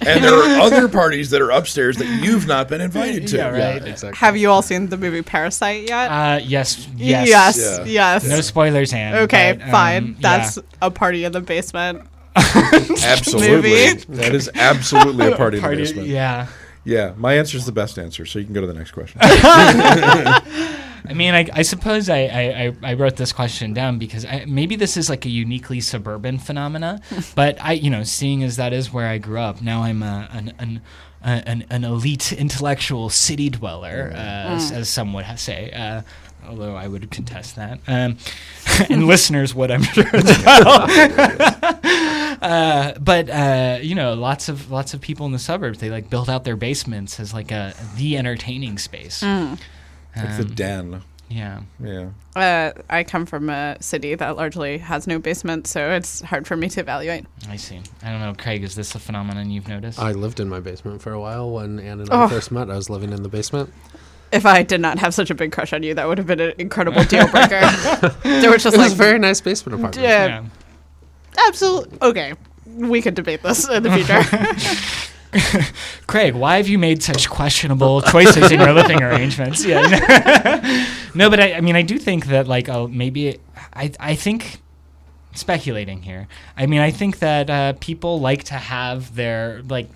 [0.00, 3.36] there are other parties that are upstairs that you've not been invited to.
[3.36, 3.84] Yeah, right.
[3.86, 4.16] exactly.
[4.18, 6.08] Have you all seen the movie Parasite yet?
[6.10, 7.84] Uh, yes, yes, yes, Yeah.
[7.84, 8.24] yes.
[8.28, 9.14] No spoilers, Anne.
[9.24, 10.06] okay, but, um, fine.
[10.06, 10.14] yeah.
[10.20, 12.02] That's a party in the basement.
[12.36, 14.04] Absolutely, Movie.
[14.08, 16.08] that is absolutely a party in the basement.
[16.08, 16.48] Yeah.
[16.84, 19.18] Yeah, my answer is the best answer, so you can go to the next question.
[21.06, 24.44] I mean, I, I suppose I, I, I- I wrote this question down because I,
[24.46, 27.00] maybe this is like a uniquely suburban phenomena.
[27.34, 30.28] but I, you know, seeing as that is where I grew up, now I'm a,
[30.32, 30.80] an, an,
[31.22, 35.70] a- an, an elite intellectual city dweller, uh, as, as some would say.
[35.72, 36.02] Uh,
[36.48, 37.80] although I would contest that.
[37.86, 38.16] Um,
[38.90, 40.86] and listeners would, I'm sure, as well.
[42.42, 46.10] uh, but uh, you know, lots of lots of people in the suburbs they like
[46.10, 49.22] build out their basements as like a the entertaining space.
[49.22, 49.58] Mm.
[50.16, 51.02] Like the Um, den.
[51.30, 51.60] Yeah.
[51.82, 52.10] Yeah.
[52.36, 56.54] Uh, I come from a city that largely has no basement, so it's hard for
[56.54, 57.24] me to evaluate.
[57.48, 57.80] I see.
[58.02, 58.62] I don't know, Craig.
[58.62, 59.98] Is this a phenomenon you've noticed?
[59.98, 62.28] I lived in my basement for a while when Anne and I Oh.
[62.28, 62.70] first met.
[62.70, 63.72] I was living in the basement.
[64.34, 66.40] If I did not have such a big crush on you, that would have been
[66.40, 67.60] an incredible deal breaker.
[68.22, 70.02] there was just It like was a very nice basement apartment.
[70.04, 70.44] Yeah.
[71.48, 71.98] Absolutely.
[72.02, 72.34] Okay.
[72.66, 74.22] We could debate this in the future.
[76.06, 79.64] Craig, why have you made such questionable choices in your living arrangements?
[79.64, 79.82] Yeah.
[81.14, 83.38] no, but I, I mean, I do think that like uh, maybe
[83.72, 84.60] I I think
[85.34, 86.28] speculating here.
[86.56, 89.88] I mean, I think that uh, people like to have their like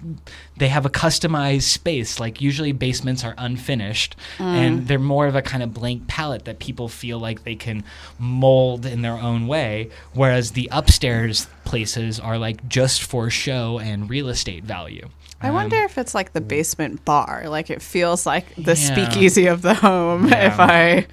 [0.56, 2.20] they have a customized space.
[2.20, 6.58] Like usually basements are unfinished and they're more of a kind of blank palette that
[6.58, 7.84] people feel like they can
[8.18, 14.10] mold in their own way, whereas the upstairs places are like just for show and
[14.10, 15.08] real estate value.
[15.40, 17.44] I wonder if it's like the basement bar.
[17.48, 18.74] Like it feels like the Yeah.
[18.74, 20.28] speakeasy of the home.
[20.38, 20.46] Yeah.
[20.52, 21.06] If I,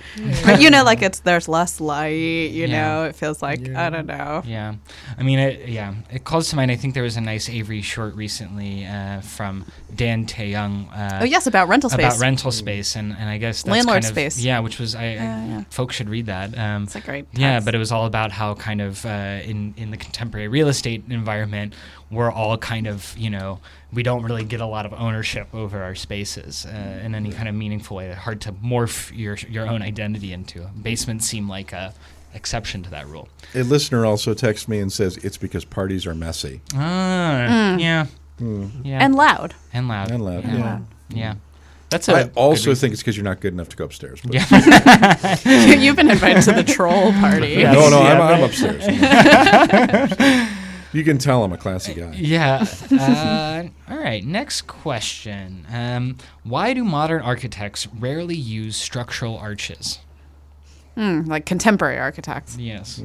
[0.45, 2.49] but you know, like it's there's less light.
[2.51, 4.41] You know, it feels like I don't know.
[4.45, 4.75] Yeah,
[5.17, 6.71] I mean, it, yeah, it calls to mind.
[6.71, 10.87] I think there was a nice Avery short recently uh, from Dan Taeyoung.
[10.91, 12.05] Uh, Oh yes, about rental space.
[12.05, 14.39] about rental space, and, and I guess that's Landlord kind of, space.
[14.39, 15.63] Yeah, which was I, yeah.
[15.69, 16.57] folks should read that.
[16.57, 17.25] Um, It's a great.
[17.33, 20.67] yeah, but it was all about how kind of uh, in in the contemporary real
[20.67, 21.73] estate environment,
[22.15, 23.59] we're all kind of you know
[23.93, 27.47] we don't really get a lot of ownership over our spaces uh, in any kind
[27.47, 28.11] of meaningful way.
[28.13, 30.67] Hard to morph your your own identity into.
[30.81, 31.93] Basements seem like a
[32.33, 33.29] exception to that rule.
[33.53, 36.61] A listener also texts me and says it's because parties are messy.
[36.73, 38.07] Ah, yeah,
[38.39, 39.53] yeah, and loud.
[39.71, 40.79] and loud, And loud, yeah, yeah.
[41.09, 41.35] yeah.
[41.89, 44.19] That's a I good also think it's because you're not good enough to go upstairs.
[44.21, 45.75] But Yeah.
[45.79, 47.49] You've been invited to the troll party.
[47.49, 47.71] Yeah.
[47.73, 48.49] No, no, Yeah, I'm, I'm right.
[48.49, 48.83] upstairs.
[50.95, 52.13] you can tell I'm a classy guy.
[52.15, 52.65] Yeah.
[52.91, 54.23] Uh, all right.
[54.23, 55.65] Next question.
[55.71, 59.99] Um, why do modern architects rarely use structural arches?
[60.95, 62.57] Hmm, like contemporary architects.
[62.57, 63.01] Yes.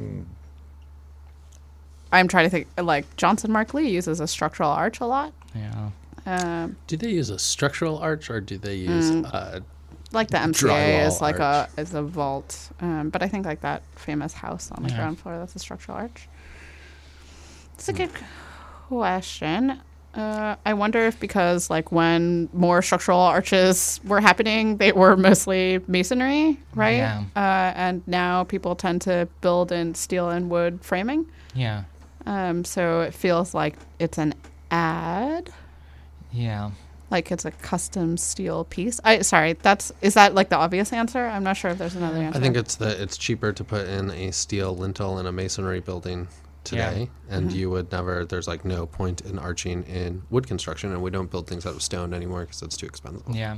[2.11, 2.67] I'm trying to think.
[2.77, 5.33] Like Johnston Marklee uses a structural arch a lot.
[5.55, 5.89] Yeah.
[6.25, 9.29] Um, Do they use a structural arch or do they use Mm.
[9.33, 9.59] uh,
[10.11, 11.69] like the MCA is like arch.
[11.77, 14.97] a is a vault, um, but I think like that famous house on the Yeah.
[14.97, 16.27] ground floor that's a structural arch.
[17.81, 18.11] It's a good
[18.89, 19.81] question.
[20.13, 25.79] Uh, I wonder if because like when more structural arches were happening, they were mostly
[25.87, 26.97] masonry, right?
[26.97, 27.23] Yeah.
[27.35, 31.25] Uh, and now people tend to build in steel and wood framing.
[31.55, 31.85] Yeah.
[32.27, 34.35] Um, so it feels like it's an
[34.69, 35.49] ad
[36.31, 36.69] Yeah.
[37.09, 38.99] like it's a custom steel piece.
[39.03, 41.25] I sorry, that's is that like the obvious answer?
[41.25, 42.37] I'm not sure if there's another answer.
[42.37, 45.79] I think it's that it's cheaper to put in a steel lintel in a masonry
[45.79, 46.27] building
[46.63, 47.55] today, and Mm-hmm.
[47.57, 48.25] you would never.
[48.25, 51.73] There's like no point in arching in wood construction, and we don't build things out
[51.75, 53.23] of stone anymore because it's too expensive.
[53.33, 53.57] Yeah.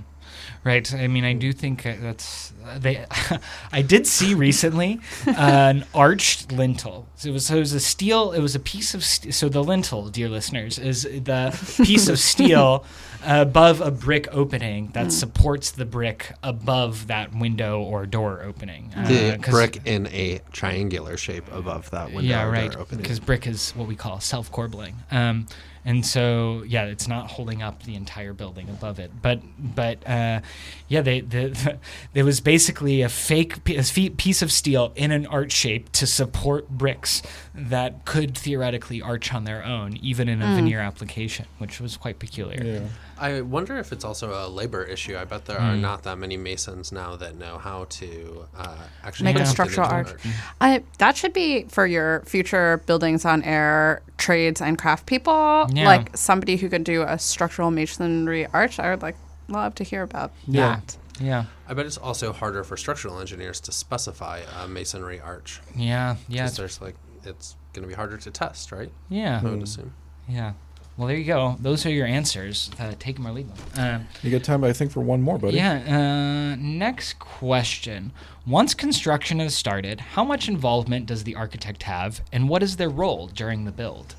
[0.64, 0.94] Right.
[0.94, 3.06] I mean, I do think uh, that's they.
[3.74, 7.06] I did see recently uh, an arched lintel.
[7.18, 8.32] So it was so it was a steel.
[8.32, 11.52] It was a piece of st- so the lintel, dear listeners, is the
[11.84, 12.86] piece of steel
[13.26, 18.92] above a brick opening that supports the brick above that window or door opening.
[18.96, 22.30] Uh, The 'cause- brick in a triangular shape above that window.
[22.30, 22.76] yeah, or right.
[22.90, 25.48] Because brick is what we call self-corbelling, um,
[25.86, 29.12] and so yeah, it's not holding up the entire building above it.
[29.22, 29.42] But
[29.76, 30.42] but uh,
[30.88, 31.78] yeah, they the,
[32.14, 35.92] there was basically a fake p- a fe- piece of steel in an arch shape
[35.94, 37.22] to support bricks
[37.54, 40.56] that could theoretically arch on their own, even in a Mm.
[40.56, 42.90] veneer application, which was quite peculiar.
[43.18, 45.16] I wonder if it's also a labor issue.
[45.18, 45.66] I bet there Hmm.
[45.70, 49.88] are not that many masons now that know how to uh, actually make a structural
[49.90, 50.22] into arch.
[50.62, 55.68] I, that should be for your future buildings on air trades and craft people.
[55.74, 55.86] Yeah.
[55.86, 58.80] Like somebody who can do a structural masonry arch.
[58.80, 59.16] I would like
[59.48, 60.76] love to hear about Yeah.
[60.76, 60.98] that.
[61.20, 65.62] Yeah, I bet it's also harder for structural engineers to specify a masonry arch.
[65.76, 68.92] yeah, yeah, Because there's like it's going to be harder to test, right?
[69.10, 69.94] yeah, I would assume.
[70.28, 70.54] yeah.
[70.98, 71.56] Well, there you go.
[71.60, 72.70] Those are your answers.
[72.80, 73.96] Uh, take them or leave them.
[74.02, 75.58] Um, You got time, I think, for one more, buddy.
[75.58, 76.54] Yeah.
[76.54, 78.12] Uh, next question.
[78.46, 82.90] Once construction has started, how much involvement does the architect have, and what is their
[82.90, 84.16] role during the build?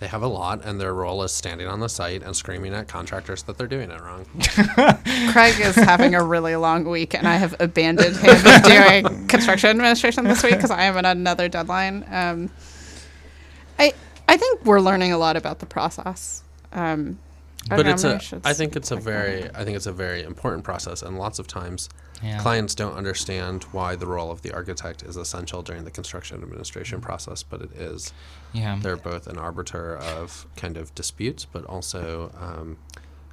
[0.00, 2.86] they have a lot, and their role is standing on the site and screaming at
[2.86, 4.24] contractors that they're doing it wrong.
[5.32, 8.62] Craig is having a really long week, and I have abandoned him in
[9.10, 12.04] doing construction administration this week because I am on another deadline.
[12.10, 12.50] Um,
[13.78, 13.92] I
[14.28, 16.42] I think we're learning a lot about the process.
[16.72, 17.18] Um,
[17.70, 19.50] I but know, it's a I think it's a talk very it.
[19.54, 21.88] i think it's a very important process and lots of times
[22.22, 22.38] Yeah.
[22.40, 27.00] clients don't understand why the role of the architect is essential during the construction administration
[27.00, 28.12] process but it is
[28.52, 28.78] Yeah.
[28.80, 32.78] they're both an arbiter of kind of disputes but also um,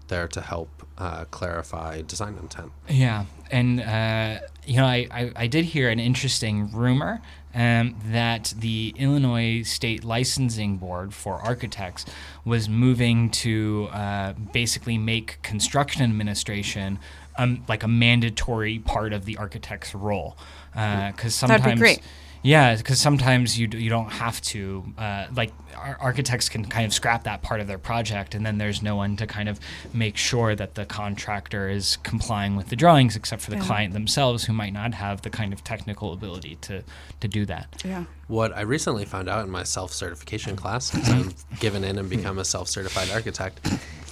[0.08, 5.48] there to help uh, clarify design intent Yeah, and uh, you know, I, I, I
[5.48, 7.22] did hear an interesting rumor
[7.56, 12.06] um, that the Illinois State Licensing Board for Architects
[12.44, 17.00] was moving to uh, basically make construction administration
[17.38, 20.38] um, like a mandatory part of the architect's role.
[20.74, 22.00] Because be sometimes.
[22.46, 26.86] Yeah, because sometimes you d- you don't have to uh, like ar- architects can kind
[26.86, 29.60] of scrap that part of their project, and then there's no one to kind of
[29.94, 33.64] make sure that the contractor is complying with the drawings, except for the Yeah.
[33.66, 36.84] client themselves, who might not have the kind of technical ability to
[37.20, 37.82] to do that.
[37.84, 38.04] Yeah.
[38.28, 42.10] What I recently found out in my self certification class, because I've given in and
[42.10, 43.60] become a self certified architect,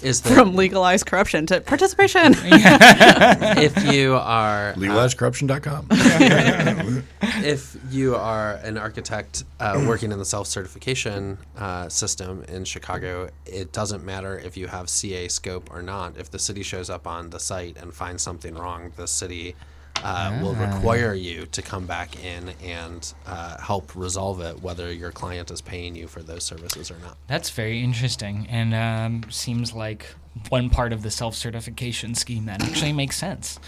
[0.03, 2.34] is that From legalized corruption to participation.
[2.38, 5.88] if you are uh, LegalizeCorruption.com.
[7.43, 13.30] if you are an architect uh, working in the self certification uh, system in Chicago,
[13.45, 16.17] it doesn't matter if you have CA scope or not.
[16.17, 19.55] If the city shows up on the site and finds something wrong, the city
[20.03, 25.11] uh, will require you to come back in and uh, help resolve it, whether your
[25.11, 27.17] client is paying you for those services or not.
[27.27, 30.07] That's very interesting, and um, seems like
[30.49, 33.59] one part of the self certification scheme that actually makes sense.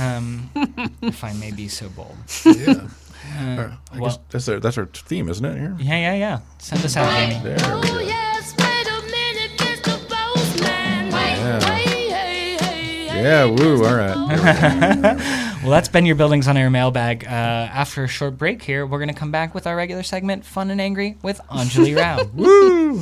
[0.00, 0.50] Um,
[1.02, 2.16] if I may be so bold.
[2.44, 2.88] yeah.
[3.36, 5.58] Uh, I well, guess that's our, that's our theme, isn't it?
[5.58, 5.76] Here.
[5.80, 6.38] yeah, yeah, yeah.
[6.58, 7.42] Send us out, Jamie.
[7.42, 7.98] There we Oh, go.
[7.98, 10.08] yes, wait a minute, Mr.
[10.08, 11.10] Postman.
[11.10, 11.60] Yeah.
[11.60, 13.84] Hey, hey, hey, hey, Yeah, woo.
[13.84, 15.44] All right.
[15.62, 17.24] Well, that's been your Buildings on Air mailbag.
[17.24, 20.44] Uh, after a short break here, we're going to come back with our regular segment,
[20.44, 22.22] Fun and Angry, with Anjali Rao.
[22.34, 23.00] Woo.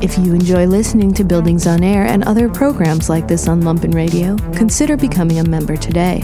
[0.00, 3.92] If you enjoy listening to Buildings on Air and other programs like this on Lumpen
[3.92, 6.22] Radio, consider becoming a member today.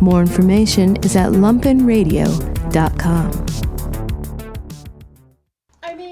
[0.00, 3.46] More information is at lumpenradio.com.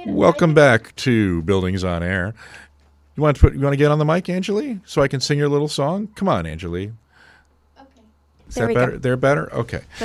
[0.06, 2.34] Welcome back to Buildings on Air.
[3.14, 5.20] You want to put, you want to get on the mic, Anjali, so I can
[5.20, 6.08] sing your little song?
[6.16, 6.92] Come on, Anjali.
[8.50, 8.80] Is There that we go.
[8.86, 8.98] better?
[8.98, 9.52] They're better?
[9.54, 9.82] Okay.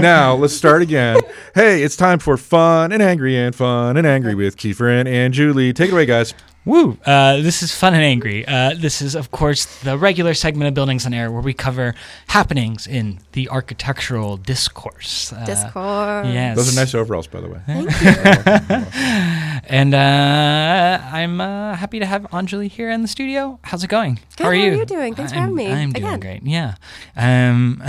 [0.00, 1.18] now, let's start again.
[1.56, 5.34] Hey, it's time for fun and angry and fun and angry with Kiefer and, and
[5.34, 5.72] Julie.
[5.72, 6.32] Take it away, guys.
[6.66, 6.98] Woo!
[7.06, 8.46] Uh, this is Fun and Angry.
[8.46, 11.94] Uh, this is, of course, the regular segment of Buildings on Air where we cover
[12.28, 15.32] happenings in the architectural discourse.
[15.32, 16.26] Uh, Discord.
[16.26, 16.56] Yes.
[16.56, 17.60] Those are nice overalls, by the way.
[17.66, 19.60] Thank you.
[19.70, 23.58] And uh, I'm uh, happy to have Anjali here in the studio.
[23.62, 24.18] How's it going?
[24.36, 24.76] Good, How are how are you?
[24.78, 25.14] you doing?
[25.14, 26.20] Thanks for I'm, having me I'm doing again.
[26.20, 26.42] great.
[26.42, 26.74] Yeah.
[27.16, 27.82] Um,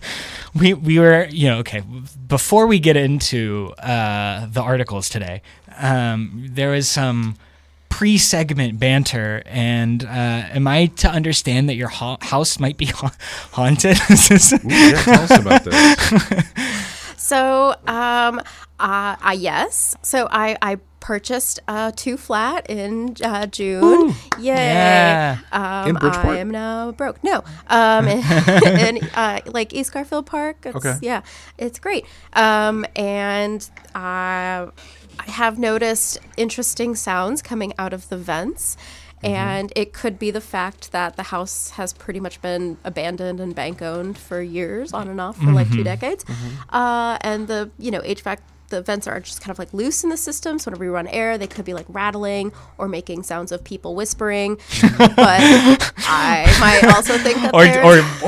[0.54, 1.82] we we were you know okay
[2.26, 5.42] before we get into uh, the articles today,
[5.76, 7.36] um, there was some
[7.88, 13.14] pre-segment banter, and uh, am I to understand that your ha- house might be ha-
[13.52, 13.96] haunted?
[14.10, 16.44] Ooh, yeah, tell us about this.
[17.20, 18.40] So, um,
[18.80, 19.94] uh, uh, yes.
[20.02, 24.14] So I, I purchased a two flat in uh, June.
[24.38, 24.54] Yay!
[24.54, 25.38] Yeah.
[25.52, 26.26] Um, In Bridgeport?
[26.36, 27.22] I am now broke.
[27.22, 28.18] No, um, in,
[28.98, 30.58] in uh, like East Garfield Park.
[30.64, 30.94] It's, Okay.
[31.02, 31.20] Yeah,
[31.58, 32.06] it's great.
[32.32, 34.68] Um, and uh,
[35.18, 38.76] I have noticed interesting sounds coming out of the vents.
[39.22, 39.34] Mm-hmm.
[39.34, 43.52] And it could be the fact that the house has pretty much been abandoned and
[43.52, 45.82] bank owned for years, on and off for like two mm-hmm.
[45.82, 46.24] decades.
[46.24, 46.74] Mm-hmm.
[46.74, 48.38] Uh, and the you know HVAC
[48.70, 50.58] the vents are just kind of like loose in the system.
[50.58, 53.94] So whenever we run air, they could be like rattling or making sounds of people
[53.94, 54.56] whispering.
[54.98, 55.40] but
[56.06, 57.66] I might also think that or,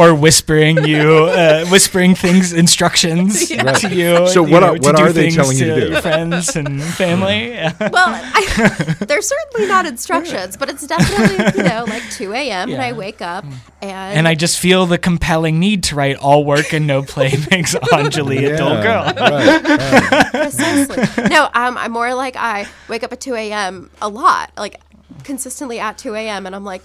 [0.01, 4.79] or or whispering you uh, whispering things instructions to you So you what know, are-
[4.79, 5.93] what are they things telling you to do?
[5.93, 7.51] Your friends and family
[7.81, 12.71] well, I, they're certainly not instructions, but it's definitely you know like 2 a.m.
[12.71, 13.45] and I wake up
[13.83, 17.31] and and I just feel the compelling need to write all work and no play
[17.51, 19.05] makes Anjali a dull Yeah, girl.
[19.05, 20.31] right, right.
[20.33, 23.91] precisely no, um, I'm more like I wake up at 2 a.m.
[24.03, 24.81] a lot, like
[25.25, 26.47] consistently at 2 a.m.
[26.47, 26.83] and I'm like,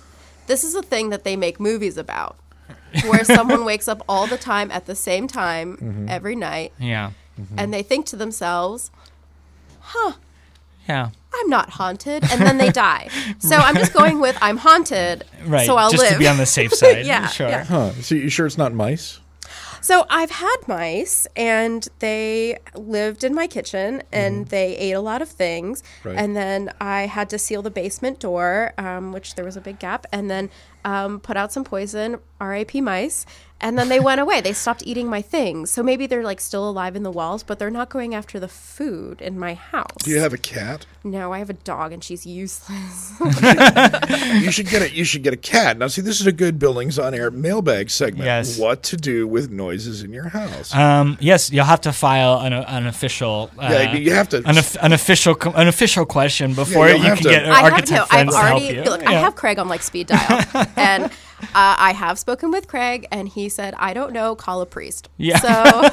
[0.47, 2.37] this is a thing that they make movies about,
[3.07, 6.09] where someone wakes up all the time at the same time Mm-hmm.
[6.09, 7.11] every night, Yeah,
[7.57, 8.91] and they think to themselves,
[10.87, 13.09] yeah, I'm not haunted, and then they die.
[13.39, 15.65] So I'm just going with I'm haunted, right.
[15.65, 16.13] so I'll Just live.
[16.13, 17.05] to be on the safe side.
[17.05, 17.49] Yeah, sure.
[17.49, 17.63] yeah.
[17.65, 17.91] Huh.
[18.01, 19.19] So you sure it's not mice?
[19.81, 25.21] So I've had mice, and they lived in my kitchen, and they ate a lot
[25.21, 25.83] of things.
[26.03, 26.15] Right.
[26.17, 29.77] And then I had to seal the basement door, um, which there was a big
[29.77, 30.49] gap, and then
[30.85, 33.27] um, put out some poison, RAP mice.
[33.61, 34.41] And then they went away.
[34.41, 35.71] They stopped eating my things.
[35.71, 38.49] So maybe they're like still alive in the walls, but they're not going after the
[38.49, 39.87] food in my house.
[40.03, 40.85] Do you have a cat?
[41.05, 43.13] No, I have a dog, and she's useless.
[44.41, 44.93] you should get it.
[44.93, 45.77] You should get a cat.
[45.77, 48.25] Now, see, this is a good buildings on air mailbag segment.
[48.25, 48.59] Yes.
[48.59, 50.73] What to do with noises in your house?
[50.75, 53.51] Um, yes, you'll have to file an, an official.
[53.57, 57.17] Uh, Yeah, you have to- an, an official an official question before you'll you can
[57.17, 58.01] to- get I have architect no.
[58.03, 58.81] I've friends to help you.
[58.83, 59.07] look.
[59.07, 59.19] I Yeah.
[59.21, 60.43] have Craig on like speed dial,
[60.75, 61.11] and
[61.41, 64.35] uh, I have spoken with Craig, and he said, "I don't know.
[64.35, 65.39] Call a priest." Yeah.
[65.39, 65.89] So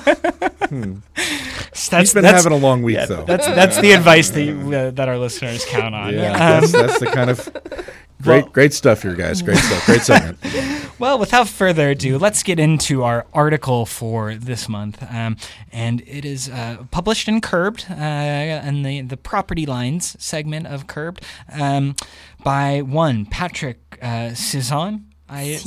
[0.71, 3.25] That's, He's been that's- having a long week, yeah, though.
[3.25, 6.15] That's that's the advice that you, uh, that our listeners count on.
[6.15, 7.49] yeah, Um, that's, that's the kind of
[8.23, 9.43] great, Well- great stuff here, guys.
[9.43, 9.87] Great stuff.
[9.87, 10.39] Great segment.
[10.99, 15.03] Well, without further ado, let's get into our article for this month.
[15.13, 15.37] Um,
[15.73, 20.87] and it is uh, published in Curbed, uh, and the, the property lines segment of
[20.87, 21.97] Curbed, um,
[22.45, 25.07] by one Patrick uh, Cizon.
[25.33, 25.59] I.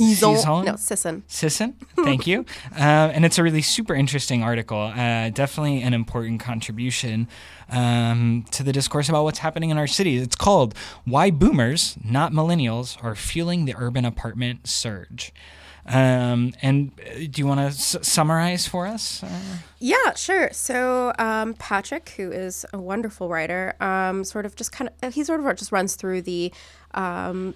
[0.64, 1.24] No, Sisson.
[1.26, 2.44] Sisson, thank you.
[2.72, 4.78] Uh, and it's a really super interesting article.
[4.80, 7.28] Uh, definitely an important contribution
[7.70, 10.22] um, to the discourse about what's happening in our cities.
[10.22, 10.74] It's called
[11.04, 15.32] Why Boomers, Not Millennials, Are Fueling the Urban Apartment Surge.
[15.88, 19.22] Um, and uh, do you want to s- summarize for us?
[19.22, 19.28] Uh,
[19.78, 20.48] Yeah, sure.
[20.52, 25.22] So um, Patrick, who is a wonderful writer, um, sort of just kind of he
[25.22, 26.52] sort of just runs through the
[26.94, 27.54] um,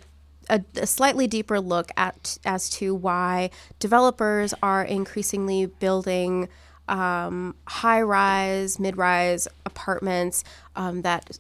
[0.49, 6.49] a, a slightly deeper look at as to why developers are increasingly building
[6.89, 10.43] um, high-rise, mid-rise apartments
[10.75, 11.39] um, that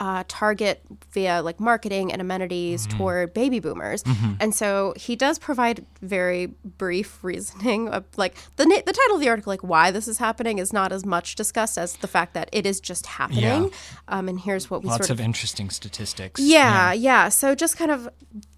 [0.00, 0.82] uh, target
[1.12, 4.02] via like marketing and amenities toward baby boomers.
[4.40, 9.20] And so he does provide very brief reasoning of like the na- the title of
[9.20, 12.32] the article like why this is happening is not as much discussed as the fact
[12.32, 13.70] that it is just happening.
[14.08, 16.40] Um, and here's what we lots sort of of interesting statistics.
[16.40, 18.08] yeah, yeah, So just kind of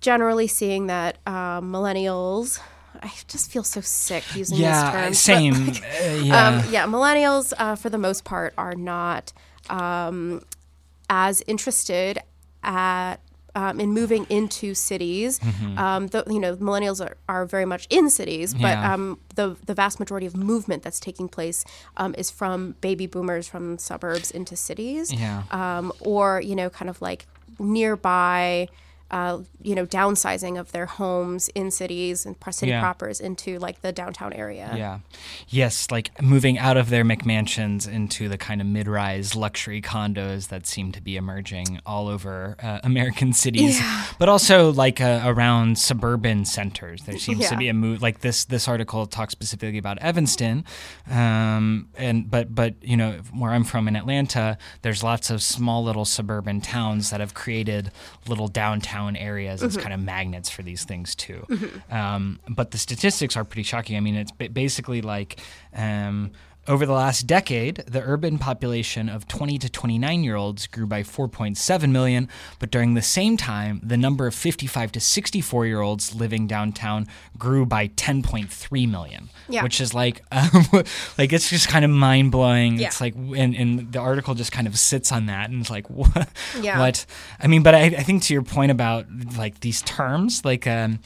[0.01, 2.61] generally seeing that um, millennials.
[3.03, 5.09] I just feel so sick using Yeah, this term.
[5.11, 5.67] but, same.
[5.67, 6.49] like, Uh, yeah.
[6.49, 9.33] um, yeah, millennials, uh, for the most part, are not
[9.71, 10.43] um,
[11.15, 12.19] as interested
[12.63, 13.17] at
[13.55, 15.39] um, in moving into cities.
[15.77, 18.95] Um, the, you know, millennials are, are very much in cities, but Yeah.
[18.95, 21.59] um, the the vast majority of movement that's taking place
[21.99, 25.43] um, is from baby boomers from suburbs into cities, Yeah.
[25.51, 27.27] um, or you know, kind of like
[27.59, 28.69] nearby.
[29.13, 32.81] Uh, you know, downsizing of their homes in cities and city Yeah.
[32.81, 34.73] propers into like the downtown area.
[34.75, 35.01] Yeah.
[35.49, 40.49] Yes, like moving out of their McMansions into the kind of mid rise luxury condos
[40.49, 44.07] that seem to be emerging all over uh, American cities, yeah.
[44.19, 47.03] but also like uh, around suburban centers.
[47.03, 50.65] There seems to be a move like this this article talks specifically about Evanston.
[51.11, 55.85] Um, and but but you know, where I'm from in Atlanta, there's lots of small
[55.85, 57.91] little suburban towns that have created
[58.27, 61.47] little downtown areas as kind of magnets for these things too.
[61.91, 63.97] Um, but the statistics are pretty shocking.
[63.97, 65.41] I mean, it's basically like
[65.75, 66.33] um,
[66.69, 71.03] over the last decade, the urban population of 20 to 29 year olds grew by
[71.03, 72.29] 4.7 million,
[72.61, 77.09] but during the same time, the number of 55 to 64 year olds living downtown
[77.37, 79.65] grew by 10.3 million, Yeah.
[79.65, 80.67] which is like, um,
[81.19, 82.79] like it's just kind of mind blowing.
[82.79, 82.87] Yeah.
[82.87, 85.91] It's like, and, and the article just kind of sits on that, and it's like,
[85.91, 86.29] what?
[86.61, 86.79] Yeah.
[86.79, 87.05] what?
[87.41, 89.07] I mean, but I, I think to your point about
[89.37, 91.01] like these terms, like, um,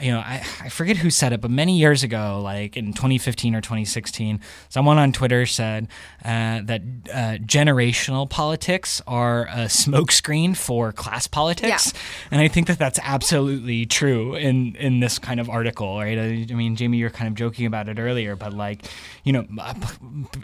[0.00, 3.54] you know, I, I forget who said it, but many years ago, like in 2015
[3.54, 5.88] or 2016, someone on Twitter said
[6.24, 6.82] uh, that
[7.12, 11.94] uh, generational politics are a smokescreen for class politics,
[12.30, 16.18] and I think that that's absolutely true in in this kind of article, right?
[16.18, 18.84] I, I mean, Jamie, you're kind of joking about it earlier, but like,
[19.24, 19.46] you know,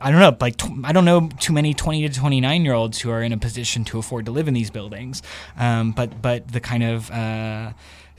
[0.00, 3.00] I don't know, like tw- I don't know too many 20 to 29 year olds
[3.00, 5.22] who are in a position to afford to live in these buildings,
[5.58, 7.72] um, but but the kind of uh,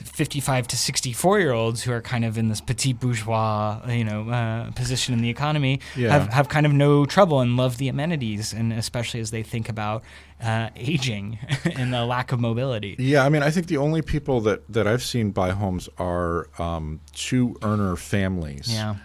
[0.03, 4.29] 55 to 64 year olds who are kind of in this petit bourgeois, you know,
[4.29, 6.11] uh, position in the economy Yeah.
[6.11, 9.69] have, have kind of no trouble and love the amenities, and especially as they think
[9.69, 10.03] about
[10.41, 11.39] uh, aging
[11.77, 12.95] and the lack of mobility.
[12.99, 16.47] Yeah, I mean, I think the only people that, that I've seen buy homes are
[16.59, 18.67] um, two earner families.
[18.71, 18.95] Yeah.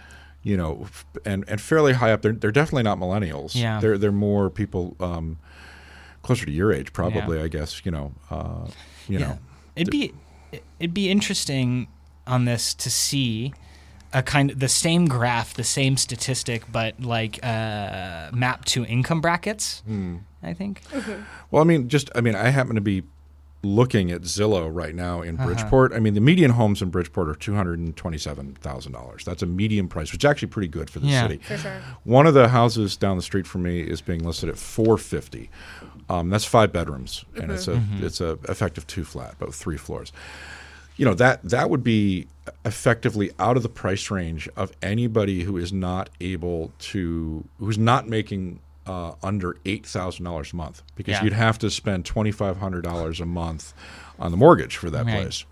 [0.43, 0.87] You know,
[1.25, 2.23] and, and fairly high up.
[2.23, 3.55] They're, they're definitely not millennials.
[3.55, 3.81] Yeah.
[3.81, 5.39] They're, they're more people um,
[6.23, 8.13] closer to your age, probably, I guess, you know.
[8.31, 8.69] Uh,
[9.09, 9.39] you know.
[9.77, 10.13] It'd be
[10.81, 11.89] it'd be interesting
[12.27, 13.53] on this to see
[14.13, 19.21] a kind of the same graph, the same statistic, but like uh, mapped to income
[19.21, 19.81] brackets.
[19.87, 20.19] Hmm.
[20.43, 20.83] I think.
[21.51, 23.03] Well, I mean, just I mean, I happen to be
[23.65, 25.47] looking at Zillow right now in Uh-huh.
[25.47, 29.25] Bridgeport, I mean, the median homes in Bridgeport are two hundred and twenty-seven thousand dollars.
[29.25, 31.23] That's a median price, which is actually pretty good for the Yeah.
[31.27, 31.39] city.
[31.43, 31.81] For sure.
[32.05, 35.51] One of the houses down the street from me is being listed at four fifty.
[36.09, 38.03] Um, that's five bedrooms, and it's a Mhm.
[38.03, 40.13] it's a effective two flat, but with three floors.
[40.99, 42.27] You know that that would be
[42.65, 48.09] effectively out of the price range of anybody who is not able to who's not
[48.09, 51.25] making uh, under eight thousand dollars a month because Yeah.
[51.25, 53.75] you'd have to spend twenty five hundred dollars a month
[54.19, 55.15] on the mortgage for that Right.
[55.23, 55.45] place.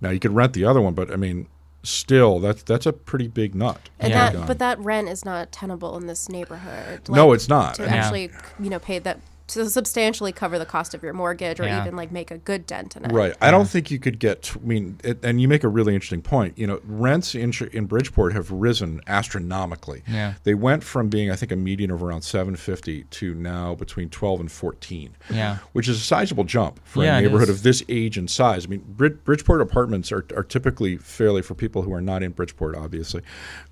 [0.00, 1.48] Now you could rent the other one, but I mean,
[1.82, 3.90] still that's that's a pretty big nut.
[4.00, 7.00] And to that, but that rent is not tenable in this neighborhood.
[7.08, 7.74] No, it's not.
[7.76, 7.94] To Yeah.
[7.96, 11.82] actually, you know, pay that to substantially cover the cost of your mortgage, or Yeah.
[11.82, 13.12] even like make a good dent in it.
[13.12, 13.34] Right.
[13.42, 14.42] I don't think you could get.
[14.42, 16.56] t- I mean, it, and you make a really interesting point.
[16.56, 20.02] You know, rents in in Bridgeport have risen astronomically.
[20.08, 20.34] Yeah.
[20.44, 24.08] They went from being, I think, a median of around seven fifty to now between
[24.08, 25.16] twelve and fourteen.
[25.28, 25.58] Yeah.
[25.72, 28.64] Which is a sizable jump for Yeah, a neighborhood of this age and size.
[28.64, 32.32] I mean, Brid- Bridgeport apartments are, are typically fairly for people who are not in
[32.32, 33.22] Bridgeport, obviously,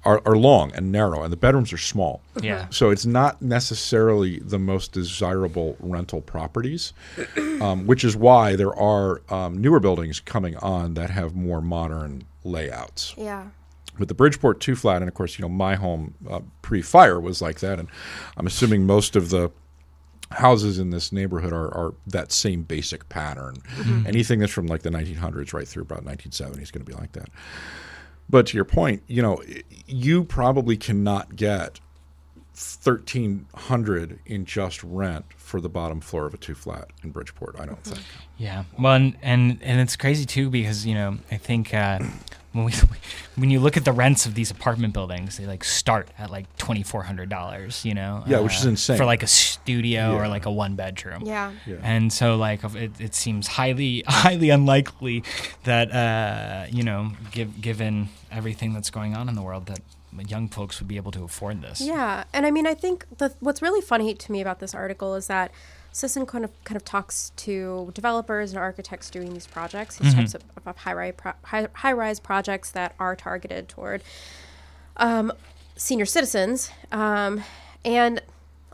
[0.05, 2.21] are, are long and narrow, and the bedrooms are small.
[2.41, 2.67] Yeah.
[2.71, 6.93] So it's not necessarily the most desirable rental properties,
[7.61, 12.25] um, which is why there are um, newer buildings coming on that have more modern
[12.45, 13.15] layouts.
[13.17, 13.47] Yeah.
[13.99, 17.43] But the Bridgeport two flat, and of course, you know, my home uh, pre-fire was
[17.43, 17.89] like that, and
[18.37, 19.51] I'm assuming most of the
[20.31, 23.57] houses in this neighborhood are, are that same basic pattern.
[23.77, 24.07] Mhm.
[24.07, 27.13] Anything that's from like the 1900s right through about 1970 is going to be like
[27.13, 27.29] that.
[28.31, 29.43] But to your point, you know,
[29.87, 31.81] you probably cannot get
[32.55, 37.65] 1300 in just rent for the bottom floor of a two flat in Bridgeport, I
[37.65, 38.05] don't think.
[38.37, 38.65] Yeah.
[38.79, 42.01] Well, and, and and it's crazy too because you know I think uh,
[42.53, 42.73] when we
[43.37, 46.55] when you look at the rents of these apartment buildings, they like start at like
[46.57, 47.85] twenty four hundred dollars.
[47.87, 48.23] You know.
[48.27, 48.99] Yeah, which is uh, insane.
[48.99, 51.23] for like a studio or like a one bedroom.
[51.25, 51.53] Yeah.
[51.67, 51.77] Yeah.
[51.83, 55.25] And so like it, it seems highly highly unlikely
[55.65, 59.81] that uh, you know give, given everything that's going on in the world that
[60.19, 61.81] young folks would be able to afford this.
[61.81, 65.15] Yeah, and I mean, I think the, what's really funny to me about this article
[65.15, 65.51] is that
[65.93, 70.17] Sisson kind of kind of talks to developers and architects doing these projects, these Mhm.
[70.19, 74.03] types of, of high rise pro- high, high rise projects that are targeted toward
[74.97, 75.33] um,
[75.77, 76.71] senior citizens.
[76.91, 77.43] Um,
[77.85, 78.23] and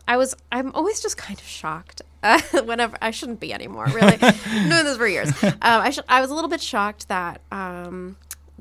[0.07, 2.01] I was I'm always just kind of shocked.
[2.21, 4.17] Uh, whenever I shouldn't be anymore, really.
[4.17, 5.31] Doing this for years.
[5.43, 8.17] Um, I should, I was a little bit shocked that um,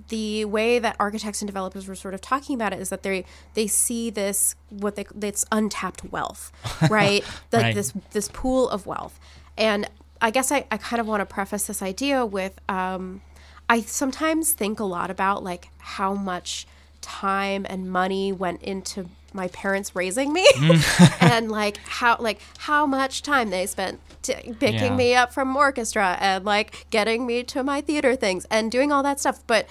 [0.09, 3.25] the way that architects and developers were sort of talking about it is that they
[3.55, 6.53] they see this what they it's untapped wealth,
[6.91, 7.25] right?
[7.53, 7.75] like Right.
[7.75, 9.19] this this pool of wealth,
[9.57, 9.89] and
[10.20, 13.23] I guess I, I kind of want to preface this idea with um,
[13.69, 16.66] I sometimes think a lot about like how much
[17.01, 20.47] time and money went into my parents raising me
[21.20, 24.97] and like how like how much time they spent t- picking Yeah.
[24.97, 29.03] me up from orchestra and like getting me to my theater things and doing all
[29.03, 29.69] that stuff but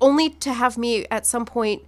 [0.00, 1.82] only to have me at some point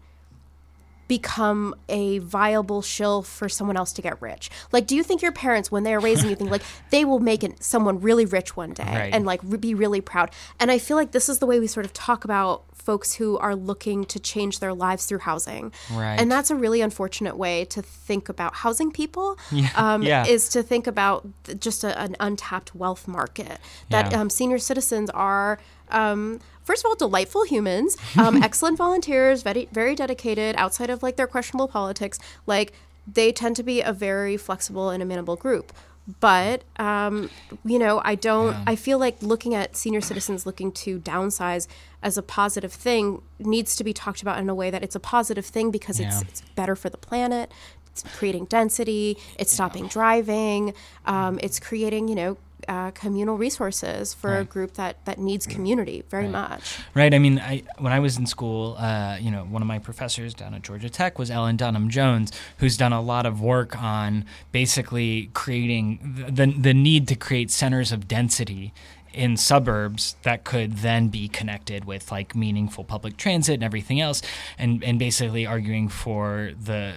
[1.09, 4.48] become a viable shill for someone else to get rich.
[4.70, 7.44] Like, do you think your parents, when they're raising you, think like they will make
[7.44, 9.12] it someone really rich one day Right.
[9.14, 10.30] and like be really proud?
[10.59, 13.36] And I feel like this is the way we sort of talk about folks who
[13.39, 15.72] are looking to change their lives through housing.
[15.93, 16.18] Right.
[16.18, 19.36] And that's a really unfortunate way to think about housing people.
[19.52, 19.68] Yeah.
[19.76, 20.24] Um, Yeah.
[20.26, 21.28] Is to think about
[21.60, 23.59] just a, an untapped wealth market
[23.90, 24.20] that Yeah.
[24.20, 25.59] um, senior citizens are.
[25.90, 30.55] Um, First of all, delightful humans, um, excellent volunteers, very very dedicated.
[30.56, 32.72] Outside of like their questionable politics, like
[33.06, 35.72] they tend to be a very flexible and amenable group.
[36.20, 37.30] But um,
[37.64, 38.56] you know, I don't.
[38.66, 41.68] I feel like looking at senior citizens looking to downsize
[42.02, 45.01] as a positive thing needs to be talked about in a way that it's a
[45.01, 46.28] positive thing because it's, Yeah.
[46.28, 47.52] it's better for the planet.
[47.93, 49.16] It's creating density.
[49.39, 50.74] It's stopping driving.
[51.06, 52.36] Um, it's creating, you know,
[52.68, 56.78] uh, communal resources for a group that that needs community very much.
[56.94, 57.12] Right.
[57.12, 60.34] I mean, I when I was in school, uh, you know, one of my professors
[60.34, 64.24] down at Georgia Tech was Ellen Dunham Jones, who's done a lot of work on
[64.52, 68.72] basically creating the the, the need to create centers of density
[69.14, 74.22] in suburbs that could then be connected with like meaningful public transit and everything else
[74.59, 76.93] and and basically arguing for the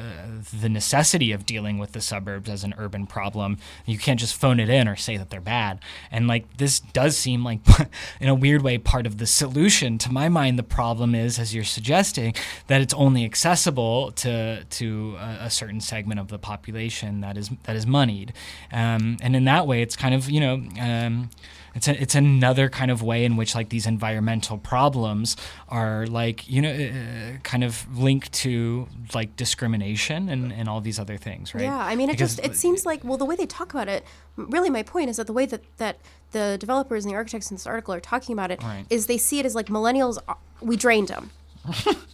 [0.61, 3.57] the necessity of dealing with the suburbs as an urban problem.
[3.85, 5.79] You can't just phone it in or say that they're bad.
[6.11, 7.59] And like this does seem like
[8.19, 9.97] in a weird way part of the solution.
[9.99, 12.33] To my mind the problem is as you're suggesting
[12.67, 17.49] that it's only accessible to to a, a certain segment of the population that is
[17.63, 18.33] that is moneyed.
[18.71, 21.29] Um, and in that way it's kind of you know um,
[21.75, 25.35] it's a, it's another kind of way in which like these environmental problems
[25.69, 30.99] are like you know uh, kind of linked to like discrimination and, and all these
[30.99, 31.63] other things, right?
[31.65, 33.87] Yeah, I mean, it Because- just it seems like well, the way they talk about
[33.89, 34.03] it.
[34.37, 35.97] Really, my point is that the way that that
[36.31, 39.07] the developers and the architects in this article are talking about it is Right.
[39.07, 40.17] they see it as like millennials.
[40.61, 41.31] We drained them.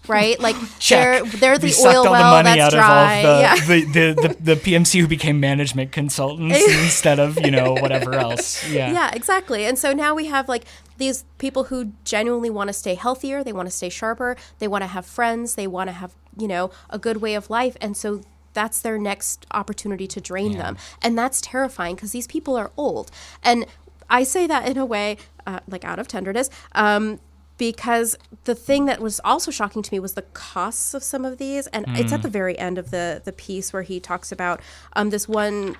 [0.07, 1.23] Right, like Check.
[1.23, 3.15] they're they're the we oil well the money that's out dry.
[3.15, 3.53] of all yeah.
[3.53, 7.73] of the, the, the, the, the PMC who became management consultants instead of you know
[7.73, 8.69] whatever else.
[8.69, 8.91] Yeah.
[8.91, 9.65] Yeah, exactly.
[9.65, 10.65] And so now we have like
[10.97, 14.83] these people who genuinely want to stay healthier, they want to stay sharper, they want
[14.83, 17.75] to have friends, they want to have, you know, a good way of life.
[17.81, 18.21] And so
[18.53, 20.77] that's their next opportunity to drain them.
[21.01, 23.09] And that's terrifying because these people are old.
[23.43, 23.65] And
[24.09, 25.17] I say that in a way,
[25.47, 27.19] uh, like out of tenderness, um,
[27.61, 31.37] because the thing that was also shocking to me was the costs of some of
[31.37, 31.67] these.
[31.67, 34.61] And it's at the very end of the, the piece where he talks about
[34.93, 35.77] um, this one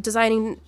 [0.00, 0.62] designing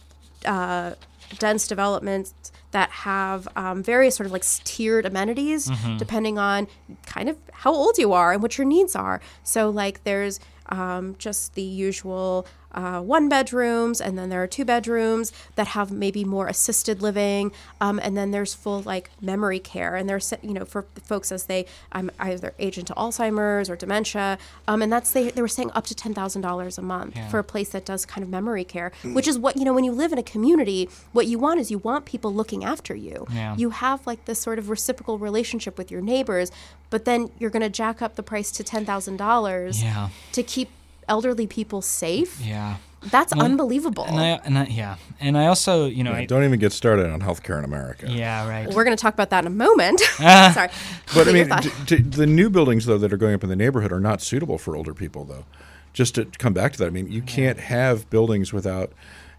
[0.44, 0.92] uh,
[1.38, 2.34] dense developments
[2.72, 6.66] that have um, various sort of like tiered amenities depending on
[7.06, 9.22] kind of how old you are and what your needs are.
[9.42, 12.46] So, like, there's um, just the usual
[12.76, 17.50] uh, one bedrooms, and then there are two bedrooms that have maybe more assisted living,
[17.80, 21.44] um, and then there's full like memory care, and there's you know for folks as
[21.46, 24.38] they um, either age into Alzheimer's or dementia,
[24.68, 27.38] um, and that's they they were saying up to ten thousand dollars a month for
[27.38, 29.92] a place that does kind of memory care, which is what you know when you
[29.92, 33.26] live in a community, what you want is you want people looking after you.
[33.32, 33.56] Yeah.
[33.56, 36.52] You have like this sort of reciprocal relationship with your neighbors,
[36.90, 40.10] but then you're going to jack up the price to ten thousand dollars Yeah.
[40.32, 40.68] to keep
[41.08, 42.40] elderly people safe.
[42.40, 42.76] Yeah.
[43.10, 44.04] That's unbelievable.
[44.04, 44.96] And I, and I, yeah.
[45.20, 48.06] And I also, you know, Yeah, I, don't even get started on healthcare in America.
[48.10, 48.66] yeah, right.
[48.66, 50.00] We're going to talk about that in a moment.
[50.16, 50.70] Sorry.
[51.14, 53.54] But I mean, d- d- the new buildings though that are going up in the
[53.56, 55.44] neighborhood are not suitable for older people though.
[55.92, 58.92] Just to come back to that, I mean, you can't have buildings without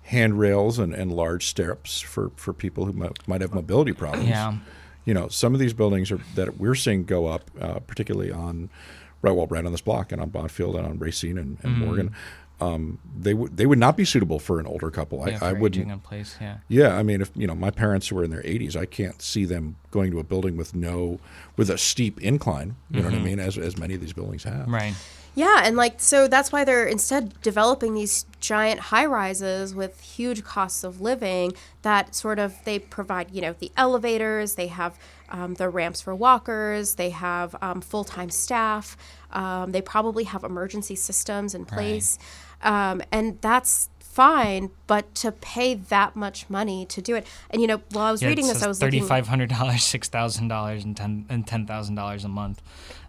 [0.04, 4.30] handrails and, and large steps for, for people who might, might have mobility problems.
[4.30, 4.56] Yeah.
[5.06, 8.70] You know, some of these buildings are that we're seeing go up, uh, particularly on
[9.22, 11.80] right, well, right on this block and on Bonfield and on Racine and, and Mm.
[11.86, 12.12] Morgan.
[12.60, 15.24] Um, they would they would not be suitable for an older couple.
[15.30, 15.76] yeah, I, I wouldn't.
[15.84, 16.38] aging in place.
[16.42, 16.58] Yeah.
[16.68, 19.46] Yeah, I mean, if you know, my parents were in their 80s, I can't see
[19.46, 21.20] them going to a building with no,
[21.56, 22.76] with a steep incline.
[22.90, 23.40] You know what I mean?
[23.40, 24.62] As as many of these buildings have.
[24.62, 24.74] Mm-hmm.
[24.74, 24.94] Right.
[25.36, 30.44] Yeah, and like so that's why they're instead developing these giant high rises with huge
[30.44, 31.54] costs of living
[31.84, 34.98] that sort of they provide, you know, the elevators, they have
[35.30, 38.96] um, the ramps for walkers, they have um, full time staff,
[39.32, 42.18] um, they probably have emergency systems in place,
[42.62, 44.72] um, and that's fine.
[44.88, 48.22] But to pay that much money to do it, and you know, while I was
[48.22, 49.00] Yeah, reading this, I was looking.
[49.02, 52.62] thirty-five hundred dollars, six thousand dollars, and ten and ten thousand dollars a month.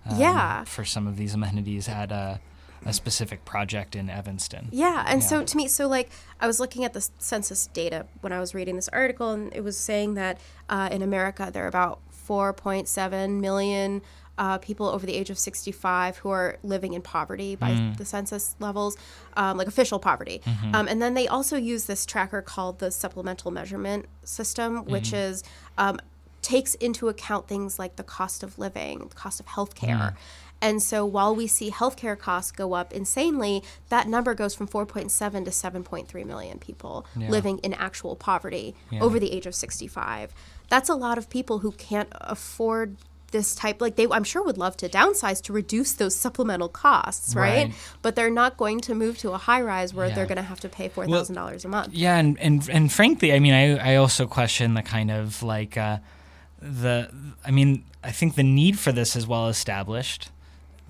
[0.09, 0.65] um, Yeah.
[0.65, 2.40] For some of these amenities at a,
[2.85, 4.69] a specific project in Evanston.
[4.70, 8.32] Yeah, and so to me, so like I was looking at the census data when
[8.32, 10.39] I was reading this article, and it was saying that
[10.69, 14.03] uh, in America there are about 4.7 million
[14.37, 17.97] uh, people over the age of 65 who are living in poverty by Mm.
[17.97, 18.97] the census levels,
[19.37, 20.41] um, like official poverty.
[20.45, 20.75] Mm-hmm.
[20.77, 25.17] Um, and then they also use this tracker called the Supplemental Measurement System, which Mm-hmm.
[25.33, 25.43] is
[25.77, 25.99] um,
[26.41, 30.13] takes into account things like the cost of living, the cost of healthcare.
[30.13, 30.17] Mm.
[30.61, 35.45] And so while we see healthcare costs go up insanely, that number goes from 4.7
[35.45, 37.29] to 7.3 million people Yeah.
[37.31, 39.01] living in actual poverty Yeah.
[39.01, 40.33] over the age of 65.
[40.69, 42.97] That's a lot of people who can't afford
[43.31, 47.35] this type like they I'm sure would love to downsize to reduce those supplemental costs,
[47.35, 47.67] right?
[47.67, 47.75] Right.
[48.01, 50.15] But they're not going to move to a high rise where Yeah.
[50.15, 51.93] they're going to have to pay $4,000 a month.
[51.93, 55.77] Yeah, and, and and frankly, I mean, I I also question the kind of like
[55.77, 55.99] uh,
[56.61, 57.11] the
[57.45, 60.31] I mean, I think the need for this is well established.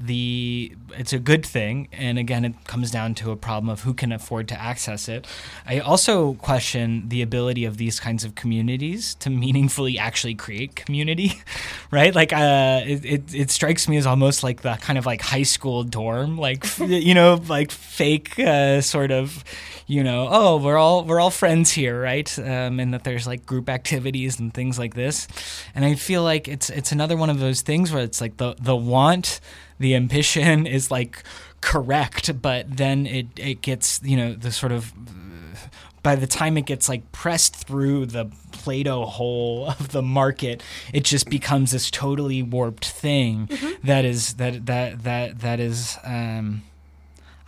[0.00, 3.94] The it's a good thing, and again, it comes down to a problem of who
[3.94, 5.26] can afford to access it.
[5.66, 11.42] I also question the ability of these kinds of communities to meaningfully actually create community,
[11.90, 12.14] right?
[12.14, 15.42] Like, uh, it, it it strikes me as almost like the kind of like high
[15.42, 19.44] school dorm, like you know, like fake uh, sort of,
[19.88, 22.38] you know, oh, we're all we're all friends here, right?
[22.38, 25.26] Um, and that there's like group activities and things like this,
[25.74, 28.54] and I feel like it's it's another one of those things where it's like the
[28.60, 29.40] the want,
[29.78, 31.22] the ambition is like
[31.60, 34.92] correct, but then it it gets you know the sort of
[36.02, 41.04] by the time it gets like pressed through the Play-Doh hole of the market, it
[41.04, 43.48] just becomes this totally warped thing
[43.82, 46.62] that is that that that that is um,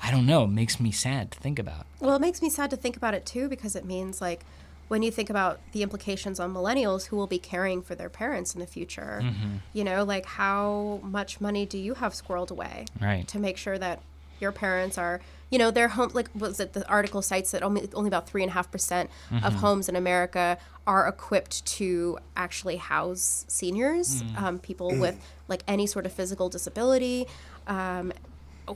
[0.02, 1.86] I don't know, makes me sad to think about.
[2.00, 4.44] Well, it makes me sad to think about it too because it means like
[4.90, 8.54] when you think about the implications on millennials who will be caring for their parents
[8.54, 9.56] in the future, Mm-hmm.
[9.72, 13.26] you know, like how much money do you have squirreled away Right.
[13.28, 14.00] to make sure that
[14.40, 16.10] your parents are, you know, their home.
[16.12, 19.10] Like, was it the article cites that only only about three and a half percent
[19.44, 24.42] of homes in America are equipped to actually house seniors, Mm.
[24.42, 27.26] um, people with like any sort of physical disability.
[27.68, 28.12] Um,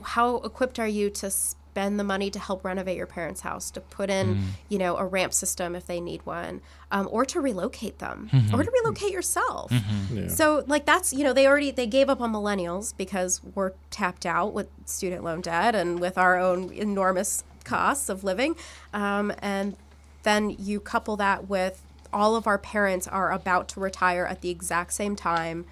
[0.03, 1.27] how equipped are you to
[1.75, 4.41] spend the money to help renovate your parents' house, to put in, Mm.
[4.69, 8.53] you know, a ramp system if they need one, um, or to relocate them, Mhm.
[8.53, 9.69] or to relocate yourself?
[9.71, 9.83] Mhm.
[10.13, 10.27] Yeah.
[10.29, 14.25] So, like, that's you know, they already they gave up on millennials because we're tapped
[14.25, 18.55] out with student loan debt and with our own enormous costs of living,
[18.93, 19.75] um, and
[20.23, 21.81] then you couple that with
[22.13, 25.65] all of our parents are about to retire at the exact same time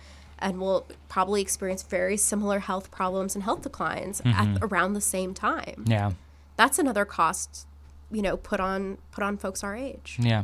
[0.43, 4.55] and will probably experience very similar health problems and health declines Mhm.
[4.57, 5.85] at around the same time.
[5.87, 6.11] Yeah.
[6.57, 7.65] That's another cost,
[8.11, 10.17] you know, put on put on folks our age.
[10.19, 10.43] Yeah.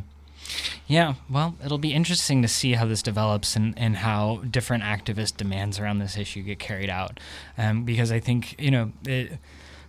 [0.86, 5.36] Yeah, well, it'll be interesting to see how this develops and, and how different activist
[5.36, 7.20] demands around this issue get carried out.
[7.58, 9.38] Um, because I think, you know, it,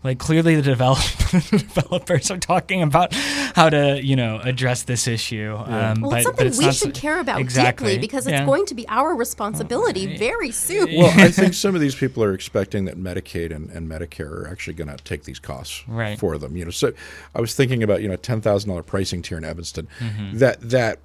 [0.03, 0.99] like clearly the develop-
[1.49, 5.53] developers are talking about how to, you know, address this issue.
[5.53, 7.91] well, Um, but, it's but something it's we not should so- care about exactly.
[7.93, 8.45] deeply because it's Yeah.
[8.45, 10.89] going to be our responsibility very soon.
[10.97, 14.47] Well, I think some of these people are expecting that Medicaid and, and Medicare are
[14.49, 16.17] actually going to take these costs Right.
[16.17, 16.55] for them.
[16.57, 16.93] You know, so
[17.35, 19.87] I was thinking about you know ten thousand dollar pricing tier in Evanston.
[19.99, 20.39] Mhm.
[20.39, 20.99] That that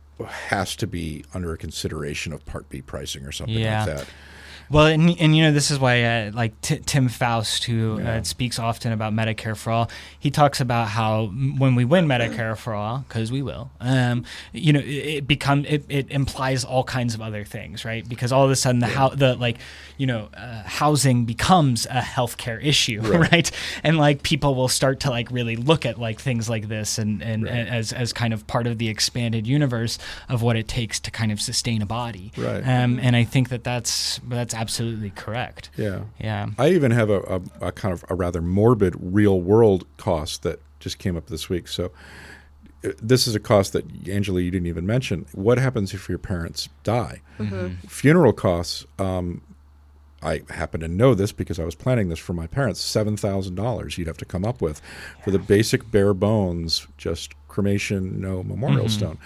[0.48, 3.84] has to be under a consideration of Part B pricing or something Yeah.
[3.84, 4.06] like that.
[4.70, 8.22] Well, and, and you know, this is why, uh, like T- Tim Faust, who uh,
[8.24, 12.74] speaks often about Medicare for all, he talks about how when we win Medicare for
[12.74, 17.14] all, because we will, um, you know, it, it become it, it implies all kinds
[17.14, 18.08] of other things, right?
[18.08, 19.58] Because all of a sudden, the how the like,
[19.98, 23.32] you know, uh, housing becomes a healthcare issue, Right.
[23.32, 23.50] right.
[23.84, 27.22] And like people will start to like really look at like things like this and
[27.22, 29.98] and as as kind of part of the expanded universe
[30.28, 32.62] of what it takes to kind of sustain a body, Right.
[32.66, 35.70] Um, and I think that that's that's absolutely correct.
[35.76, 36.00] Yeah.
[36.18, 36.48] Yeah.
[36.58, 37.20] I even have a,
[37.60, 41.48] a, a kind of a rather morbid real world cost that just came up this
[41.48, 41.68] week.
[41.68, 41.92] So
[42.84, 45.26] uh, this is a cost that Anjali you didn't even mention.
[45.32, 47.22] What happens if your parents die?
[47.38, 47.78] Mhm.
[47.88, 48.84] Funeral costs.
[48.98, 49.42] Um,
[50.22, 52.80] I happen to know this because I was planning this for my parents.
[52.80, 54.80] Seven thousand dollars you'd have to come up with
[55.22, 58.90] for the basic bare bones, just cremation, no memorial Mhm.
[58.90, 59.18] stone.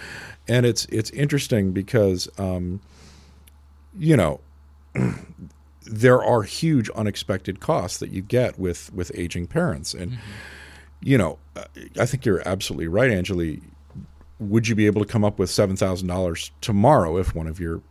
[0.49, 2.81] And it's it's interesting because um,
[3.99, 4.41] you know
[5.87, 9.95] there are huge unexpected costs that you get with with aging parents.
[9.95, 10.19] And
[11.03, 11.39] you know
[11.99, 13.63] i think you're absolutely right Anjali.
[14.39, 17.83] Would you be able to come up with $7000 tomorrow if one of your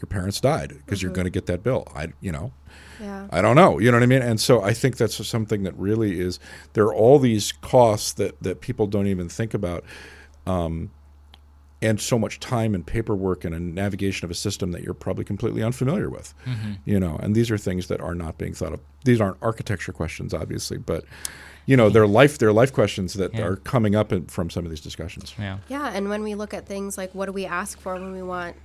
[0.00, 0.68] your parents died?
[0.78, 1.14] Because you're Mhm.
[1.14, 1.86] going to get that bill.
[1.94, 2.52] I you know
[3.00, 3.26] Yeah.
[3.30, 3.78] i don't know.
[3.78, 4.22] You know what i mean?
[4.22, 6.38] And so i think that's something that really is
[6.74, 9.84] there are all these costs that that people don't even think about.
[10.46, 10.90] Um,
[11.80, 15.24] and so much time and paperwork and a navigation of a system that you're probably
[15.24, 16.78] completely unfamiliar with Mhm.
[16.84, 19.92] you know and these are things that are not being thought of these aren't architecture
[19.92, 21.04] questions obviously but
[21.66, 23.44] you know they're life they're life questions that Yeah.
[23.46, 26.52] are coming up in, from some of these discussions yeah Yeah, and when we look
[26.52, 28.56] at things like what do we ask for when we want,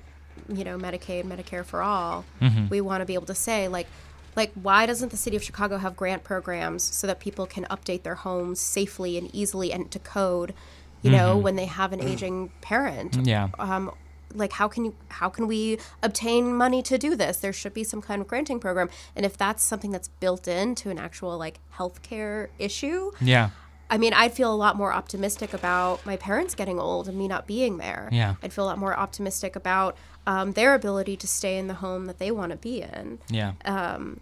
[0.49, 2.69] you know, Medicaid, Medicare for all, Mhm.
[2.72, 3.88] we want to be able to say like
[4.35, 8.02] like why doesn't the city of Chicago have grant programs so that people can update
[8.02, 10.56] their homes safely and easily and to code,
[11.03, 11.41] you know, Mhm.
[11.43, 13.15] when they have an aging parent?
[13.23, 13.49] Yeah.
[13.59, 13.91] Um
[14.35, 17.38] like how can you how can we obtain money to do this?
[17.38, 18.89] There should be some kind of granting program.
[19.15, 23.49] And if that's something that's built into an actual like healthcare issue, Yeah.
[23.91, 27.27] I mean, I'd feel a lot more optimistic about my parents getting old and me
[27.27, 28.09] not being there.
[28.11, 28.35] Yeah.
[28.41, 32.05] I'd feel a lot more optimistic about um, their ability to stay in the home
[32.05, 33.19] that they want to be in.
[33.30, 33.51] Yeah.
[33.65, 34.19] Um,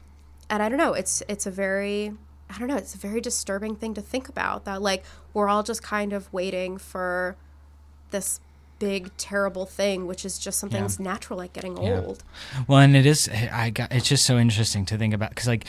[0.49, 0.93] and I don't know.
[0.93, 2.13] It's it's a very
[2.53, 2.75] I don't know.
[2.77, 4.65] It's a very disturbing thing to think about.
[4.65, 5.03] That like
[5.33, 7.35] we're all just kind of waiting for
[8.11, 8.39] this
[8.79, 10.87] big terrible thing, which is just something Yeah.
[10.87, 12.01] that's natural, like getting Yeah.
[12.01, 12.23] old.
[12.67, 13.29] Well, and it is.
[13.29, 13.91] I got.
[13.91, 15.65] It's just so interesting to think about because like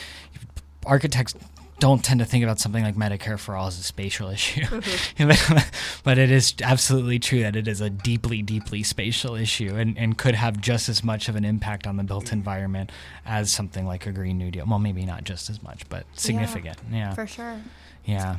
[0.86, 1.34] architects
[1.82, 5.58] don't tend to think about something like Medicare for all as a spatial issue, mm-hmm.
[6.04, 10.16] but it is absolutely true that it is a deeply, deeply spatial issue and, and
[10.16, 12.92] could have just as much of an impact on the built environment
[13.26, 14.64] as something like a Green New Deal.
[14.64, 16.78] Well, maybe not just as much, but significant.
[16.88, 17.60] Yeah, for sure.
[18.04, 18.36] Yeah.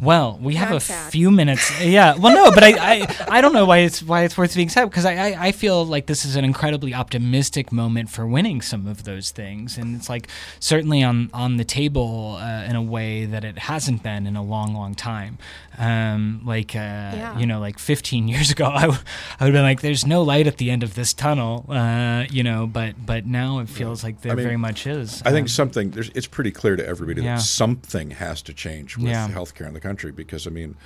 [0.00, 1.10] Well, we have I'm a sad.
[1.10, 1.80] few minutes.
[1.82, 2.16] Yeah.
[2.16, 2.68] Well, no, but I,
[3.00, 5.52] I, I don't know why it's why it's worth being said because I, I, I
[5.52, 9.96] feel like this is an incredibly optimistic moment for winning some of those things, and
[9.96, 10.28] it's like
[10.60, 14.42] certainly on on the table uh, in a way that it hasn't been in a
[14.42, 15.36] long, long time.
[15.80, 19.00] Um, like uh, you know, like 15 years ago, I, w-
[19.40, 22.24] I would have been like, "There's no light at the end of this tunnel," uh,
[22.30, 22.66] you know.
[22.68, 25.22] But but now it feels like there I mean, very much is.
[25.24, 27.36] I think Um, something there's, it's pretty clear to everybody Yeah.
[27.36, 29.28] that something has to change with Yeah.
[29.28, 30.76] healthcare in the country because I mean,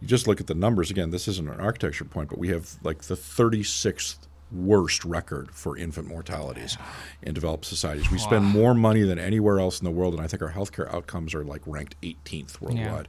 [0.00, 1.10] you just look at the numbers again.
[1.10, 4.16] This isn't an architecture point, but we have like the 36th
[4.52, 6.76] worst record for infant mortalities
[7.22, 8.10] in developed societies.
[8.10, 10.92] We spend more money than anywhere else in the world, and I think our healthcare
[10.94, 13.08] outcomes are like ranked 18th worldwide.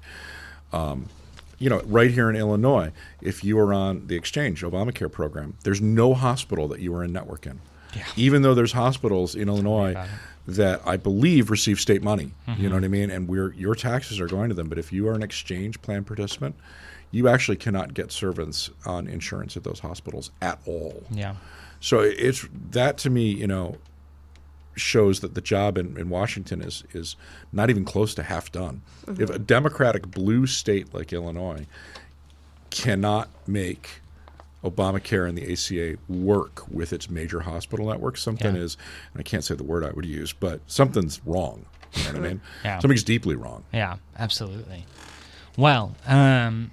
[0.74, 1.08] Um,
[1.60, 2.92] you know, right here in Illinois,
[3.22, 7.14] if you are on the exchange Obamacare program, there's no hospital that you are in
[7.14, 7.62] network in.
[8.18, 9.94] Even though there's hospitals in Illinois
[10.48, 12.74] that I believe receive state money, you know mm-hmm.
[12.74, 14.70] what I mean, and we're your taxes are going to them.
[14.70, 16.56] But if you are an exchange plan participant,
[17.12, 21.04] you actually cannot get servants on insurance at those hospitals at all.
[21.10, 21.36] Yeah.
[21.80, 23.78] So it's that to me, you know,
[24.76, 27.16] shows that the job in, in Washington is is
[27.52, 28.82] not even close to half done.
[29.08, 29.34] If mm-hmm.
[29.34, 31.66] a Democratic blue state like Illinois
[32.70, 34.02] cannot make
[34.66, 38.62] Obamacare and the ACA work with its major hospital network, something Yeah.
[38.62, 38.78] is,
[39.14, 41.66] and I can't say the word I would use, but something's wrong.
[41.94, 42.42] You know what I mean?
[42.64, 42.80] Yeah.
[42.80, 43.64] Something's deeply wrong.
[43.72, 44.86] Yeah, absolutely.
[45.58, 46.72] Well, um,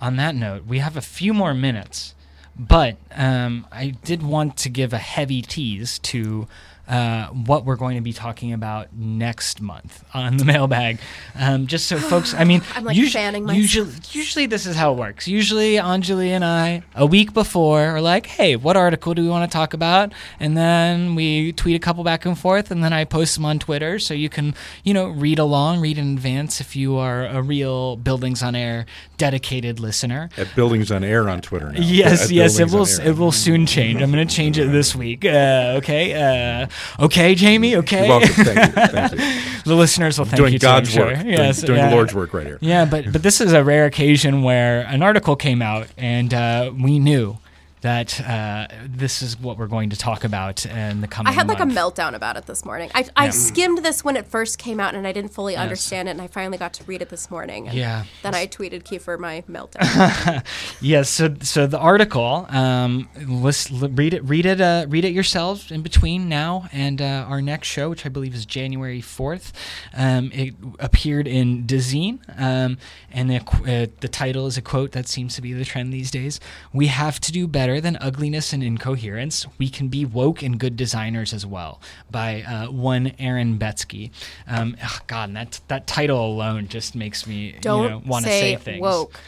[0.00, 2.14] on that note, we have a few more minutes,
[2.58, 6.48] but um, I did want to give a heavy tease to
[6.88, 10.98] uh, what we're going to be talking about next month on the mailbag.
[11.38, 13.58] Um, just so folks, I mean, I'm, like, usu- fanning myself.
[13.58, 15.26] usually, usually this is how it works.
[15.26, 19.50] Usually, Anjali and I, a week before, are like, "Hey, what article do we want
[19.50, 23.04] to talk about?" And then we tweet a couple back and forth, and then I
[23.04, 26.76] post them on Twitter, so you can, you know, read along, read in advance if
[26.76, 28.86] you are a real Buildings on Air
[29.16, 30.28] dedicated listener.
[30.36, 31.80] At Buildings on Air on Twitter now.
[31.80, 32.86] Yes, At yes, it will.
[32.86, 34.02] It will soon change.
[34.02, 35.24] I'm going to change it this week.
[35.24, 36.66] Uh, okay, uh,
[37.00, 37.76] okay, Jamie.
[37.76, 38.06] Okay.
[38.06, 38.44] You're welcome.
[38.44, 38.82] Thank you.
[38.86, 39.62] Thank you.
[39.64, 40.58] the listeners will thank Doing you.
[40.58, 41.06] too, God's sure.
[41.06, 41.14] work.
[41.22, 41.94] Doing- Yes, doing the yeah.
[41.94, 42.58] Lord's work right here.
[42.60, 46.72] Yeah, but but this is a rare occasion where an article came out and uh,
[46.78, 47.38] we knew
[47.84, 51.30] that uh, this is what we're going to talk about in the coming.
[51.30, 52.90] I had like a meltdown about it this morning.
[52.94, 53.30] I, I Yeah.
[53.30, 55.60] skimmed this when it first came out and I didn't fully Yes.
[55.62, 57.68] understand it, and I finally got to read it this morning.
[57.68, 58.04] And Yeah.
[58.22, 60.42] Then I tweeted Kiefer my meltdown.
[60.80, 61.10] yes.
[61.10, 65.82] So, so the article, um, let's read it, read it, uh, read it yourselves in
[65.82, 69.52] between now and uh, our next show, which I believe is January fourth.
[69.94, 72.78] Um, it appeared in Dezeen, um,
[73.12, 76.10] and the, uh, the title is a quote that seems to be the trend these
[76.10, 76.40] days.
[76.72, 79.46] We have to do better than ugliness and incoherence.
[79.58, 81.80] We can be woke and good designers as well.
[82.10, 84.10] By uh, one Aaron Betsky.
[84.46, 88.24] Um, ugh, God, and that that title alone just makes me Don't you know, want
[88.24, 88.80] to say, say things.
[88.80, 89.18] woke.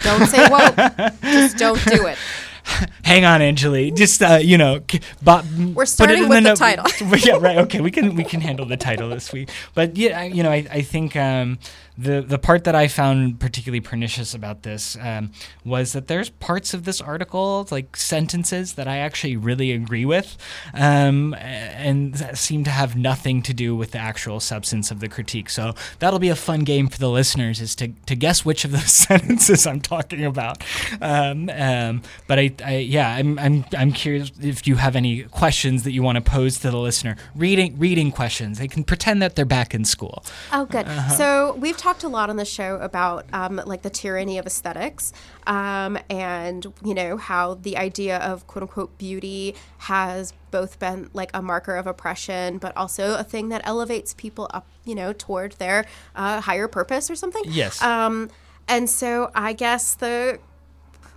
[0.00, 0.76] Don't say woke.
[1.22, 2.18] Just don't do it.
[3.04, 3.94] Hang on, Anjali.
[3.96, 4.80] Just uh, you know,
[5.22, 6.86] but We're starting with the title.
[7.18, 7.58] yeah, right.
[7.58, 9.50] Okay, we can we can handle the title this week.
[9.74, 11.58] But yeah, you know, I, I think um,
[11.98, 15.32] the the part that I found particularly pernicious about this um,
[15.64, 20.36] was that there's parts of this article, like sentences, that I actually really agree with,
[20.74, 25.08] um, and that seem to have nothing to do with the actual substance of the
[25.08, 25.50] critique.
[25.50, 28.72] So that'll be a fun game for the listeners, is to to guess which of
[28.72, 30.62] those sentences I'm talking about.
[31.00, 35.82] Um, um, but I, I, yeah, I'm, I'm, I'm curious if you have any questions
[35.84, 37.16] that you want to pose to the listener.
[37.34, 38.58] Reading, reading questions.
[38.58, 40.24] They can pretend that they're back in school.
[40.52, 40.86] Oh, good.
[40.86, 41.14] Uh-huh.
[41.14, 45.12] So we've talked a lot on the show about um, like the tyranny of aesthetics,
[45.48, 51.30] um, and you know how the idea of quote unquote beauty has both been like
[51.34, 55.52] a marker of oppression, but also a thing that elevates people up, you know, toward
[55.52, 55.84] their
[56.14, 57.42] uh, higher purpose or something.
[57.46, 57.82] Yes.
[57.82, 58.30] Um,
[58.68, 60.38] and so I guess the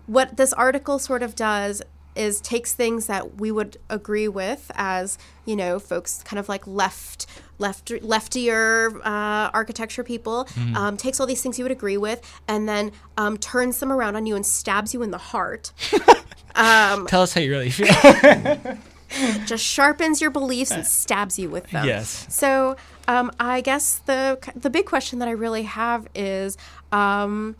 [0.08, 1.84] what this article sort of does
[2.16, 6.66] is takes things that we would agree with as you know folks kind of like
[6.66, 10.76] left left leftier uh, architecture people Mm-hmm.
[10.76, 14.16] um, takes all these things you would agree with and then um, turns them around
[14.16, 15.72] on you and stabs you in the heart
[16.56, 17.88] Tell us how you really feel.
[19.46, 21.86] just sharpens your beliefs and stabs you with them.
[21.86, 22.26] Yes.
[22.30, 22.76] So
[23.08, 26.58] um, I guess the the big question that I really have is,
[26.92, 27.56] um,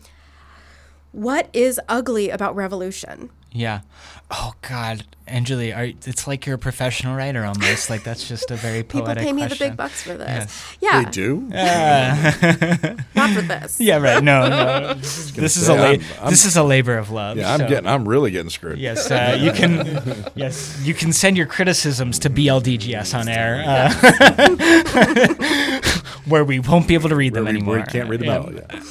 [1.12, 3.30] what is ugly about revolution?
[3.56, 3.80] Yeah.
[4.28, 7.88] Oh God, Anjali, are, it's like you're a professional writer almost.
[7.90, 9.18] like that's just a very poetic.
[9.22, 10.28] People pay me the big bucks for this.
[10.28, 10.76] Yes.
[10.80, 11.36] Yeah, They do?
[13.14, 13.80] not for this.
[13.86, 14.22] Yeah, right.
[14.24, 14.94] No, no.
[14.98, 17.36] This is, this is a say, la- I'm- I'm- this is a labor of love.
[17.36, 17.86] Yeah, I'm so- getting.
[17.88, 18.78] I'm really getting screwed.
[18.78, 20.24] Yes, uh, you can.
[20.34, 23.90] yes, you can send your criticisms to BLDGS on air, uh,
[26.26, 27.76] where we won't be able to read them Where we, anymore.
[27.76, 28.34] where we can't read them Yeah.
[28.38, 28.52] out.
[28.54, 28.82] Yeah.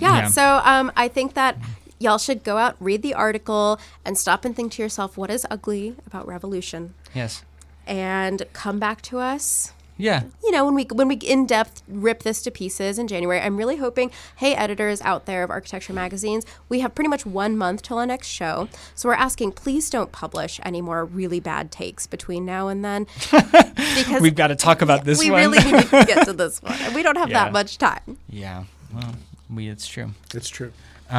[0.00, 0.28] Yeah, Yeah.
[0.28, 1.58] so um, I think that
[1.98, 5.46] y'all should go out, read the article, and stop and think to yourself, what is
[5.50, 6.94] ugly about revolution?
[7.14, 7.42] Yes.
[7.86, 9.72] And come back to us.
[10.00, 10.24] Yeah.
[10.44, 13.56] You know, when we when we in depth rip this to pieces in January, I'm
[13.56, 17.82] really hoping, hey, editors out there of architecture magazines, we have pretty much one month
[17.82, 18.68] till our next show.
[18.94, 23.08] So we're asking, please don't publish any more really bad takes between now and then,
[23.32, 25.40] because We've got to talk about this we one.
[25.40, 27.44] really need to get to this one, and we don't have Yeah.
[27.44, 28.18] that much time.
[28.28, 28.64] yeah.
[28.94, 29.16] Well,
[29.50, 29.68] we.
[29.68, 30.10] It's true.
[30.32, 30.72] It's true.
[31.10, 31.14] Uh,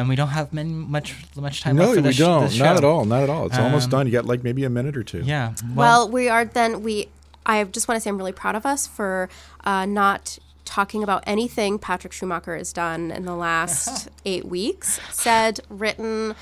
[0.00, 2.44] and we don't have many, much much time No, left for we this, don't.
[2.44, 3.04] this Not at all.
[3.04, 3.46] Not at all.
[3.46, 4.06] It's almost Um, done.
[4.06, 5.22] You got like maybe a minute or two.
[5.24, 5.54] Yeah.
[5.74, 7.08] Well, we are then we.
[7.44, 9.28] I just want to say I'm really proud of us for
[9.64, 15.00] uh, not talking about anything Patrick Schumacher has done in the last eight weeks.
[15.10, 16.36] Said, written,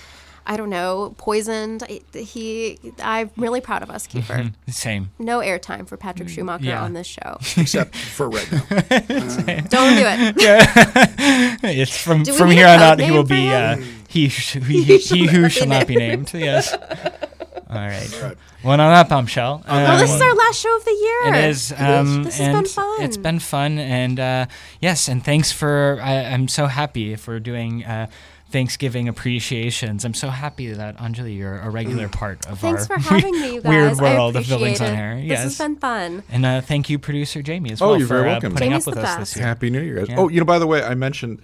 [0.46, 1.82] I don't know, poisoned.
[1.82, 2.78] I- He.
[3.02, 4.52] I'm really proud of us, Kiefer.
[4.68, 5.10] Same.
[5.18, 6.82] No airtime for Patrick Schumacher yeah.
[6.82, 7.38] on this show.
[7.56, 8.58] Except for right now.
[9.68, 10.36] Don't do it.
[11.62, 13.00] it's from Do from here on out.
[13.00, 14.04] He will be uh, him?
[14.08, 16.32] he sh- he, he, he who shall not be named.
[16.34, 16.74] Yes.
[17.70, 18.36] All right.
[18.64, 19.62] Well, on that bombshell.
[19.66, 21.34] Well, this um, is our last show of the year.
[21.34, 21.72] It is.
[21.72, 23.02] Um, this has and been fun.
[23.02, 24.46] It's been fun, and uh,
[24.80, 26.00] yes, and thanks for.
[26.02, 28.08] I, I'm so happy if we're doing uh,
[28.50, 30.04] Thanksgiving appreciations.
[30.04, 33.54] I'm so happy that Anjali, you're a regular part of Thanks our for having me,
[33.54, 33.70] you guys.
[33.70, 34.96] weird world of appreciate buildings on it.
[34.98, 35.14] air.
[35.16, 36.22] This Yes, has been fun.
[36.30, 38.52] and uh, thank you, producer Jamie, as Oh, well you're for very uh, welcome.
[38.54, 39.46] putting Jamie's up with the us this year.
[39.46, 40.08] Happy New Year, guys.
[40.08, 40.16] Yeah.
[40.18, 41.40] Oh, you know, by the way, I mentioned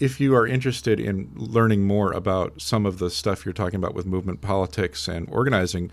[0.00, 3.94] if you are interested in learning more about some of the stuff you're talking about
[3.94, 5.90] with movement politics and organizing,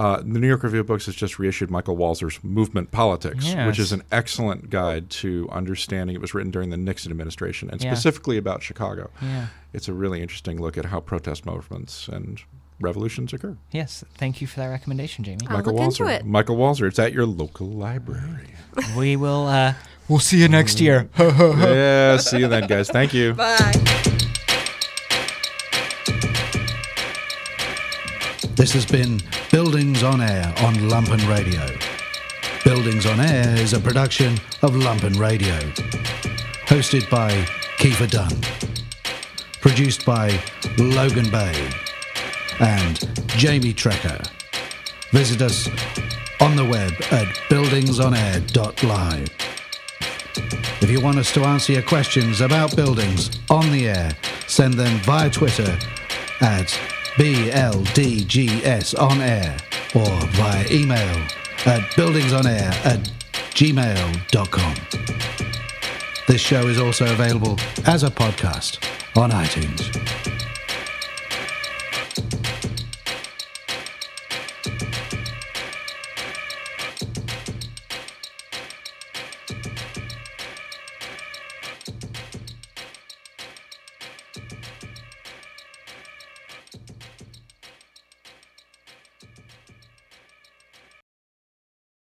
[0.00, 3.78] uh, the New York Review of Books has just reissued Michael Walzer's Movement Politics, which
[3.78, 6.16] is an excellent guide to understanding.
[6.16, 7.92] It was written during the Nixon administration and Yeah.
[7.92, 9.10] specifically about Chicago.
[9.20, 9.46] Yeah.
[9.74, 12.40] It's a really interesting look at how protest movements and
[12.80, 13.58] revolutions occur.
[13.72, 15.40] Yes, thank you for that recommendation, Jamie.
[15.48, 16.16] I'll Michael look into Walzer.
[16.20, 16.24] it.
[16.24, 16.88] Michael Walzer.
[16.88, 18.54] It's at your local library.
[18.96, 19.46] we will.
[19.48, 19.74] Uh,
[20.08, 21.10] we'll see you next year.
[21.18, 22.88] yeah, see you then, guys.
[22.88, 23.34] Thank you.
[23.34, 24.16] Bye.
[28.60, 31.66] This has been Buildings on Air on Lumpen Radio.
[32.62, 35.56] Buildings on Air is a production of Lumpen Radio.
[36.66, 37.30] Hosted by
[37.78, 38.38] Kiefer Dunn.
[39.62, 40.38] Produced by
[40.76, 41.70] Logan Bay
[42.60, 44.28] and Jamie Trecker.
[45.10, 45.66] Visit us
[46.42, 49.30] on the web at buildingsonair.live.
[50.82, 54.14] If you want us to answer your questions about buildings on the air,
[54.46, 55.78] send them via Twitter
[56.42, 56.78] at
[57.20, 59.54] BLDGS on air
[59.94, 61.16] or via email
[61.66, 63.12] at buildingsonair at
[63.50, 64.74] gmail.com.
[66.26, 68.78] This show is also available as a podcast
[69.18, 70.49] on iTunes.